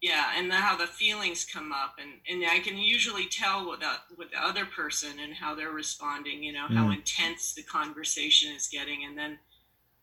Yeah, 0.00 0.32
and 0.36 0.52
how 0.52 0.76
the 0.76 0.86
feelings 0.86 1.46
come 1.50 1.72
up, 1.72 1.96
and, 1.98 2.10
and 2.28 2.44
I 2.48 2.58
can 2.58 2.76
usually 2.76 3.26
tell 3.26 3.70
with 3.70 3.80
the, 3.80 3.92
with 4.18 4.30
the 4.30 4.38
other 4.38 4.66
person 4.66 5.18
and 5.18 5.32
how 5.32 5.54
they're 5.54 5.72
responding. 5.72 6.42
You 6.42 6.52
know 6.52 6.66
how 6.68 6.88
mm. 6.88 6.96
intense 6.96 7.54
the 7.54 7.62
conversation 7.62 8.54
is 8.54 8.68
getting, 8.68 9.04
and 9.04 9.16
then 9.16 9.38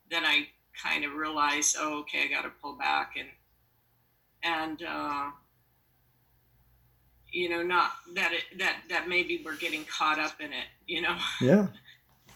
then 0.10 0.26
I 0.26 0.48
kind 0.82 1.06
of 1.06 1.14
realize, 1.14 1.76
oh, 1.80 2.00
okay, 2.00 2.24
I 2.24 2.28
got 2.28 2.42
to 2.42 2.52
pull 2.62 2.78
back, 2.78 3.14
and 3.16 3.30
and 4.44 4.82
uh, 4.82 5.30
you 7.32 7.50
know, 7.50 7.62
not 7.62 7.92
that 8.16 8.34
it 8.34 8.58
that 8.58 8.78
that 8.90 9.08
maybe 9.08 9.44
we're 9.46 9.56
getting 9.56 9.86
caught 9.86 10.18
up 10.18 10.42
in 10.42 10.52
it. 10.52 10.66
You 10.88 11.02
know. 11.02 11.18
Yeah. 11.40 11.68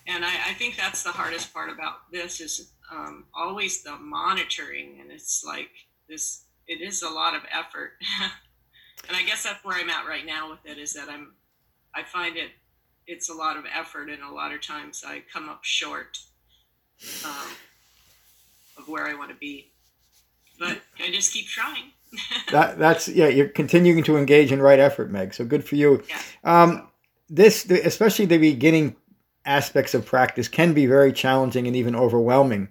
and 0.08 0.24
I, 0.24 0.34
I, 0.50 0.54
think 0.54 0.78
that's 0.78 1.02
the 1.04 1.10
hardest 1.10 1.54
part 1.54 1.72
about 1.72 2.12
this 2.12 2.40
is 2.40 2.72
um, 2.92 3.26
always 3.34 3.84
the 3.84 3.96
monitoring 3.98 5.00
and 5.02 5.12
it's 5.12 5.44
like 5.46 5.70
this 6.08 6.44
it 6.68 6.82
is 6.82 7.02
a 7.04 7.10
lot 7.10 7.36
of 7.36 7.42
effort. 7.52 7.92
And 9.08 9.16
i 9.16 9.24
guess 9.24 9.44
that's 9.44 9.64
where 9.64 9.78
i'm 9.78 9.90
at 9.90 10.08
right 10.08 10.26
now 10.26 10.50
with 10.50 10.66
it 10.66 10.78
is 10.78 10.94
that 10.94 11.10
i'm 11.10 11.34
i 11.94 12.04
find 12.04 12.38
it 12.38 12.52
it's 13.08 13.30
a 13.30 13.34
lot 13.34 13.58
of 13.58 13.66
effort 13.72 14.10
and 14.10 14.24
a 14.24 14.32
lot 14.32 14.52
of 14.52 14.62
times 14.62 15.04
i 15.06 15.22
come 15.32 15.50
up 15.50 15.64
short 15.64 16.18
um, 17.26 17.52
of 18.78 18.88
where 18.88 19.06
i 19.06 19.14
want 19.14 19.30
to 19.30 19.36
be. 19.36 19.72
But 20.58 20.80
i 21.00 21.12
just 21.12 21.34
keep 21.34 21.48
trying. 21.48 21.92
That 22.52 22.80
that's 22.80 23.10
yeah 23.10 23.28
you're 23.28 23.50
continuing 23.50 24.02
to 24.06 24.16
engage 24.16 24.52
in 24.54 24.62
right 24.62 24.80
effort 24.80 25.12
meg 25.12 25.34
so 25.34 25.44
good 25.44 25.66
for 25.66 25.76
you. 25.76 26.02
Yeah. 26.08 26.22
um, 26.44 26.88
this 27.30 27.70
especially 27.70 28.26
the 28.26 28.38
beginning 28.38 28.96
aspects 29.46 29.94
of 29.94 30.06
practice 30.06 30.48
can 30.48 30.74
be 30.74 30.86
very 30.86 31.14
challenging 31.14 31.68
and 31.68 31.76
even 31.76 31.96
overwhelming. 31.96 32.70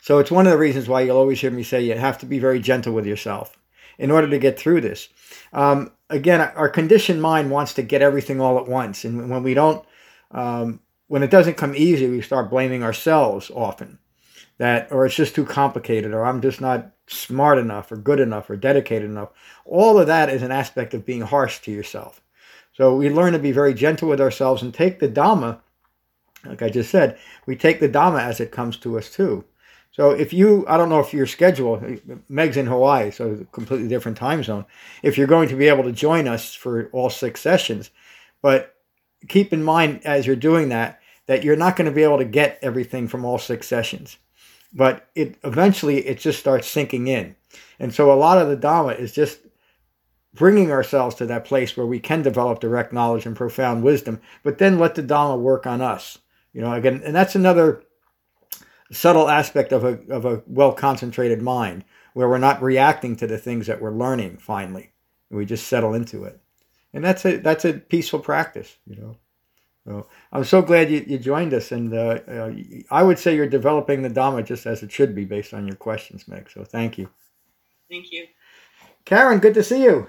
So 0.00 0.18
it's 0.18 0.30
one 0.30 0.46
of 0.46 0.52
the 0.52 0.58
reasons 0.58 0.88
why 0.88 1.02
you'll 1.02 1.16
always 1.16 1.40
hear 1.40 1.50
me 1.50 1.62
say 1.62 1.82
you 1.82 1.96
have 1.96 2.18
to 2.18 2.26
be 2.26 2.38
very 2.38 2.60
gentle 2.60 2.94
with 2.94 3.06
yourself 3.06 3.58
in 3.98 4.10
order 4.10 4.28
to 4.28 4.38
get 4.38 4.58
through 4.58 4.80
this. 4.80 5.08
Um, 5.52 5.92
again, 6.08 6.40
our 6.40 6.68
conditioned 6.68 7.20
mind 7.20 7.50
wants 7.50 7.74
to 7.74 7.82
get 7.82 8.02
everything 8.02 8.40
all 8.40 8.58
at 8.58 8.68
once, 8.68 9.04
and 9.04 9.28
when 9.28 9.42
we 9.42 9.54
don't, 9.54 9.84
um, 10.30 10.80
when 11.08 11.22
it 11.22 11.30
doesn't 11.30 11.56
come 11.56 11.74
easy, 11.74 12.08
we 12.08 12.22
start 12.22 12.50
blaming 12.50 12.82
ourselves 12.82 13.50
often. 13.54 13.98
That 14.58 14.90
or 14.90 15.06
it's 15.06 15.14
just 15.14 15.34
too 15.34 15.44
complicated, 15.44 16.12
or 16.12 16.24
I'm 16.24 16.40
just 16.40 16.60
not 16.60 16.90
smart 17.06 17.58
enough, 17.58 17.92
or 17.92 17.96
good 17.96 18.18
enough, 18.18 18.50
or 18.50 18.56
dedicated 18.56 19.08
enough. 19.08 19.30
All 19.64 19.98
of 19.98 20.08
that 20.08 20.30
is 20.30 20.42
an 20.42 20.50
aspect 20.50 20.94
of 20.94 21.06
being 21.06 21.22
harsh 21.22 21.60
to 21.60 21.70
yourself. 21.70 22.20
So 22.78 22.94
we 22.94 23.10
learn 23.10 23.32
to 23.32 23.40
be 23.40 23.50
very 23.50 23.74
gentle 23.74 24.08
with 24.08 24.20
ourselves 24.20 24.62
and 24.62 24.72
take 24.72 25.00
the 25.00 25.08
Dhamma, 25.08 25.58
like 26.46 26.62
I 26.62 26.70
just 26.70 26.90
said, 26.90 27.18
we 27.44 27.56
take 27.56 27.80
the 27.80 27.88
Dhamma 27.88 28.22
as 28.22 28.38
it 28.38 28.52
comes 28.52 28.76
to 28.78 28.96
us 28.96 29.10
too. 29.10 29.44
So 29.90 30.12
if 30.12 30.32
you, 30.32 30.64
I 30.68 30.76
don't 30.76 30.88
know 30.88 31.00
if 31.00 31.12
your 31.12 31.26
schedule, 31.26 31.82
Meg's 32.28 32.56
in 32.56 32.66
Hawaii, 32.66 33.10
so 33.10 33.44
completely 33.50 33.88
different 33.88 34.16
time 34.16 34.44
zone. 34.44 34.64
If 35.02 35.18
you're 35.18 35.26
going 35.26 35.48
to 35.48 35.56
be 35.56 35.66
able 35.66 35.82
to 35.82 35.92
join 35.92 36.28
us 36.28 36.54
for 36.54 36.88
all 36.92 37.10
six 37.10 37.40
sessions, 37.40 37.90
but 38.42 38.76
keep 39.26 39.52
in 39.52 39.64
mind 39.64 40.02
as 40.04 40.24
you're 40.24 40.36
doing 40.36 40.68
that 40.68 41.00
that 41.26 41.42
you're 41.42 41.56
not 41.56 41.74
going 41.74 41.90
to 41.90 41.94
be 41.94 42.04
able 42.04 42.18
to 42.18 42.24
get 42.24 42.60
everything 42.62 43.08
from 43.08 43.24
all 43.24 43.38
six 43.38 43.66
sessions. 43.66 44.18
But 44.72 45.08
it 45.16 45.36
eventually 45.42 46.06
it 46.06 46.20
just 46.20 46.38
starts 46.38 46.68
sinking 46.68 47.08
in, 47.08 47.34
and 47.80 47.92
so 47.92 48.12
a 48.12 48.14
lot 48.14 48.38
of 48.38 48.48
the 48.48 48.56
Dhamma 48.56 48.96
is 49.00 49.12
just 49.12 49.40
bringing 50.34 50.70
ourselves 50.70 51.14
to 51.16 51.26
that 51.26 51.44
place 51.44 51.76
where 51.76 51.86
we 51.86 51.98
can 51.98 52.22
develop 52.22 52.60
direct 52.60 52.92
knowledge 52.92 53.26
and 53.26 53.36
profound 53.36 53.82
wisdom, 53.82 54.20
but 54.42 54.58
then 54.58 54.78
let 54.78 54.94
the 54.94 55.02
Dhamma 55.02 55.38
work 55.38 55.66
on 55.66 55.80
us. 55.80 56.18
You 56.52 56.60
know, 56.60 56.72
again, 56.72 57.02
and 57.04 57.14
that's 57.14 57.34
another 57.34 57.82
subtle 58.90 59.28
aspect 59.28 59.72
of 59.72 59.84
a, 59.84 59.98
of 60.08 60.24
a 60.24 60.42
well 60.46 60.72
concentrated 60.72 61.42
mind 61.42 61.84
where 62.14 62.28
we're 62.28 62.38
not 62.38 62.62
reacting 62.62 63.16
to 63.16 63.26
the 63.26 63.38
things 63.38 63.66
that 63.66 63.80
we're 63.80 63.92
learning 63.92 64.38
finally. 64.38 64.90
We 65.30 65.44
just 65.44 65.68
settle 65.68 65.94
into 65.94 66.24
it. 66.24 66.40
And 66.92 67.04
that's 67.04 67.24
a, 67.24 67.36
that's 67.36 67.64
a 67.64 67.74
peaceful 67.74 68.20
practice, 68.20 68.76
you 68.86 68.96
know. 68.96 69.16
So 69.86 70.06
I'm 70.32 70.44
so 70.44 70.60
glad 70.60 70.90
you, 70.90 71.04
you 71.06 71.18
joined 71.18 71.54
us, 71.54 71.72
and 71.72 71.94
uh, 71.94 72.20
uh, 72.28 72.52
I 72.90 73.02
would 73.02 73.18
say 73.18 73.34
you're 73.34 73.46
developing 73.46 74.02
the 74.02 74.10
Dhamma 74.10 74.44
just 74.44 74.66
as 74.66 74.82
it 74.82 74.92
should 74.92 75.14
be 75.14 75.24
based 75.24 75.54
on 75.54 75.66
your 75.66 75.76
questions, 75.76 76.28
Meg. 76.28 76.50
So 76.50 76.62
thank 76.62 76.98
you. 76.98 77.08
Thank 77.88 78.12
you. 78.12 78.26
Karen, 79.06 79.38
good 79.38 79.54
to 79.54 79.62
see 79.62 79.82
you. 79.82 80.08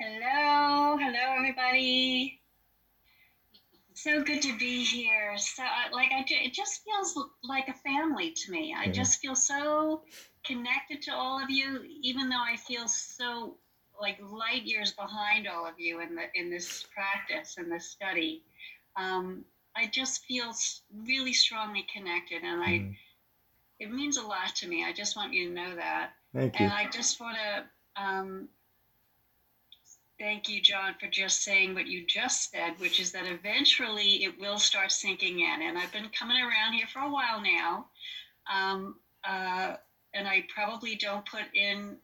Hello. 0.00 0.98
So 3.94 4.22
good 4.22 4.42
to 4.42 4.56
be 4.58 4.84
here. 4.84 5.36
So, 5.36 5.62
like, 5.92 6.10
I 6.12 6.24
it 6.28 6.52
just 6.52 6.82
feels 6.84 7.16
like 7.44 7.68
a 7.68 7.74
family 7.74 8.32
to 8.32 8.50
me. 8.50 8.74
I 8.76 8.88
just 8.88 9.20
feel 9.20 9.34
so 9.34 10.02
connected 10.44 11.02
to 11.02 11.12
all 11.12 11.42
of 11.42 11.50
you, 11.50 11.80
even 12.02 12.28
though 12.28 12.42
I 12.42 12.56
feel 12.56 12.88
so 12.88 13.56
like 14.00 14.18
light 14.20 14.64
years 14.64 14.92
behind 14.92 15.46
all 15.46 15.66
of 15.66 15.74
you 15.78 16.00
in 16.00 16.14
the 16.14 16.22
in 16.34 16.50
this 16.50 16.84
practice 16.94 17.56
and 17.58 17.70
this 17.70 17.86
study. 17.86 18.42
Um, 18.96 19.44
I 19.76 19.86
just 19.86 20.24
feel 20.24 20.52
really 21.06 21.32
strongly 21.32 21.86
connected, 21.94 22.42
and 22.42 22.62
I 22.62 22.70
mm. 22.70 22.96
it 23.78 23.92
means 23.92 24.16
a 24.16 24.26
lot 24.26 24.54
to 24.56 24.68
me. 24.68 24.84
I 24.84 24.92
just 24.92 25.16
want 25.16 25.32
you 25.32 25.48
to 25.48 25.54
know 25.54 25.76
that. 25.76 26.10
Thank 26.34 26.58
you. 26.58 26.66
And 26.66 26.74
I 26.74 26.88
just 26.90 27.20
want 27.20 27.36
to 27.36 28.02
um, 28.02 28.48
thank 30.18 30.48
you, 30.48 30.60
John, 30.60 30.94
for 31.00 31.06
just 31.08 31.42
saying 31.42 31.74
what 31.74 31.86
you 31.86 32.06
just 32.06 32.50
said, 32.50 32.78
which 32.78 33.00
is 33.00 33.12
that 33.12 33.26
eventually 33.26 34.24
it 34.24 34.38
will 34.38 34.58
start 34.58 34.92
sinking 34.92 35.40
in. 35.40 35.62
And 35.62 35.78
I've 35.78 35.92
been 35.92 36.08
coming 36.10 36.40
around 36.40 36.74
here 36.74 36.86
for 36.92 37.00
a 37.00 37.10
while 37.10 37.40
now, 37.42 37.86
um, 38.52 38.96
uh, 39.24 39.76
and 40.14 40.28
I 40.28 40.44
probably 40.54 40.94
don't 40.94 41.24
put 41.26 41.44
in 41.54 41.96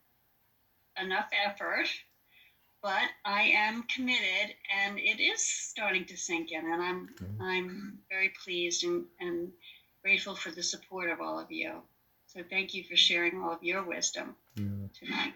enough 1.01 1.29
effort 1.47 1.89
but 2.83 3.11
I 3.25 3.43
am 3.55 3.83
committed, 3.85 4.55
and 4.77 4.99
it 4.99 5.21
is 5.21 5.45
starting 5.45 6.05
to 6.07 6.17
sink 6.17 6.53
in, 6.53 6.65
and 6.73 6.83
I'm 6.83 7.09
mm-hmm. 7.21 7.43
I'm 7.43 7.99
very 8.09 8.33
pleased 8.45 8.85
and, 8.85 9.05
and 9.21 9.51
grateful 10.03 10.35
for 10.35 10.51
the 10.51 10.63
support 10.63 11.11
of 11.11 11.21
all 11.21 11.39
of 11.39 11.51
you. 11.51 11.83
So 12.27 12.43
thank 12.49 12.75
you 12.75 12.85
for 12.85 12.97
sharing 12.97 13.41
all 13.43 13.53
of 13.53 13.63
your 13.63 13.83
wisdom 13.83 14.37
yeah. 14.55 14.65
tonight. 14.99 15.35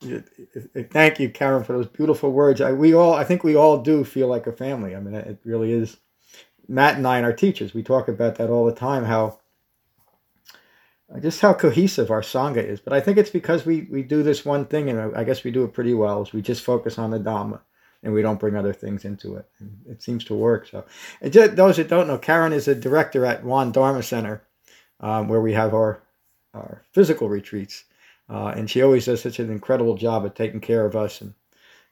Thank 0.00 1.18
you, 1.18 1.28
Karen, 1.30 1.64
for 1.64 1.72
those 1.72 1.88
beautiful 1.88 2.30
words. 2.30 2.60
I, 2.60 2.72
we 2.72 2.94
all, 2.94 3.14
I 3.14 3.24
think, 3.24 3.42
we 3.42 3.56
all 3.56 3.78
do 3.78 4.04
feel 4.04 4.28
like 4.28 4.46
a 4.46 4.52
family. 4.52 4.94
I 4.94 5.00
mean, 5.00 5.14
it 5.14 5.40
really 5.44 5.72
is. 5.72 5.96
Matt 6.68 6.96
and 6.96 7.06
I 7.06 7.16
and 7.16 7.26
our 7.26 7.32
teachers, 7.32 7.74
we 7.74 7.82
talk 7.82 8.08
about 8.08 8.36
that 8.36 8.50
all 8.50 8.66
the 8.66 8.72
time. 8.74 9.04
How 9.04 9.38
just 11.20 11.40
how 11.40 11.54
cohesive 11.54 12.10
our 12.10 12.20
sangha 12.20 12.62
is. 12.62 12.80
But 12.80 12.92
I 12.92 13.00
think 13.00 13.18
it's 13.18 13.30
because 13.30 13.64
we 13.64 13.88
we 13.90 14.02
do 14.02 14.22
this 14.22 14.44
one 14.44 14.66
thing, 14.66 14.90
and 14.90 15.16
I 15.16 15.24
guess 15.24 15.42
we 15.42 15.50
do 15.50 15.64
it 15.64 15.72
pretty 15.72 15.94
well. 15.94 16.22
Is 16.22 16.32
we 16.32 16.42
just 16.42 16.62
focus 16.62 16.98
on 16.98 17.10
the 17.10 17.18
dhamma, 17.18 17.60
and 18.02 18.12
we 18.12 18.22
don't 18.22 18.40
bring 18.40 18.56
other 18.56 18.74
things 18.74 19.04
into 19.04 19.36
it. 19.36 19.46
And 19.58 19.78
it 19.88 20.02
seems 20.02 20.24
to 20.24 20.34
work. 20.34 20.68
So, 20.68 20.84
just, 21.28 21.56
those 21.56 21.76
that 21.78 21.88
don't 21.88 22.08
know, 22.08 22.18
Karen 22.18 22.52
is 22.52 22.68
a 22.68 22.74
director 22.74 23.24
at 23.24 23.42
Won 23.42 23.72
Dharma 23.72 24.02
Center, 24.02 24.42
um, 25.00 25.28
where 25.28 25.40
we 25.40 25.54
have 25.54 25.72
our 25.74 26.02
our 26.52 26.82
physical 26.92 27.28
retreats, 27.28 27.84
uh, 28.28 28.48
and 28.56 28.70
she 28.70 28.82
always 28.82 29.06
does 29.06 29.22
such 29.22 29.38
an 29.38 29.50
incredible 29.50 29.94
job 29.96 30.26
at 30.26 30.36
taking 30.36 30.60
care 30.60 30.84
of 30.84 30.94
us 30.94 31.20
and 31.20 31.34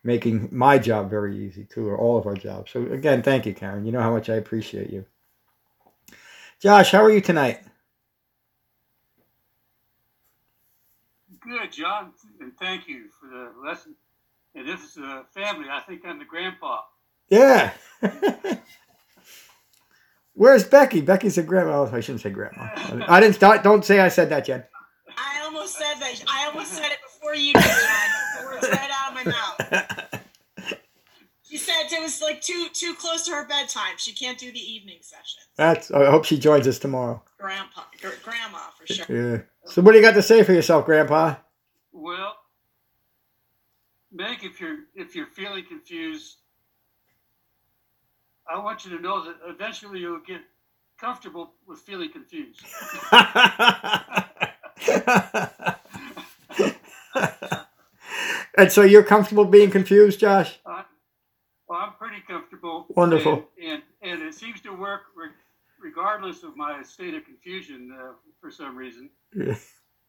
making 0.05 0.49
my 0.53 0.79
job 0.79 1.11
very 1.11 1.37
easy 1.37 1.65
too, 1.65 1.89
or 1.89 1.99
all 1.99 2.19
of 2.19 2.27
our 2.27 2.35
jobs. 2.35 2.71
So 2.71 2.83
again, 2.93 3.23
thank 3.23 3.47
you, 3.47 3.55
Karen. 3.55 3.85
You 3.87 3.93
know 3.93 4.03
how 4.03 4.13
much 4.13 4.29
I 4.29 4.35
appreciate 4.35 4.91
you. 4.91 5.05
Josh, 6.61 6.93
how 6.93 7.03
are 7.03 7.11
you 7.11 7.21
tonight? 7.21 7.61
Good, 11.41 11.73
John, 11.73 12.13
and 12.41 12.53
thank 12.59 12.89
you 12.89 13.05
for 13.21 13.29
the 13.29 13.53
lesson. 13.65 13.95
And 14.55 14.67
this 14.67 14.81
is 14.83 14.97
a 14.97 15.25
family. 15.33 15.67
I 15.71 15.81
think 15.81 16.03
I'm 16.05 16.19
the 16.19 16.25
grandpa. 16.25 16.81
Yeah. 17.29 17.73
Where's 20.35 20.65
Becky? 20.65 21.01
Becky's 21.01 21.39
a 21.39 21.43
grandma. 21.43 21.83
Oh, 21.83 21.91
I 21.93 22.01
shouldn't 22.01 22.23
say 22.23 22.31
grandma. 22.31 22.69
I 23.09 23.21
didn't 23.21 23.37
start. 23.37 23.63
Don't 23.63 23.85
say 23.85 24.01
I 24.01 24.09
said 24.09 24.31
that 24.31 24.49
yet. 24.49 24.71
I 25.17 25.43
almost 25.45 25.77
said 25.77 25.95
that. 26.01 26.23
I 26.29 26.47
almost 26.47 26.73
said 26.73 26.87
it 26.87 26.99
before 27.03 27.35
you 27.35 27.53
did, 27.53 27.63
John. 27.63 28.41
The 28.41 28.47
words 28.47 28.69
right 28.69 28.91
out 28.93 29.17
of 29.17 29.25
my 29.25 29.33
mouth. 29.33 30.23
She 31.49 31.59
said 31.59 31.85
it 31.93 32.03
was 32.03 32.21
like 32.21 32.41
too 32.41 32.67
too 32.73 32.93
close 32.95 33.25
to 33.27 33.31
her 33.31 33.47
bedtime. 33.47 33.95
She 33.99 34.13
can't 34.13 34.37
do 34.37 34.51
the 34.51 34.59
evening 34.59 34.99
session. 35.01 35.43
That's. 35.55 35.93
I 35.93 36.11
hope 36.11 36.25
she 36.25 36.39
joins 36.39 36.67
us 36.67 36.81
tomorrow. 36.81 37.23
Grandpa, 37.39 37.83
grandma, 38.25 38.59
for 38.77 38.87
sure. 38.93 39.07
Yeah. 39.09 39.43
So, 39.65 39.81
what 39.81 39.93
do 39.93 39.99
you 39.99 40.05
got 40.05 40.15
to 40.15 40.23
say 40.23 40.43
for 40.43 40.53
yourself, 40.53 40.87
Grandpa? 40.87 41.37
Well, 41.93 42.35
Meg, 44.13 44.39
if 44.43 44.61
you're 44.61 44.79
if 44.97 45.15
you're 45.15 45.29
feeling 45.29 45.65
confused, 45.65 46.39
I 48.53 48.59
want 48.59 48.85
you 48.85 48.97
to 48.97 49.03
know 49.03 49.25
that 49.25 49.37
eventually 49.47 50.01
you'll 50.01 50.21
get 50.27 50.41
comfortable 51.01 51.53
with 51.67 51.79
feeling 51.79 52.11
confused. 52.11 52.61
and 58.57 58.71
so 58.71 58.83
you're 58.83 59.03
comfortable 59.03 59.45
being 59.45 59.71
confused, 59.71 60.21
Josh? 60.21 60.59
Uh, 60.65 60.83
well, 61.69 61.81
I'm 61.81 61.95
pretty 61.95 62.23
comfortable. 62.27 62.87
Wonderful. 62.91 63.49
And, 63.61 63.83
and, 64.03 64.05
and 64.21 64.23
it 64.23 64.35
seems 64.35 64.61
to 64.63 64.71
work 64.71 65.03
re- 65.17 65.31
regardless 65.81 66.43
of 66.43 66.57
my 66.57 66.83
state 66.83 67.15
of 67.15 67.25
confusion 67.25 67.97
uh, 67.99 68.13
for 68.41 68.51
some 68.51 68.77
reason. 68.77 69.11
Yeah. 69.35 69.57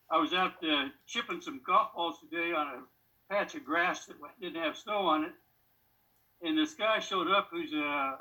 I 0.09 0.17
was 0.17 0.33
out 0.33 0.53
uh, 0.63 0.87
chipping 1.05 1.41
some 1.41 1.61
golf 1.65 1.93
balls 1.93 2.19
today 2.19 2.53
on 2.53 2.67
a 2.67 3.33
patch 3.33 3.55
of 3.55 3.65
grass 3.65 4.05
that 4.05 4.15
didn't 4.39 4.61
have 4.61 4.77
snow 4.77 5.05
on 5.05 5.25
it, 5.25 5.31
and 6.41 6.57
this 6.57 6.75
guy 6.75 6.99
showed 6.99 7.29
up 7.29 7.49
who's 7.51 7.73
uh, 7.73 8.15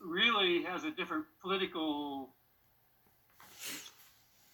really 0.00 0.62
has 0.62 0.84
a 0.84 0.90
different 0.90 1.24
political 1.40 2.34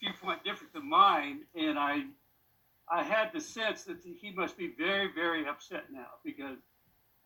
viewpoint, 0.01 0.45
different 0.45 0.73
than 0.73 0.89
mine, 0.89 1.41
and 1.55 1.79
I 1.79 2.05
I 2.91 3.03
had 3.03 3.33
the 3.33 3.41
sense 3.41 3.85
that 3.85 3.99
he 4.03 4.31
must 4.33 4.57
be 4.57 4.73
very, 4.79 5.09
very 5.15 5.47
upset 5.47 5.85
now 5.93 6.07
because 6.25 6.57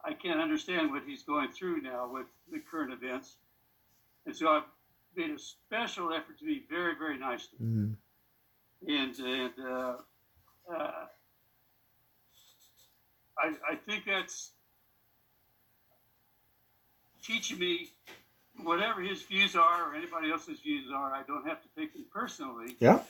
I 0.04 0.12
can't 0.12 0.40
understand 0.40 0.90
what 0.90 1.02
he's 1.06 1.22
going 1.22 1.52
through 1.52 1.82
now 1.82 2.10
with 2.12 2.26
the 2.50 2.58
current 2.58 2.92
events. 2.92 3.36
And 4.26 4.34
so 4.34 4.48
I've 4.48 4.64
made 5.16 5.30
a 5.30 5.38
special 5.38 6.12
effort 6.12 6.38
to 6.40 6.44
be 6.44 6.64
very, 6.68 6.94
very 6.98 7.18
nice 7.18 7.46
to 7.46 7.56
him. 7.56 7.98
Mm. 8.88 9.18
And, 9.18 9.18
and 9.18 9.52
uh, 9.64 9.94
uh, 10.74 11.06
I, 13.38 13.54
I 13.70 13.76
think 13.86 14.04
that's 14.06 14.50
teaching 17.24 17.58
me 17.58 17.90
whatever 18.62 19.00
his 19.00 19.22
views 19.22 19.54
are 19.54 19.90
or 19.90 19.94
anybody 19.94 20.30
else's 20.30 20.58
views 20.60 20.90
are, 20.92 21.12
I 21.12 21.22
don't 21.26 21.46
have 21.46 21.62
to 21.62 21.68
take 21.78 21.91
personally. 22.12 22.76
Yeah. 22.80 23.00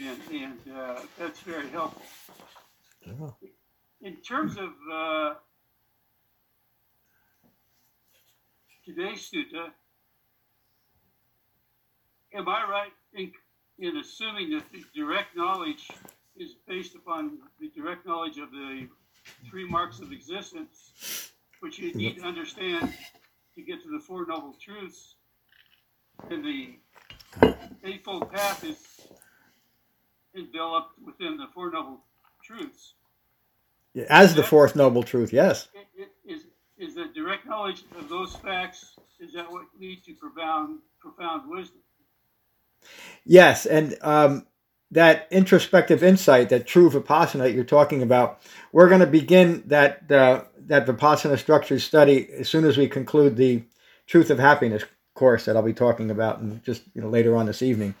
And, 0.00 0.18
and 0.32 0.58
uh, 0.74 1.00
that's 1.18 1.40
very 1.40 1.68
helpful. 1.68 2.02
Yeah. 3.06 3.30
In 4.00 4.16
terms 4.16 4.56
of 4.56 4.70
uh, 4.92 5.34
today's 8.84 9.30
sutta, 9.30 9.68
am 12.34 12.48
I 12.48 12.64
right 12.68 12.92
in, 13.14 13.32
in 13.78 13.98
assuming 13.98 14.50
that 14.50 14.64
the 14.72 14.84
direct 14.94 15.36
knowledge 15.36 15.88
is 16.36 16.54
based 16.66 16.94
upon 16.94 17.38
the 17.60 17.70
direct 17.76 18.06
knowledge 18.06 18.38
of 18.38 18.50
the 18.50 18.88
three 19.48 19.68
marks 19.68 20.00
of 20.00 20.10
existence, 20.12 21.30
which 21.60 21.78
you 21.78 21.92
need 21.94 22.16
to 22.16 22.22
understand 22.22 22.92
to 23.54 23.62
get 23.62 23.82
to 23.82 23.90
the 23.90 24.00
Four 24.00 24.26
Noble 24.26 24.54
Truths? 24.60 25.16
And 26.30 26.44
the 26.44 26.78
Eightfold 27.84 28.32
Path 28.32 28.64
is 28.64 28.78
enveloped 30.36 30.98
within 31.04 31.36
the 31.36 31.46
Four 31.54 31.70
Noble 31.70 32.00
Truths. 32.42 32.94
Yeah, 33.94 34.04
as 34.08 34.34
the 34.34 34.42
fourth 34.42 34.74
noble 34.74 35.02
truth, 35.02 35.32
yes. 35.32 35.68
Is, 36.26 36.46
is 36.78 36.94
that 36.94 37.14
direct 37.14 37.46
knowledge 37.46 37.82
of 37.98 38.08
those 38.08 38.34
facts, 38.36 38.96
is 39.20 39.34
that 39.34 39.50
what 39.50 39.64
leads 39.78 40.06
to 40.06 40.14
profound, 40.14 40.78
profound 40.98 41.50
wisdom? 41.50 41.80
Yes, 43.24 43.66
and 43.66 43.96
um, 44.00 44.46
that 44.90 45.28
introspective 45.30 46.02
insight, 46.02 46.48
that 46.48 46.66
true 46.66 46.90
vipassana 46.90 47.38
that 47.38 47.52
you're 47.52 47.64
talking 47.64 48.02
about, 48.02 48.40
we're 48.72 48.88
going 48.88 49.00
to 49.00 49.06
begin 49.06 49.62
that 49.66 50.10
uh, 50.10 50.44
that 50.66 50.86
vipassana 50.86 51.38
structured 51.38 51.80
study 51.82 52.28
as 52.32 52.48
soon 52.48 52.64
as 52.64 52.78
we 52.78 52.88
conclude 52.88 53.36
the 53.36 53.62
truth 54.06 54.30
of 54.30 54.38
happiness 54.38 54.84
course 55.14 55.44
that 55.44 55.56
I'll 55.56 55.62
be 55.62 55.72
talking 55.72 56.10
about 56.10 56.62
just 56.62 56.82
you 56.94 57.02
know 57.02 57.08
later 57.08 57.36
on 57.36 57.46
this 57.46 57.62
evening. 57.62 57.94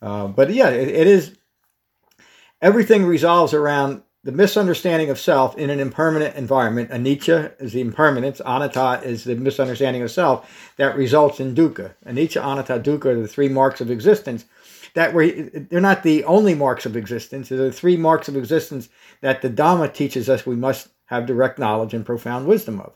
Uh, 0.00 0.26
but 0.28 0.52
yeah, 0.52 0.68
it, 0.70 0.88
it 0.88 1.06
is 1.06 1.36
everything 2.60 3.04
resolves 3.04 3.54
around 3.54 4.02
the 4.24 4.32
misunderstanding 4.32 5.10
of 5.10 5.18
self 5.18 5.56
in 5.58 5.68
an 5.68 5.80
impermanent 5.80 6.36
environment. 6.36 6.90
Anicca 6.90 7.60
is 7.60 7.72
the 7.72 7.80
impermanence. 7.80 8.40
Anatta 8.40 9.04
is 9.04 9.24
the 9.24 9.34
misunderstanding 9.34 10.02
of 10.02 10.10
self 10.10 10.72
that 10.76 10.96
results 10.96 11.40
in 11.40 11.54
dukkha. 11.54 11.94
Anicca, 12.06 12.40
anatta, 12.40 12.78
dukkha 12.78 13.06
are 13.06 13.20
the 13.20 13.28
three 13.28 13.48
marks 13.48 13.80
of 13.80 13.90
existence. 13.90 14.44
That 14.94 15.14
they're 15.70 15.80
not 15.80 16.02
the 16.02 16.22
only 16.24 16.54
marks 16.54 16.86
of 16.86 16.96
existence. 16.96 17.48
They're 17.48 17.58
the 17.58 17.72
three 17.72 17.96
marks 17.96 18.28
of 18.28 18.36
existence 18.36 18.90
that 19.22 19.40
the 19.40 19.48
Dhamma 19.48 19.92
teaches 19.92 20.28
us 20.28 20.44
we 20.44 20.54
must 20.54 20.88
have 21.06 21.26
direct 21.26 21.58
knowledge 21.58 21.94
and 21.94 22.04
profound 22.04 22.46
wisdom 22.46 22.80
of. 22.80 22.92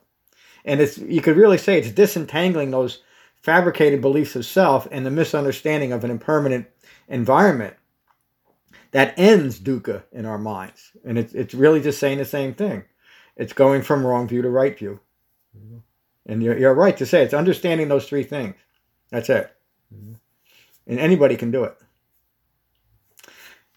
And 0.64 0.80
it's 0.80 0.98
you 0.98 1.22
could 1.22 1.36
really 1.36 1.58
say 1.58 1.78
it's 1.78 1.90
disentangling 1.90 2.70
those 2.70 3.02
fabricated 3.46 4.00
beliefs 4.00 4.34
of 4.34 4.44
self 4.44 4.88
and 4.90 5.06
the 5.06 5.10
misunderstanding 5.10 5.92
of 5.92 6.02
an 6.02 6.10
impermanent 6.10 6.66
environment 7.06 7.76
that 8.90 9.14
ends 9.16 9.60
dukkha 9.60 10.02
in 10.10 10.26
our 10.26 10.36
minds. 10.36 10.90
And 11.04 11.16
it's, 11.16 11.32
it's 11.32 11.54
really 11.54 11.80
just 11.80 12.00
saying 12.00 12.18
the 12.18 12.24
same 12.24 12.54
thing. 12.54 12.82
It's 13.36 13.52
going 13.52 13.82
from 13.82 14.04
wrong 14.04 14.26
view 14.26 14.42
to 14.42 14.50
right 14.50 14.76
view. 14.76 14.98
And 16.26 16.42
you're, 16.42 16.58
you're 16.58 16.74
right 16.74 16.96
to 16.96 17.06
say 17.06 17.22
it's 17.22 17.34
understanding 17.34 17.86
those 17.86 18.08
three 18.08 18.24
things. 18.24 18.56
That's 19.10 19.30
it. 19.30 19.54
Mm-hmm. 19.94 20.14
And 20.88 20.98
anybody 20.98 21.36
can 21.36 21.52
do 21.52 21.62
it. 21.62 21.76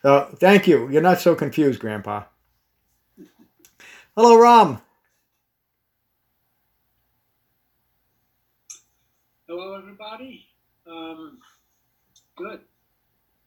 So 0.01 0.35
thank 0.37 0.67
you. 0.67 0.89
You're 0.89 1.03
not 1.03 1.21
so 1.21 1.35
confused, 1.35 1.79
Grandpa. 1.79 2.23
Hello, 4.15 4.35
Ram. 4.41 4.81
Hello, 9.49 9.73
everybody. 9.73 10.45
Um, 10.85 11.39
good. 12.37 12.59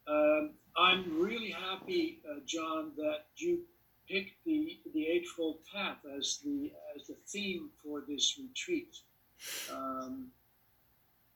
Um, 0.08 0.54
I'm 0.76 1.22
really 1.22 1.50
happy, 1.50 2.18
uh, 2.28 2.40
John, 2.44 2.90
that 2.96 3.26
you 3.36 3.60
picked 4.10 4.44
the 4.44 4.80
the 4.94 5.06
Eightfold 5.06 5.58
Path 5.72 5.98
as 6.18 6.40
the 6.44 6.72
as 6.96 7.06
the 7.06 7.14
theme 7.28 7.70
for 7.84 8.02
this 8.08 8.36
retreat, 8.36 8.96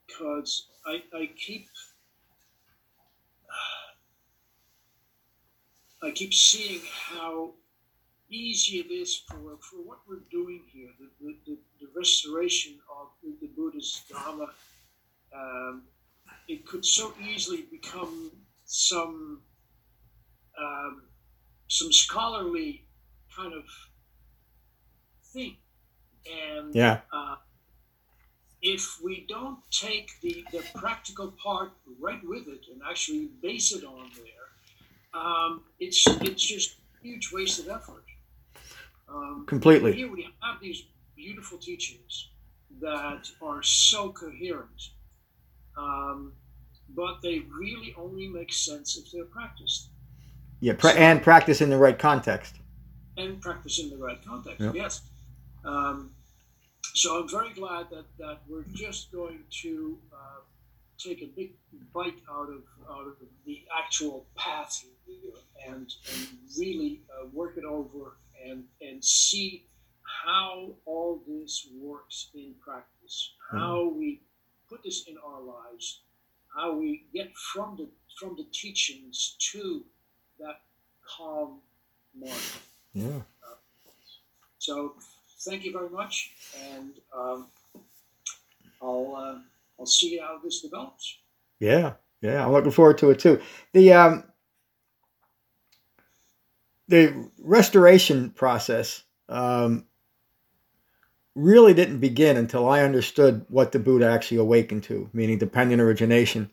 because 0.08 0.66
um, 0.84 0.94
I, 1.12 1.16
I 1.16 1.30
keep 1.36 1.68
I 6.02 6.10
keep 6.10 6.34
seeing 6.34 6.80
how 7.08 7.52
easy 8.28 8.78
it 8.78 8.92
is 8.92 9.22
for, 9.28 9.58
for 9.60 9.76
what 9.84 9.98
we're 10.08 10.24
doing 10.28 10.64
here, 10.72 10.88
the, 11.20 11.36
the, 11.46 11.56
the 11.80 11.86
restoration 11.94 12.80
of 13.00 13.08
the, 13.22 13.46
Buddha's 13.56 14.02
Dharma. 14.10 14.48
Um, 15.34 15.82
it 16.48 16.66
could 16.66 16.84
so 16.84 17.12
easily 17.22 17.64
become 17.70 18.30
some 18.64 19.42
um, 20.58 21.02
some 21.68 21.92
scholarly 21.92 22.86
kind 23.34 23.52
of 23.52 23.64
thing, 25.32 25.56
and 26.30 26.74
yeah. 26.74 27.00
Uh, 27.12 27.36
if 28.62 28.98
we 29.04 29.24
don't 29.28 29.58
take 29.70 30.10
the, 30.22 30.44
the 30.50 30.62
practical 30.74 31.32
part 31.32 31.70
right 32.00 32.20
with 32.26 32.48
it 32.48 32.64
and 32.72 32.80
actually 32.88 33.28
base 33.42 33.72
it 33.72 33.84
on 33.84 34.10
there, 34.16 35.20
um, 35.20 35.62
it's 35.78 36.04
it's 36.22 36.42
just 36.42 36.76
huge 37.02 37.30
waste 37.32 37.60
of 37.60 37.68
effort. 37.68 38.04
Um, 39.08 39.44
Completely. 39.46 39.92
Here 39.92 40.10
we 40.10 40.28
have 40.42 40.60
these 40.60 40.84
beautiful 41.14 41.58
teachings 41.58 42.28
that 42.80 43.28
are 43.42 43.62
so 43.62 44.10
coherent, 44.10 44.90
um, 45.76 46.32
but 46.94 47.20
they 47.22 47.40
really 47.50 47.94
only 47.96 48.28
make 48.28 48.52
sense 48.52 48.96
if 48.96 49.10
they're 49.12 49.24
practiced. 49.24 49.88
Yeah, 50.60 50.74
pra- 50.74 50.92
so, 50.92 50.98
and 50.98 51.22
practice 51.22 51.60
in 51.60 51.70
the 51.70 51.78
right 51.78 51.98
context. 51.98 52.56
And 53.16 53.40
practice 53.40 53.78
in 53.78 53.90
the 53.90 53.96
right 53.96 54.22
context, 54.24 54.60
yep. 54.60 54.74
yes. 54.74 55.02
Um, 55.64 56.12
so 56.94 57.20
I'm 57.20 57.28
very 57.28 57.52
glad 57.52 57.90
that, 57.90 58.04
that 58.18 58.40
we're 58.48 58.64
just 58.74 59.12
going 59.12 59.40
to 59.62 59.98
uh, 60.12 60.40
take 60.98 61.22
a 61.22 61.26
big 61.26 61.52
bite 61.92 62.18
out 62.30 62.48
of 62.48 62.62
out 62.90 63.06
of 63.06 63.16
the 63.44 63.64
actual 63.76 64.26
path 64.36 64.82
here 65.06 65.32
and, 65.66 65.92
and 66.12 66.28
really 66.58 67.02
uh, 67.10 67.26
work 67.32 67.56
it 67.56 67.64
over 67.64 68.16
and, 68.44 68.64
and 68.80 69.04
see 69.04 69.66
how 70.06 70.70
all 70.84 71.22
this 71.26 71.68
works 71.80 72.28
in 72.34 72.54
practice, 72.62 73.32
how 73.50 73.88
we 73.88 74.20
put 74.68 74.82
this 74.82 75.06
in 75.06 75.16
our 75.18 75.40
lives, 75.40 76.00
how 76.54 76.74
we 76.74 77.04
get 77.12 77.34
from 77.36 77.76
the 77.76 77.88
from 78.18 78.36
the 78.36 78.46
teachings 78.52 79.36
to 79.38 79.84
that 80.40 80.60
calm 81.16 81.58
mind. 82.18 82.32
Yeah. 82.94 83.20
Uh, 83.42 83.90
so 84.58 84.94
thank 85.40 85.64
you 85.64 85.72
very 85.72 85.90
much, 85.90 86.32
and 86.72 86.92
um, 87.16 87.48
I'll 88.80 89.14
uh, 89.16 89.38
I'll 89.78 89.86
see 89.86 90.18
how 90.18 90.38
this 90.42 90.62
develops. 90.62 91.18
Yeah, 91.60 91.94
yeah, 92.20 92.44
I'm 92.44 92.52
looking 92.52 92.70
forward 92.70 92.98
to 92.98 93.10
it 93.10 93.18
too. 93.18 93.40
The 93.72 93.92
um, 93.92 94.24
the 96.88 97.28
restoration 97.38 98.30
process 98.30 99.02
um, 99.28 99.86
really 101.36 101.74
didn't 101.74 102.00
begin 102.00 102.38
until 102.38 102.66
I 102.66 102.82
understood 102.82 103.44
what 103.48 103.70
the 103.70 103.78
Buddha 103.78 104.08
actually 104.08 104.38
awakened 104.38 104.82
to, 104.84 105.08
meaning 105.12 105.38
dependent 105.38 105.82
origination, 105.82 106.50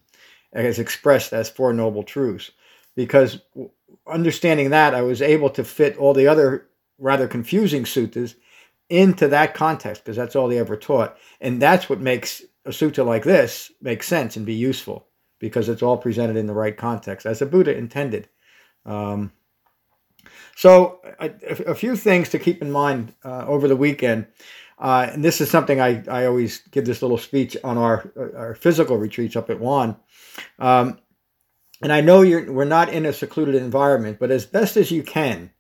as 0.52 0.78
expressed 0.78 1.32
as 1.32 1.50
Four 1.50 1.74
Noble 1.74 2.04
Truths. 2.04 2.52
Because 2.96 3.40
understanding 4.06 4.70
that, 4.72 4.94
I 4.94 5.02
was 5.02 5.22
able 5.22 5.50
to 5.52 5.64
fit 5.64 5.98
all 5.98 6.14
the 6.14 6.28
other 6.28 6.68
rather 7.00 7.28
confusing 7.28 7.86
suttas 7.86 8.36
into 8.90 9.30
that 9.30 9.54
context, 9.54 10.04
because 10.04 10.18
that's 10.18 10.36
all 10.36 10.50
they 10.50 10.60
ever 10.60 10.76
taught. 10.76 11.18
And 11.40 11.62
that's 11.62 11.90
what 11.90 12.02
makes 12.02 12.44
a 12.66 12.70
sutta 12.70 13.06
like 13.06 13.24
this 13.24 13.72
make 13.82 14.04
sense 14.04 14.36
and 14.36 14.46
be 14.46 14.54
useful, 14.54 15.08
because 15.40 15.70
it's 15.70 15.82
all 15.82 15.98
presented 15.98 16.36
in 16.36 16.46
the 16.46 16.54
right 16.54 16.76
context, 16.76 17.26
as 17.26 17.40
the 17.40 17.46
Buddha 17.46 17.76
intended. 17.76 18.28
Um, 18.86 19.32
so, 20.56 21.00
a, 21.20 21.32
a, 21.72 21.76
few 21.76 21.96
things 21.96 22.30
to 22.30 22.40
keep 22.40 22.62
in 22.62 22.72
mind 22.72 23.14
uh, 23.26 23.46
over 23.48 23.68
the 23.68 23.76
weekend. 23.76 24.28
Uh, 24.84 25.10
and 25.14 25.24
this 25.24 25.40
is 25.40 25.50
something 25.50 25.80
I, 25.80 26.04
I 26.10 26.26
always 26.26 26.60
give 26.72 26.86
this 26.86 27.02
little 27.02 27.18
speech 27.18 27.56
on 27.64 27.78
our, 27.78 28.12
our 28.36 28.54
physical 28.54 28.98
retreats 28.98 29.38
up 29.38 29.50
at 29.50 29.62
Won. 29.62 29.96
Um, 30.60 31.00
and 31.82 31.94
I 31.94 32.02
know 32.02 32.22
you're, 32.22 32.52
we're 32.52 32.66
not 32.66 32.90
in 32.90 33.06
a 33.06 33.14
secluded 33.14 33.56
environment, 33.56 34.20
but 34.20 34.30
as 34.30 34.46
best 34.46 34.76
as 34.76 34.92
you 34.92 35.02
can, 35.02 35.52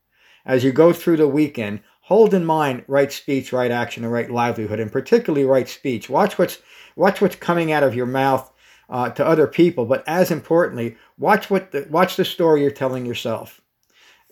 as 0.45 0.65
you 0.65 0.73
go 0.73 0.91
through 0.91 1.17
the 1.17 1.27
weekend, 1.27 1.79
hold 2.01 2.33
in 2.33 2.43
mind 2.43 2.83
right 2.89 3.13
speech, 3.13 3.53
right 3.53 3.71
action, 3.71 4.03
and 4.03 4.11
right 4.11 4.29
livelihood, 4.29 4.81
and 4.81 4.91
particularly 4.91 5.45
right 5.45 5.69
speech. 5.69 6.09
Watch 6.09 6.37
what's 6.37 6.59
watch 6.97 7.21
what's 7.21 7.37
coming 7.37 7.71
out 7.71 7.83
of 7.83 7.95
your 7.95 8.05
mouth 8.05 8.51
uh, 8.89 9.09
to 9.11 9.25
other 9.25 9.47
people, 9.47 9.85
but 9.85 10.03
as 10.05 10.31
importantly, 10.31 10.97
watch 11.17 11.49
what 11.49 11.71
the, 11.71 11.87
watch 11.89 12.17
the 12.17 12.25
story 12.25 12.61
you're 12.61 12.71
telling 12.71 13.05
yourself 13.05 13.61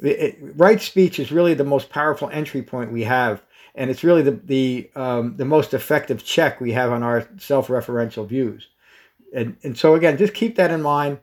it, 0.01 0.37
right 0.55 0.81
speech 0.81 1.19
is 1.19 1.31
really 1.31 1.53
the 1.53 1.63
most 1.63 1.89
powerful 1.89 2.29
entry 2.29 2.61
point 2.61 2.91
we 2.91 3.03
have, 3.03 3.41
and 3.75 3.89
it's 3.89 4.03
really 4.03 4.21
the 4.21 4.39
the 4.43 4.91
um, 4.95 5.37
the 5.37 5.45
most 5.45 5.73
effective 5.73 6.23
check 6.23 6.59
we 6.59 6.73
have 6.73 6.91
on 6.91 7.03
our 7.03 7.27
self-referential 7.37 8.27
views. 8.27 8.67
And 9.33 9.57
and 9.63 9.77
so 9.77 9.95
again, 9.95 10.17
just 10.17 10.33
keep 10.33 10.55
that 10.57 10.71
in 10.71 10.81
mind. 10.81 11.19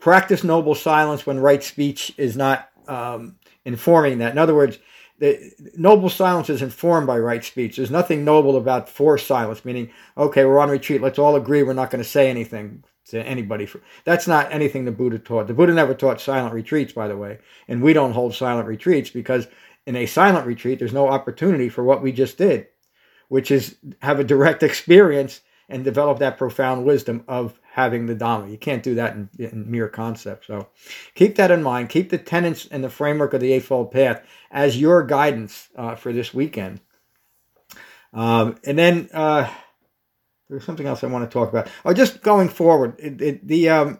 Practice 0.00 0.44
noble 0.44 0.74
silence 0.74 1.26
when 1.26 1.40
right 1.40 1.62
speech 1.62 2.14
is 2.16 2.36
not 2.36 2.68
um, 2.86 3.36
informing 3.64 4.18
that. 4.18 4.32
In 4.32 4.38
other 4.38 4.54
words, 4.54 4.78
the 5.18 5.52
noble 5.76 6.10
silence 6.10 6.50
is 6.50 6.62
informed 6.62 7.06
by 7.06 7.18
right 7.18 7.42
speech. 7.42 7.76
There's 7.76 7.90
nothing 7.90 8.24
noble 8.24 8.56
about 8.56 8.88
forced 8.88 9.26
silence, 9.26 9.64
meaning, 9.64 9.90
okay, 10.16 10.44
we're 10.44 10.58
on 10.58 10.68
retreat. 10.68 11.00
Let's 11.00 11.18
all 11.18 11.36
agree 11.36 11.62
we're 11.62 11.72
not 11.72 11.90
going 11.90 12.02
to 12.02 12.08
say 12.08 12.28
anything 12.28 12.84
to 13.06 13.24
anybody. 13.24 13.68
That's 14.04 14.26
not 14.26 14.52
anything 14.52 14.84
the 14.84 14.90
Buddha 14.90 15.18
taught. 15.18 15.46
The 15.46 15.54
Buddha 15.54 15.72
never 15.72 15.94
taught 15.94 16.20
silent 16.20 16.52
retreats, 16.52 16.92
by 16.92 17.08
the 17.08 17.16
way, 17.16 17.38
and 17.68 17.82
we 17.82 17.92
don't 17.92 18.12
hold 18.12 18.34
silent 18.34 18.68
retreats 18.68 19.10
because 19.10 19.46
in 19.86 19.96
a 19.96 20.06
silent 20.06 20.46
retreat, 20.46 20.78
there's 20.78 20.92
no 20.92 21.08
opportunity 21.08 21.68
for 21.68 21.84
what 21.84 22.02
we 22.02 22.12
just 22.12 22.38
did, 22.38 22.66
which 23.28 23.50
is 23.50 23.76
have 24.02 24.20
a 24.20 24.24
direct 24.24 24.62
experience 24.62 25.40
and 25.68 25.82
develop 25.82 26.18
that 26.18 26.38
profound 26.38 26.84
wisdom 26.84 27.24
of 27.26 27.58
having 27.72 28.06
the 28.06 28.14
Dhamma. 28.14 28.50
You 28.50 28.58
can't 28.58 28.82
do 28.82 28.94
that 28.96 29.14
in, 29.14 29.28
in 29.38 29.70
mere 29.70 29.88
concept. 29.88 30.46
So 30.46 30.68
keep 31.14 31.36
that 31.36 31.50
in 31.50 31.62
mind. 31.62 31.88
Keep 31.88 32.10
the 32.10 32.18
tenets 32.18 32.66
and 32.70 32.84
the 32.84 32.90
framework 32.90 33.34
of 33.34 33.40
the 33.40 33.52
Eightfold 33.52 33.90
Path 33.90 34.22
as 34.50 34.80
your 34.80 35.04
guidance 35.04 35.68
uh, 35.76 35.96
for 35.96 36.12
this 36.12 36.34
weekend. 36.34 36.80
Um, 38.12 38.56
and 38.64 38.78
then. 38.78 39.08
Uh, 39.12 39.50
there's 40.48 40.64
something 40.64 40.86
else 40.86 41.02
I 41.02 41.08
want 41.08 41.28
to 41.28 41.32
talk 41.32 41.48
about. 41.48 41.68
Oh, 41.84 41.92
just 41.92 42.22
going 42.22 42.48
forward, 42.48 42.94
it, 43.00 43.20
it, 43.20 43.48
the 43.48 43.68
um, 43.68 43.98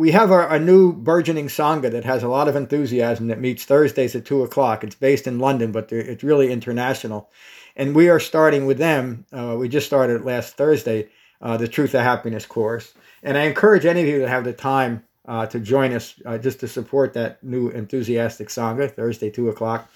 we 0.00 0.12
have 0.12 0.30
a, 0.30 0.48
a, 0.48 0.58
new 0.58 0.94
burgeoning 0.94 1.48
sangha 1.48 1.90
that 1.90 2.06
has 2.06 2.22
a 2.22 2.28
lot 2.28 2.48
of 2.48 2.56
enthusiasm 2.56 3.26
that 3.26 3.38
meets 3.38 3.66
Thursdays 3.66 4.16
at 4.16 4.24
two 4.24 4.42
o'clock. 4.42 4.82
It's 4.82 4.94
based 4.94 5.26
in 5.26 5.38
London, 5.38 5.72
but 5.72 5.92
it's 5.92 6.24
really 6.24 6.50
international, 6.50 7.28
and 7.76 7.94
we 7.94 8.08
are 8.08 8.18
starting 8.18 8.64
with 8.64 8.78
them. 8.78 9.26
Uh, 9.30 9.56
we 9.58 9.68
just 9.68 9.86
started 9.86 10.24
last 10.24 10.56
Thursday, 10.56 11.10
uh, 11.42 11.58
the 11.58 11.68
Truth 11.68 11.94
of 11.94 12.00
Happiness 12.00 12.46
course, 12.46 12.94
and 13.22 13.36
I 13.36 13.42
encourage 13.42 13.84
any 13.84 14.00
of 14.00 14.06
you 14.06 14.20
that 14.20 14.30
have 14.30 14.44
the 14.44 14.54
time 14.54 15.04
uh, 15.28 15.44
to 15.48 15.60
join 15.60 15.92
us 15.92 16.14
uh, 16.24 16.38
just 16.38 16.60
to 16.60 16.68
support 16.68 17.12
that 17.12 17.44
new 17.44 17.68
enthusiastic 17.68 18.48
sangha 18.48 18.90
Thursday 18.90 19.28
two 19.28 19.50
o'clock. 19.50 19.92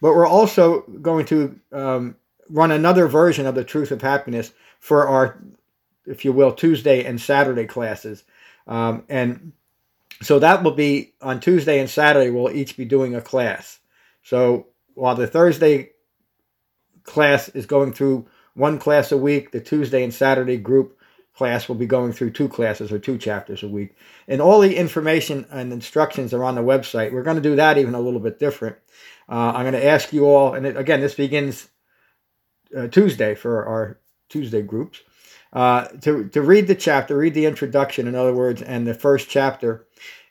But 0.00 0.14
we're 0.14 0.28
also 0.28 0.82
going 1.02 1.26
to 1.26 1.58
um, 1.72 2.14
run 2.48 2.70
another 2.70 3.08
version 3.08 3.44
of 3.44 3.56
the 3.56 3.64
Truth 3.64 3.90
of 3.90 4.02
Happiness 4.02 4.52
for 4.78 5.08
our, 5.08 5.42
if 6.06 6.24
you 6.24 6.32
will, 6.32 6.52
Tuesday 6.52 7.04
and 7.04 7.20
Saturday 7.20 7.66
classes. 7.66 8.22
Um, 8.68 9.04
and 9.08 9.52
so 10.22 10.38
that 10.38 10.62
will 10.62 10.72
be 10.72 11.14
on 11.20 11.40
Tuesday 11.40 11.80
and 11.80 11.88
Saturday, 11.88 12.30
we'll 12.30 12.50
each 12.50 12.76
be 12.76 12.84
doing 12.84 13.14
a 13.14 13.20
class. 13.20 13.78
So 14.22 14.68
while 14.94 15.14
the 15.14 15.26
Thursday 15.26 15.90
class 17.04 17.48
is 17.48 17.66
going 17.66 17.92
through 17.92 18.26
one 18.54 18.78
class 18.78 19.10
a 19.10 19.16
week, 19.16 19.52
the 19.52 19.60
Tuesday 19.60 20.04
and 20.04 20.12
Saturday 20.12 20.58
group 20.58 20.98
class 21.34 21.68
will 21.68 21.76
be 21.76 21.86
going 21.86 22.12
through 22.12 22.32
two 22.32 22.48
classes 22.48 22.90
or 22.90 22.98
two 22.98 23.16
chapters 23.16 23.62
a 23.62 23.68
week. 23.68 23.94
And 24.26 24.42
all 24.42 24.60
the 24.60 24.76
information 24.76 25.46
and 25.50 25.72
instructions 25.72 26.34
are 26.34 26.42
on 26.42 26.56
the 26.56 26.62
website. 26.62 27.12
We're 27.12 27.22
going 27.22 27.36
to 27.36 27.42
do 27.42 27.56
that 27.56 27.78
even 27.78 27.94
a 27.94 28.00
little 28.00 28.20
bit 28.20 28.40
different. 28.40 28.76
Uh, 29.28 29.52
I'm 29.54 29.62
going 29.62 29.72
to 29.74 29.86
ask 29.86 30.12
you 30.12 30.26
all, 30.26 30.54
and 30.54 30.66
again, 30.66 31.00
this 31.00 31.14
begins 31.14 31.68
uh, 32.76 32.88
Tuesday 32.88 33.36
for 33.36 33.64
our 33.66 34.00
Tuesday 34.28 34.62
groups. 34.62 35.00
Uh, 35.52 35.86
to, 36.02 36.28
to 36.28 36.42
read 36.42 36.66
the 36.66 36.74
chapter, 36.74 37.16
read 37.16 37.34
the 37.34 37.46
introduction, 37.46 38.06
in 38.06 38.14
other 38.14 38.34
words, 38.34 38.62
and 38.62 38.86
the 38.86 38.94
first 38.94 39.28
chapter. 39.28 39.86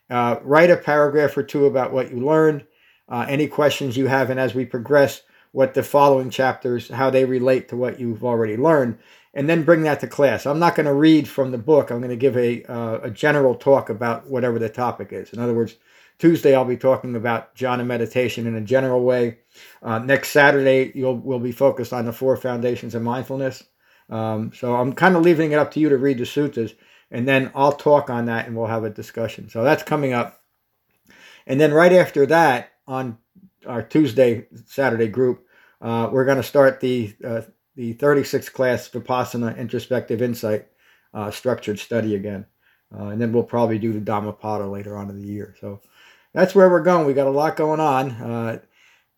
Uh, 0.10 0.38
write 0.44 0.70
a 0.70 0.78
paragraph 0.78 1.36
or 1.36 1.44
two 1.44 1.66
about 1.66 1.92
what 1.92 2.12
you 2.12 2.20
learned, 2.20 2.66
uh, 3.10 3.26
any 3.28 3.48
questions 3.48 3.98
you 3.98 4.08
have, 4.08 4.30
and 4.30 4.40
as 4.40 4.54
we 4.54 4.66
progress, 4.66 5.24
what 5.52 5.74
the 5.74 5.84
following 5.84 6.30
chapters, 6.30 6.90
how 6.90 7.10
they 7.10 7.26
relate 7.26 7.68
to 7.70 7.76
what 7.76 8.00
you've 8.00 8.24
already 8.24 8.56
learned, 8.56 8.98
and 9.34 9.50
then 9.50 9.64
bring 9.64 9.84
that 9.84 10.00
to 10.00 10.08
class. 10.08 10.46
I'm 10.46 10.60
not 10.60 10.76
going 10.76 10.86
to 10.86 10.94
read 10.94 11.28
from 11.28 11.52
the 11.52 11.58
book. 11.58 11.90
I'm 11.90 12.00
going 12.00 12.10
to 12.10 12.16
give 12.16 12.38
a, 12.38 12.64
uh, 12.66 13.00
a 13.04 13.10
general 13.10 13.56
talk 13.56 13.90
about 13.90 14.28
whatever 14.28 14.60
the 14.60 14.70
topic 14.70 15.10
is. 15.12 15.34
In 15.34 15.40
other 15.40 15.54
words, 15.54 15.76
Tuesday 16.20 16.56
I'll 16.56 16.66
be 16.66 16.78
talking 16.78 17.16
about 17.16 17.56
jhana 17.56 17.86
meditation 17.86 18.48
in 18.48 18.56
a 18.56 18.62
general 18.62 19.04
way. 19.04 19.40
Uh, 19.82 20.00
next 20.00 20.30
Saturday 20.30 20.92
you'll 20.96 21.18
we'll 21.18 21.40
be 21.40 21.52
focused 21.52 21.94
on 21.94 22.06
the 22.06 22.14
four 22.14 22.36
foundations 22.36 22.96
of 22.96 23.04
mindfulness. 23.04 23.64
Um, 24.10 24.52
so 24.54 24.76
I'm 24.76 24.94
kind 24.94 25.16
of 25.16 25.24
leaving 25.24 25.52
it 25.52 25.60
up 25.60 25.72
to 25.72 25.80
you 25.80 25.90
to 25.90 25.98
read 25.98 26.18
the 26.18 26.24
suttas, 26.24 26.76
and 27.12 27.28
then 27.28 27.52
I'll 27.56 27.74
talk 27.74 28.10
on 28.10 28.26
that 28.26 28.48
and 28.48 28.56
we'll 28.56 28.68
have 28.68 28.84
a 28.84 28.90
discussion. 28.90 29.50
So 29.50 29.64
that's 29.64 29.84
coming 29.84 30.14
up. 30.14 30.42
And 31.46 31.60
then 31.60 31.74
right 31.74 31.94
after 31.94 32.26
that, 32.28 32.72
on 32.88 33.18
our 33.66 33.82
Tuesday 33.84 34.48
Saturday 34.66 35.08
group, 35.08 35.46
uh, 35.82 36.10
we're 36.12 36.26
going 36.26 36.38
to 36.38 36.44
start 36.44 36.80
the 36.80 37.16
uh, 37.24 37.42
the 37.76 37.94
36th 37.96 38.52
class 38.54 38.90
Vipassana 38.90 39.58
introspective 39.58 40.22
insight 40.22 40.68
uh, 41.14 41.30
structured 41.30 41.80
study 41.80 42.16
again, 42.16 42.46
uh, 42.98 43.08
and 43.08 43.22
then 43.22 43.32
we'll 43.32 43.44
probably 43.44 43.78
do 43.78 43.94
the 43.94 44.00
Dhammapada 44.00 44.66
later 44.68 44.98
on 44.98 45.10
in 45.10 45.22
the 45.22 45.28
year. 45.28 45.56
So 45.60 45.82
that's 46.34 46.56
where 46.56 46.70
we're 46.70 46.82
going. 46.82 47.06
We 47.06 47.14
got 47.14 47.28
a 47.28 47.32
lot 47.32 47.56
going 47.56 47.80
on. 47.80 48.62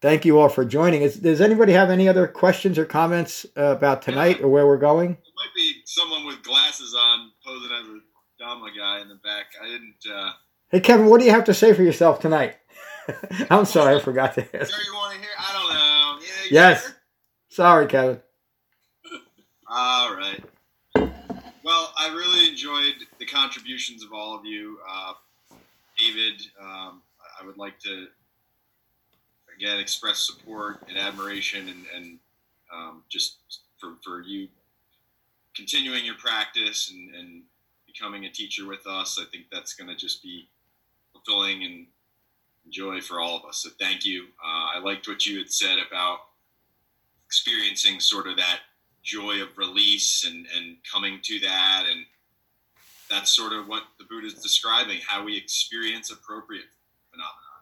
Thank 0.02 0.24
you 0.24 0.40
all 0.40 0.48
for 0.48 0.64
joining. 0.64 1.02
Is, 1.02 1.18
does 1.18 1.42
anybody 1.42 1.74
have 1.74 1.90
any 1.90 2.08
other 2.08 2.26
questions 2.26 2.78
or 2.78 2.86
comments 2.86 3.46
uh, 3.58 3.64
about 3.64 4.02
tonight 4.02 4.40
or 4.42 4.48
where 4.48 4.66
we're 4.66 4.78
going? 4.78 5.12
It 5.12 5.34
might 5.36 5.54
be 5.54 5.82
someone 5.86 6.26
with 6.26 6.42
glasses 6.42 6.96
on 6.98 7.32
posing 7.46 7.72
as 7.72 7.86
a 7.86 8.44
Dhamma 8.44 8.70
guy 8.78 9.02
in 9.02 9.10
the 9.10 9.16
back. 9.16 9.48
I 9.62 9.68
didn't. 9.68 9.96
Uh... 10.10 10.32
Hey, 10.70 10.80
Kevin, 10.80 11.08
what 11.08 11.20
do 11.20 11.26
you 11.26 11.32
have 11.32 11.44
to 11.46 11.54
say 11.54 11.74
for 11.74 11.84
yourself 11.84 12.22
tonight? 12.22 12.56
I'm 13.50 13.66
sorry, 13.66 13.98
I 13.98 14.00
forgot 14.00 14.36
to 14.36 14.42
ask. 14.58 14.72
Sure, 14.72 14.84
you 14.86 14.94
want 14.94 15.16
to 15.16 15.20
hear? 15.20 15.30
I 15.38 15.54
don't 15.54 15.74
know. 15.74 16.28
Yeah, 16.50 16.70
yes. 16.70 16.94
Sorry, 17.50 17.86
Kevin. 17.88 18.22
All 19.70 20.16
right. 20.16 20.42
Well, 20.96 21.94
I 21.98 22.08
really 22.14 22.48
enjoyed 22.48 22.96
the 23.20 23.26
contributions 23.26 24.02
of 24.02 24.14
all 24.14 24.36
of 24.36 24.46
you. 24.46 24.80
Uh, 24.90 25.14
David, 25.98 26.42
um, 26.60 27.04
I 27.40 27.46
would 27.46 27.58
like 27.58 27.78
to 27.80 28.08
again 29.60 29.80
express 29.80 30.20
support 30.20 30.82
and 30.88 30.98
admiration 30.98 31.68
and, 31.68 31.86
and 31.96 32.20
um, 32.74 33.04
just 33.10 33.38
for, 33.78 33.96
for 34.04 34.22
you 34.22 34.48
continuing 35.56 36.06
your 36.06 36.16
practice 36.16 36.92
and, 36.92 37.14
and 37.16 37.42
becoming 37.86 38.26
a 38.26 38.30
teacher 38.30 38.66
with 38.66 38.86
us. 38.88 39.20
I 39.20 39.26
think 39.32 39.46
that's 39.52 39.74
going 39.74 39.90
to 39.90 39.96
just 39.96 40.24
be 40.24 40.48
fulfilling 41.12 41.64
and 41.64 41.88
joy 42.70 43.02
for 43.02 43.20
all 43.20 43.36
of 43.38 43.46
us. 43.46 43.58
So 43.64 43.70
thank 43.80 44.06
you. 44.06 44.26
Uh, 44.44 44.78
I 44.78 44.80
liked 44.80 45.08
what 45.08 45.26
you 45.26 45.40
had 45.40 45.52
said 45.52 45.78
about 45.86 46.20
experiencing 47.26 48.00
sort 48.00 48.28
of 48.28 48.38
that 48.38 48.60
joy 49.04 49.42
of 49.42 49.58
release 49.58 50.26
and, 50.26 50.46
and 50.56 50.78
coming 50.90 51.20
to 51.24 51.40
that 51.40 51.86
and 51.92 52.06
that's 53.10 53.36
sort 53.36 53.54
of 53.54 53.68
what 53.68 53.84
the 53.98 54.06
Buddha 54.06 54.28
is 54.28 54.36
describing, 54.36 55.00
how 55.06 55.26
we 55.26 55.36
experience 55.36 56.12
appropriate 56.12 56.66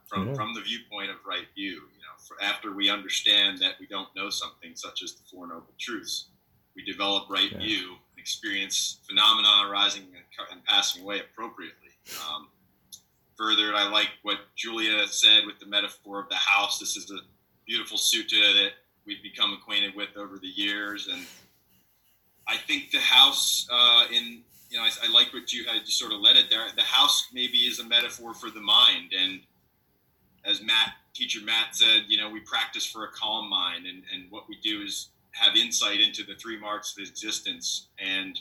from, 0.08 0.28
mm-hmm. 0.28 0.36
from 0.36 0.54
the 0.54 0.62
viewpoint 0.62 1.10
of 1.10 1.18
right 1.28 1.48
view. 1.56 1.74
You 1.74 2.02
know, 2.02 2.18
for 2.18 2.42
after 2.42 2.74
we 2.74 2.90
understand 2.90 3.60
that 3.60 3.74
we 3.80 3.88
don't 3.88 4.10
know 4.16 4.30
something, 4.30 4.72
such 4.76 5.04
as 5.04 5.14
the 5.14 5.24
Four 5.32 5.48
Noble 5.48 5.74
Truths, 5.78 6.28
we 6.76 6.84
develop 6.84 7.30
right 7.30 7.52
yeah. 7.52 7.60
view, 7.60 7.96
experience 8.18 9.00
phenomena 9.08 9.50
arising 9.68 10.04
and, 10.04 10.48
and 10.52 10.66
passing 10.66 11.04
away 11.04 11.20
appropriately. 11.20 11.90
Um, 12.30 12.48
further, 13.38 13.74
I 13.76 13.90
like 13.90 14.10
what 14.24 14.38
Julia 14.56 15.08
said 15.08 15.46
with 15.46 15.60
the 15.60 15.66
metaphor 15.66 16.20
of 16.22 16.30
the 16.30 16.36
house. 16.36 16.80
This 16.80 16.96
is 16.96 17.12
a 17.12 17.20
beautiful 17.66 17.98
sutta 17.98 18.54
that 18.62 18.72
we've 19.06 19.22
become 19.24 19.54
acquainted 19.54 19.96
with 19.96 20.10
over 20.18 20.38
the 20.38 20.48
years, 20.48 21.08
and 21.12 21.26
I 22.48 22.58
think 22.58 22.92
the 22.92 23.00
house 23.00 23.68
uh, 23.72 24.06
in 24.14 24.44
you 24.70 24.78
know, 24.78 24.84
I, 24.84 24.90
I 25.04 25.12
like 25.12 25.34
what 25.34 25.54
you 25.54 25.66
had 25.66 25.82
you 25.86 25.92
sort 25.92 26.12
of 26.12 26.20
led 26.20 26.36
it 26.36 26.50
there. 26.50 26.62
The 26.76 26.82
house 26.82 27.28
maybe 27.34 27.60
is 27.60 27.80
a 27.80 27.86
metaphor 27.86 28.34
for 28.34 28.50
the 28.50 28.60
mind, 28.60 29.14
and 29.18 29.40
as 30.48 30.62
Matt, 30.62 30.94
teacher 31.14 31.40
Matt 31.44 31.76
said, 31.76 32.04
you 32.08 32.18
know, 32.18 32.30
we 32.30 32.40
practice 32.40 32.86
for 32.86 33.04
a 33.04 33.12
calm 33.12 33.50
mind, 33.50 33.86
and 33.86 34.04
and 34.14 34.32
what 34.32 34.48
we 34.48 34.58
do 34.64 34.82
is 34.82 35.10
have 35.32 35.56
insight 35.56 36.00
into 36.00 36.24
the 36.24 36.36
three 36.36 36.60
marks 36.60 36.96
of 36.98 37.08
existence, 37.08 37.88
and 38.00 38.40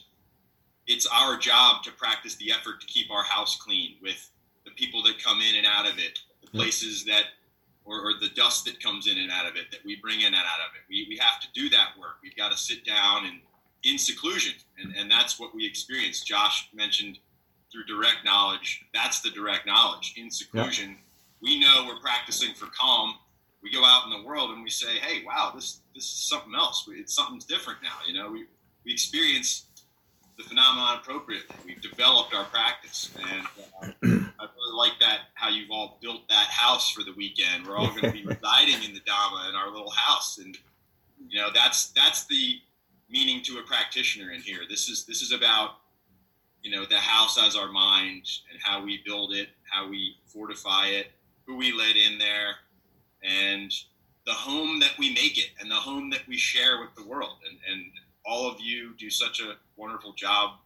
it's 0.87 1.07
our 1.07 1.37
job 1.37 1.83
to 1.83 1.91
practice 1.93 2.37
the 2.37 2.53
effort 2.53 2.81
to 2.81 2.87
keep 2.87 3.11
our 3.11 3.25
house 3.25 3.57
clean 3.57 3.97
with 4.03 4.31
the 4.65 4.71
people 4.73 5.03
that 5.03 5.23
come 5.23 5.41
in 5.41 5.57
and 5.57 5.67
out 5.67 5.87
of 5.87 5.99
it, 5.99 6.21
the 6.43 6.51
places 6.51 7.05
that 7.05 7.25
or, 7.85 8.01
or, 8.01 8.13
the 8.21 8.31
dust 8.35 8.65
that 8.65 8.83
comes 8.83 9.07
in 9.07 9.17
and 9.17 9.31
out 9.31 9.47
of 9.47 9.55
it 9.55 9.71
that 9.71 9.79
we 9.85 9.95
bring 9.95 10.21
in 10.21 10.27
and 10.27 10.35
out 10.35 10.59
of 10.59 10.75
it. 10.75 10.83
We, 10.89 11.07
we 11.09 11.17
have 11.19 11.41
to 11.41 11.47
do 11.55 11.69
that 11.71 11.91
work. 11.97 12.17
We've 12.21 12.35
got 12.35 12.51
to 12.51 12.59
sit 12.59 12.85
down 12.85 13.27
and 13.27 13.39
in 13.85 13.99
seclusion. 13.99 14.55
And, 14.79 14.95
and 14.97 15.11
that's 15.11 15.39
what 15.39 15.55
we 15.55 15.65
experience. 15.65 16.23
Josh 16.23 16.69
mentioned 16.75 17.19
through 17.73 17.85
direct 17.85 18.25
knowledge. 18.25 18.85
That's 18.93 19.21
the 19.21 19.31
direct 19.31 19.67
knowledge. 19.67 20.15
In 20.17 20.31
seclusion, 20.31 20.91
yeah. 20.91 20.97
We 21.43 21.59
know 21.59 21.85
we're 21.87 22.01
practicing 22.01 22.55
for 22.55 22.67
calm. 22.67 23.15
We 23.63 23.73
go 23.73 23.85
out 23.85 24.05
in 24.07 24.11
the 24.11 24.27
world 24.27 24.51
and 24.51 24.63
we 24.63 24.71
say, 24.71 24.99
hey, 24.99 25.25
wow, 25.25 25.53
this, 25.55 25.81
this 25.95 26.05
is 26.05 26.29
something 26.29 26.55
else. 26.55 26.89
It's 26.91 27.15
something's 27.15 27.45
different 27.45 27.83
now. 27.83 27.99
You 28.07 28.15
know, 28.15 28.31
we, 28.31 28.47
we 28.85 28.93
experience 28.93 29.67
the 30.39 30.45
phenomenon 30.45 30.99
appropriately. 31.01 31.57
We've 31.67 31.81
developed 31.81 32.35
our 32.35 32.45
practice. 32.45 33.11
And 33.19 33.47
uh, 33.83 33.87
I 34.39 34.45
really 34.45 34.77
like 34.77 35.01
that, 35.01 35.21
how 35.35 35.49
you've 35.49 35.71
all 35.71 35.99
built 36.01 36.29
that 36.29 36.47
house 36.47 36.91
for 36.91 37.03
the 37.03 37.13
weekend. 37.15 37.67
We're 37.67 37.77
all 37.77 37.89
going 37.89 38.03
to 38.03 38.13
be 38.13 38.25
residing 38.27 38.83
in 38.85 38.95
the 38.95 39.01
Dhamma 39.01 39.49
in 39.49 39.57
our 39.57 39.71
little 39.71 39.91
house. 39.91 40.39
And, 40.39 40.57
you 41.29 41.41
know, 41.41 41.49
that's, 41.53 41.89
that's 41.89 42.27
the, 42.27 42.61
meaning 43.09 43.43
to 43.43 43.59
a 43.59 43.63
practitioner 43.63 44.33
in 44.33 44.41
here. 44.41 44.61
This 44.69 44.89
is 44.89 45.05
this 45.05 45.23
is 45.23 45.33
about 45.33 45.77
you 46.63 46.71
know 46.71 46.85
the 46.85 46.99
house 46.99 47.39
as 47.39 47.57
our 47.57 47.71
mind 47.71 48.29
and 48.51 48.61
how 48.63 48.83
we 48.83 49.03
build 49.05 49.33
it, 49.33 49.49
how 49.71 49.89
we 49.89 50.17
fortify 50.27 50.89
it, 50.89 51.09
who 51.47 51.57
we 51.57 51.73
let 51.73 51.97
in 51.97 52.19
there, 52.19 52.57
and 53.23 53.73
the 54.27 54.33
home 54.33 54.81
that 54.81 54.93
we 54.99 55.15
make 55.15 55.39
it, 55.39 55.51
and 55.61 55.71
the 55.71 55.77
home 55.77 56.11
that 56.11 56.27
we 56.29 56.37
share 56.37 56.81
with 56.81 56.95
the 56.97 57.05
world. 57.05 57.39
And 57.49 57.59
and 57.71 57.93
all 58.25 58.51
of 58.51 58.61
you 58.61 58.95
do 58.99 59.09
such 59.11 59.41
a 59.41 59.55
wonderful 59.77 60.13
job 60.13 60.59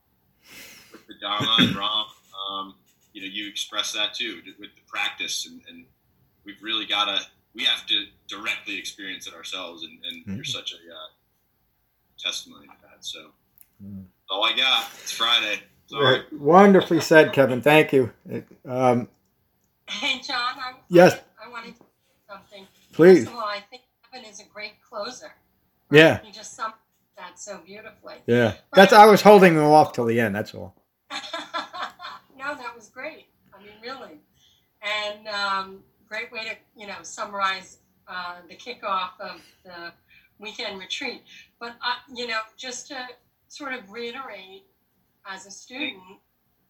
with 0.93 1.07
the 1.07 1.15
Dhamma 1.23 1.61
and 1.61 1.77
Ram. 1.77 2.05
Um, 2.51 2.75
you 3.13 3.23
know, 3.23 3.29
you 3.31 3.49
express 3.49 3.93
that 3.93 4.15
too 4.15 4.41
with 4.59 4.75
the 4.75 4.83
practice, 4.87 5.47
and, 5.47 5.61
and 5.69 5.85
we've 6.45 6.63
really 6.63 6.87
got 6.87 7.05
to 7.05 7.25
we 7.55 7.65
have 7.65 7.87
to 7.87 8.05
directly 8.29 8.79
experience 8.79 9.27
it 9.27 9.35
ourselves. 9.35 9.83
And, 9.83 9.99
and 10.05 10.23
mm-hmm. 10.23 10.35
you're 10.37 10.45
such 10.45 10.73
a 10.73 10.77
uh, 10.77 11.09
testimony 12.19 12.67
to 12.67 12.73
that. 12.83 13.05
So 13.05 13.31
mm. 13.85 14.05
all 14.29 14.45
I 14.45 14.57
got. 14.57 14.89
It's 15.03 15.13
Friday. 15.13 15.61
Sorry. 15.87 16.23
Wonderfully 16.33 17.01
said, 17.01 17.33
Kevin. 17.33 17.61
Thank 17.63 17.93
you. 17.93 18.13
Um, 18.67 19.09
hey, 19.91 20.21
John. 20.21 20.37
I, 20.39 20.75
yes. 20.89 21.21
I, 21.41 21.47
I 21.47 21.51
wanted 21.51 21.77
to 21.77 21.85
something. 22.29 22.67
Please. 22.93 23.25
First 23.25 23.29
of 23.29 23.35
all, 23.35 23.45
I 23.45 23.61
think 23.71 23.83
Kevin 24.13 24.29
is 24.29 24.41
a 24.41 24.45
great 24.45 24.75
closer. 24.89 25.33
Right? 25.91 25.99
Yeah. 25.99 26.21
He 26.23 26.33
just 26.33 26.55
summed 26.55 26.75
that 27.17 27.39
so 27.39 27.61
beautifully. 27.65 28.17
Yeah. 28.27 28.55
That's. 28.73 28.93
I 28.93 29.07
was 29.07 29.23
holding 29.23 29.55
him 29.55 29.63
off 29.63 29.93
till 29.93 30.05
the 30.07 30.21
end. 30.21 30.35
That's 30.35 30.55
all. 30.55 30.75
no, 31.11 32.55
that 32.55 32.75
was 32.75 32.89
great. 32.89 33.27
I 33.53 33.63
mean, 33.63 33.75
really, 33.83 34.21
and 34.83 35.29
um, 35.29 35.81
great 36.09 36.31
way 36.33 36.45
to 36.45 36.57
you 36.77 36.87
know 36.87 37.03
summarize 37.03 37.79
uh, 38.09 38.37
the 38.49 38.57
kickoff 38.57 39.11
of 39.21 39.41
the 39.65 39.93
weekend 40.41 40.79
retreat. 40.79 41.23
But, 41.61 41.77
uh, 41.85 41.95
you 42.15 42.27
know, 42.27 42.41
just 42.57 42.89
to 42.89 43.07
sort 43.49 43.73
of 43.73 43.91
reiterate 43.91 44.65
as 45.27 45.47
a 45.47 45.51
student 45.51 46.03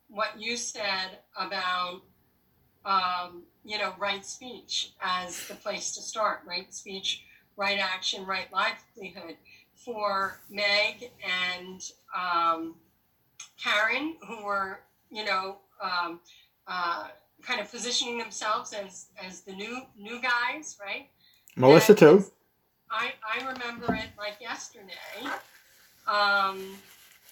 what 0.08 0.40
you 0.40 0.56
said 0.56 1.18
about, 1.36 2.02
um, 2.84 3.42
you 3.64 3.78
know, 3.78 3.94
right 3.98 4.24
speech 4.24 4.92
as 5.00 5.46
the 5.48 5.54
place 5.54 5.92
to 5.94 6.02
start, 6.02 6.40
right 6.46 6.72
speech, 6.72 7.24
right 7.56 7.78
action, 7.78 8.24
right 8.26 8.46
livelihood. 8.52 9.36
For 9.74 10.38
Meg 10.50 11.10
and 11.24 11.82
um, 12.14 12.74
Karen, 13.62 14.16
who 14.26 14.44
were, 14.44 14.80
you 15.10 15.24
know, 15.24 15.58
um, 15.82 16.20
uh, 16.66 17.08
kind 17.42 17.60
of 17.60 17.70
positioning 17.70 18.18
themselves 18.18 18.74
as 18.74 19.06
as 19.22 19.40
the 19.40 19.52
new 19.52 19.80
new 19.98 20.20
guys, 20.20 20.76
right? 20.80 21.08
Melissa 21.56 21.92
and 21.92 21.98
too. 21.98 22.24
I, 22.90 23.12
I 23.24 23.38
remember 23.46 23.94
it 23.94 24.08
like 24.18 24.36
yesterday, 24.40 24.92
um, 26.06 26.76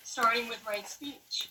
starting 0.05 0.49
with 0.49 0.65
right 0.67 0.89
speech. 0.89 1.51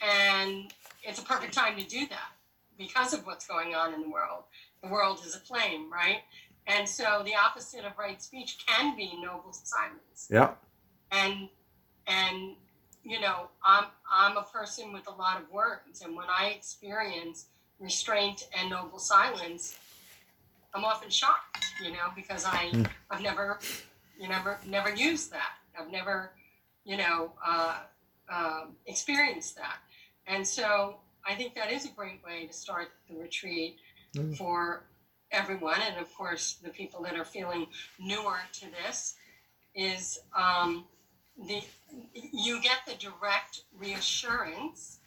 And 0.00 0.72
it's 1.02 1.18
a 1.18 1.22
perfect 1.22 1.54
time 1.54 1.76
to 1.78 1.84
do 1.84 2.06
that 2.08 2.35
because 2.78 3.12
of 3.12 3.26
what's 3.26 3.46
going 3.46 3.74
on 3.74 3.94
in 3.94 4.02
the 4.02 4.08
world. 4.08 4.44
The 4.82 4.88
world 4.88 5.20
is 5.24 5.34
aflame, 5.34 5.90
right? 5.92 6.22
And 6.66 6.88
so 6.88 7.22
the 7.24 7.34
opposite 7.34 7.84
of 7.84 7.92
right 7.98 8.20
speech 8.20 8.58
can 8.66 8.96
be 8.96 9.12
noble 9.20 9.52
silence. 9.52 10.28
Yeah. 10.30 10.50
And 11.12 11.48
and 12.06 12.56
you 13.04 13.20
know, 13.20 13.48
I'm 13.64 13.84
I'm 14.12 14.36
a 14.36 14.42
person 14.42 14.92
with 14.92 15.06
a 15.06 15.12
lot 15.12 15.40
of 15.40 15.50
words, 15.52 16.02
and 16.02 16.16
when 16.16 16.26
I 16.28 16.48
experience 16.48 17.46
restraint 17.78 18.48
and 18.58 18.70
noble 18.70 18.98
silence, 18.98 19.78
I'm 20.74 20.84
often 20.84 21.08
shocked, 21.10 21.66
you 21.82 21.92
know, 21.92 22.08
because 22.16 22.44
I 22.44 22.70
mm. 22.72 22.88
I've 23.10 23.22
never 23.22 23.60
you 24.18 24.28
never 24.28 24.58
never 24.66 24.92
used 24.92 25.30
that. 25.32 25.52
I've 25.78 25.92
never, 25.92 26.32
you 26.84 26.96
know, 26.96 27.32
uh, 27.46 27.76
um, 28.28 28.76
experienced 28.86 29.56
that, 29.56 29.78
and 30.26 30.44
so 30.44 30.96
I 31.26 31.34
think 31.34 31.54
that 31.54 31.70
is 31.70 31.84
a 31.84 31.88
great 31.88 32.22
way 32.24 32.46
to 32.46 32.52
start 32.52 32.88
the 33.08 33.16
retreat 33.16 33.76
mm. 34.16 34.36
for 34.36 34.84
everyone, 35.32 35.80
and 35.86 36.00
of 36.00 36.12
course 36.14 36.58
the 36.62 36.70
people 36.70 37.02
that 37.02 37.16
are 37.16 37.24
feeling 37.24 37.66
newer 37.98 38.38
to 38.54 38.66
this 38.84 39.14
is 39.74 40.18
um, 40.36 40.84
the 41.46 41.62
you 42.14 42.60
get 42.62 42.78
the 42.86 42.94
direct 42.94 43.62
reassurance 43.78 44.98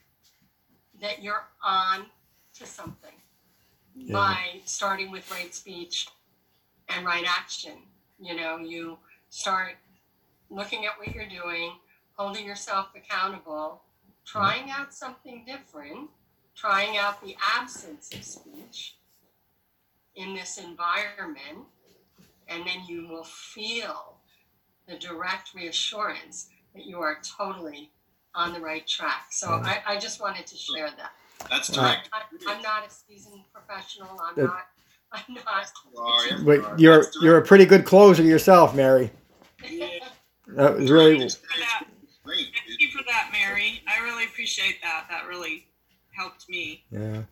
that 1.02 1.24
you're 1.24 1.48
on 1.64 2.06
to 2.54 2.66
something 2.66 3.14
yeah. 3.96 4.14
by 4.14 4.38
starting 4.66 5.12
with 5.12 5.30
right 5.32 5.54
speech 5.56 6.08
and 6.90 7.06
right 7.06 7.26
action. 7.28 7.74
You 8.20 8.36
know, 8.36 8.58
you 8.58 8.98
start 9.30 9.76
looking 10.50 10.86
at 10.86 10.92
what 10.98 11.16
you're 11.16 11.30
doing, 11.30 11.74
holding 12.14 12.46
yourself 12.46 12.88
accountable, 12.96 13.82
trying 14.32 14.70
out 14.70 14.94
something 14.94 15.44
different, 15.46 16.10
trying 16.56 16.98
out 16.98 17.24
the 17.24 17.36
absence 17.58 18.10
of 18.14 18.24
speech 18.24 18.98
in 20.16 20.36
this 20.36 20.58
environment, 20.58 21.66
and 22.48 22.66
then 22.66 22.84
you 22.88 23.08
will 23.08 23.24
feel 23.24 24.18
the 24.88 24.98
direct 24.98 25.54
reassurance 25.56 26.50
that 26.76 26.86
you 26.86 27.00
are 27.00 27.18
totally 27.38 27.92
on 28.36 28.54
the 28.54 28.60
right 28.60 28.86
track. 28.88 29.28
So 29.32 29.48
mm-hmm. 29.48 29.66
I, 29.66 29.82
I 29.86 30.00
just 30.00 30.22
wanted 30.22 30.46
to 30.48 30.56
share 30.56 30.90
that. 30.98 31.12
That's 31.50 31.70
direct. 31.70 32.10
I, 32.14 32.54
am 32.54 32.62
not 32.62 32.86
a 32.86 32.92
seasoned 32.92 33.44
professional. 33.54 34.20
I'm 34.22 34.46
not. 34.46 34.68
I'm 35.12 35.34
not. 35.34 36.46
But 36.46 36.80
you're 36.80 37.06
you're 37.22 37.38
a 37.38 37.42
pretty 37.42 37.66
good 37.66 37.86
closer 37.86 38.22
yourself, 38.22 38.76
Mary. 38.76 39.10
that 40.50 40.78
was 40.78 40.92
really. 40.92 41.18
Thank 41.20 42.80
you 42.80 42.90
for 42.90 43.04
that, 43.08 43.29
Mary. 43.50 43.82
I 43.88 44.04
really 44.04 44.26
appreciate 44.26 44.82
that. 44.82 45.08
That 45.10 45.28
really 45.28 45.68
helped 46.12 46.50
me. 46.50 46.84
Yeah. 46.92 47.24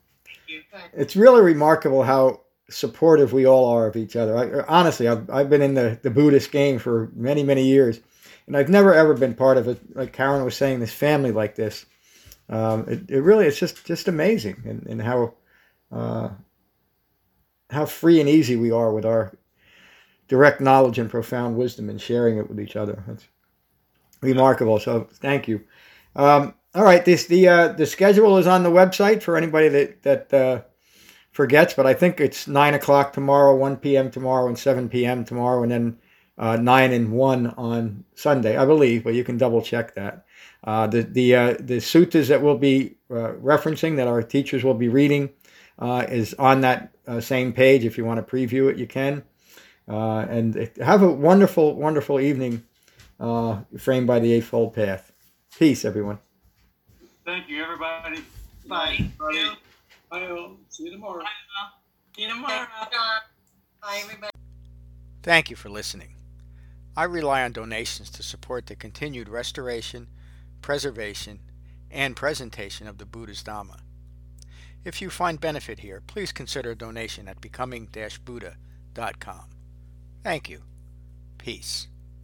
It's 0.94 1.16
really 1.16 1.42
remarkable 1.42 2.04
how 2.04 2.42
supportive 2.70 3.34
we 3.34 3.46
all 3.46 3.66
are 3.70 3.88
of 3.88 3.96
each 3.96 4.16
other. 4.16 4.38
I, 4.38 4.66
honestly, 4.68 5.08
I've, 5.08 5.30
I've 5.30 5.50
been 5.50 5.62
in 5.62 5.74
the, 5.74 6.00
the 6.02 6.10
Buddhist 6.10 6.52
game 6.52 6.80
for 6.80 7.12
many, 7.16 7.44
many 7.44 7.66
years, 7.66 8.00
and 8.46 8.56
I've 8.56 8.70
never 8.70 8.94
ever 8.94 9.14
been 9.14 9.34
part 9.34 9.58
of 9.58 9.68
it. 9.68 9.96
Like 9.96 10.14
Karen 10.14 10.44
was 10.44 10.56
saying, 10.56 10.80
this 10.80 10.94
family 10.94 11.32
like 11.32 11.56
this. 11.56 11.86
Um, 12.50 12.88
it, 12.88 13.10
it 13.10 13.22
really, 13.22 13.46
it's 13.46 13.60
just 13.60 13.86
just 13.86 14.08
amazing, 14.08 14.64
and, 14.66 14.86
and 14.88 15.02
how 15.02 15.34
uh, 15.92 16.30
how 17.70 17.86
free 17.86 18.22
and 18.22 18.30
easy 18.30 18.56
we 18.56 18.72
are 18.72 18.94
with 18.94 19.06
our 19.06 19.34
direct 20.30 20.62
knowledge 20.62 20.98
and 21.00 21.10
profound 21.10 21.58
wisdom 21.58 21.90
and 21.90 22.02
sharing 22.02 22.38
it 22.38 22.48
with 22.48 22.60
each 22.60 22.78
other. 22.78 23.04
That's 23.08 23.28
remarkable. 24.22 24.80
So 24.80 25.08
thank 25.16 25.48
you. 25.48 25.62
Um, 26.18 26.56
all 26.74 26.84
right, 26.84 27.06
this 27.06 27.26
the 27.28 27.48
uh, 27.48 27.68
the 27.70 27.86
schedule 27.86 28.38
is 28.38 28.48
on 28.48 28.64
the 28.64 28.72
website 28.72 29.22
for 29.22 29.38
anybody 29.38 29.70
that 29.70 30.04
that 30.04 30.34
uh, 30.34 30.62
forgets, 31.32 31.76
but 31.76 31.86
I 31.86 31.94
think 31.94 32.20
it's 32.20 32.48
nine 32.48 32.74
o'clock 32.74 33.14
tomorrow, 33.14 33.56
one 33.56 33.78
p.m. 33.78 34.12
tomorrow, 34.12 34.48
and 34.48 34.58
seven 34.58 34.90
p.m. 34.90 35.24
tomorrow, 35.24 35.62
and 35.64 35.72
then 35.72 36.00
uh, 36.38 36.58
nine 36.58 36.92
and 36.92 37.12
one 37.12 37.48
on 37.52 38.04
Sunday, 38.16 38.58
I 38.58 38.66
believe. 38.66 39.04
But 39.04 39.14
you 39.14 39.24
can 39.24 39.38
double 39.38 39.62
check 39.62 39.94
that. 39.96 40.26
Uh, 40.64 40.88
the 40.88 41.04
the 41.04 41.36
uh, 41.36 41.54
the 41.60 41.78
suttas 41.78 42.28
that 42.30 42.42
we'll 42.42 42.58
be 42.58 42.98
uh, 43.12 43.34
referencing, 43.42 43.96
that 43.98 44.08
our 44.08 44.24
teachers 44.24 44.64
will 44.64 44.74
be 44.74 44.90
reading, 44.90 45.30
is 45.80 46.34
on 46.34 46.62
that 46.62 46.92
same 47.20 47.54
page. 47.54 47.86
If 47.86 47.98
you 47.98 48.06
want 48.06 48.26
to 48.26 48.36
preview 48.36 48.72
it, 48.72 48.78
you 48.78 48.88
can. 48.88 49.24
and 49.88 50.72
have 50.82 51.04
a 51.04 51.12
wonderful, 51.12 51.76
wonderful 51.76 52.20
evening, 52.20 52.64
framed 53.78 54.08
by 54.08 54.20
the 54.20 54.34
Eightfold 54.34 54.74
Path. 54.74 55.07
Peace, 55.58 55.86
everyone. 55.86 56.20
Thank 57.26 57.50
you, 57.50 57.64
everybody. 57.64 58.24
Bye. 58.68 59.10
Bye. 59.20 59.56
Bye. 60.12 60.50
See 60.70 60.84
you 60.84 60.92
tomorrow. 60.92 61.24
Bye. 61.24 61.30
See 62.16 62.22
you 62.22 62.30
tomorrow. 62.30 62.68
Bye, 63.82 64.02
everybody. 64.04 64.32
Thank 65.24 65.50
you 65.50 65.56
for 65.56 65.70
listening. 65.70 66.14
I 66.96 67.06
rely 67.06 67.44
on 67.44 67.54
donations 67.54 68.12
to 68.12 68.24
support 68.24 68.68
the 68.68 68.76
continued 68.76 69.30
restoration, 69.30 70.08
preservation, 70.62 71.40
and 71.90 72.16
presentation 72.16 72.88
of 72.88 73.00
the 73.00 73.06
Buddha's 73.06 73.42
Dhamma. 73.42 73.80
If 74.86 75.02
you 75.02 75.10
find 75.10 75.42
benefit 75.42 75.80
here, 75.80 76.04
please 76.06 76.32
consider 76.32 76.72
a 76.72 76.76
donation 76.76 77.28
at 77.28 77.42
becoming-buddha.com. 77.42 79.50
Thank 80.24 80.50
you. 80.50 80.62
Peace. 81.40 81.88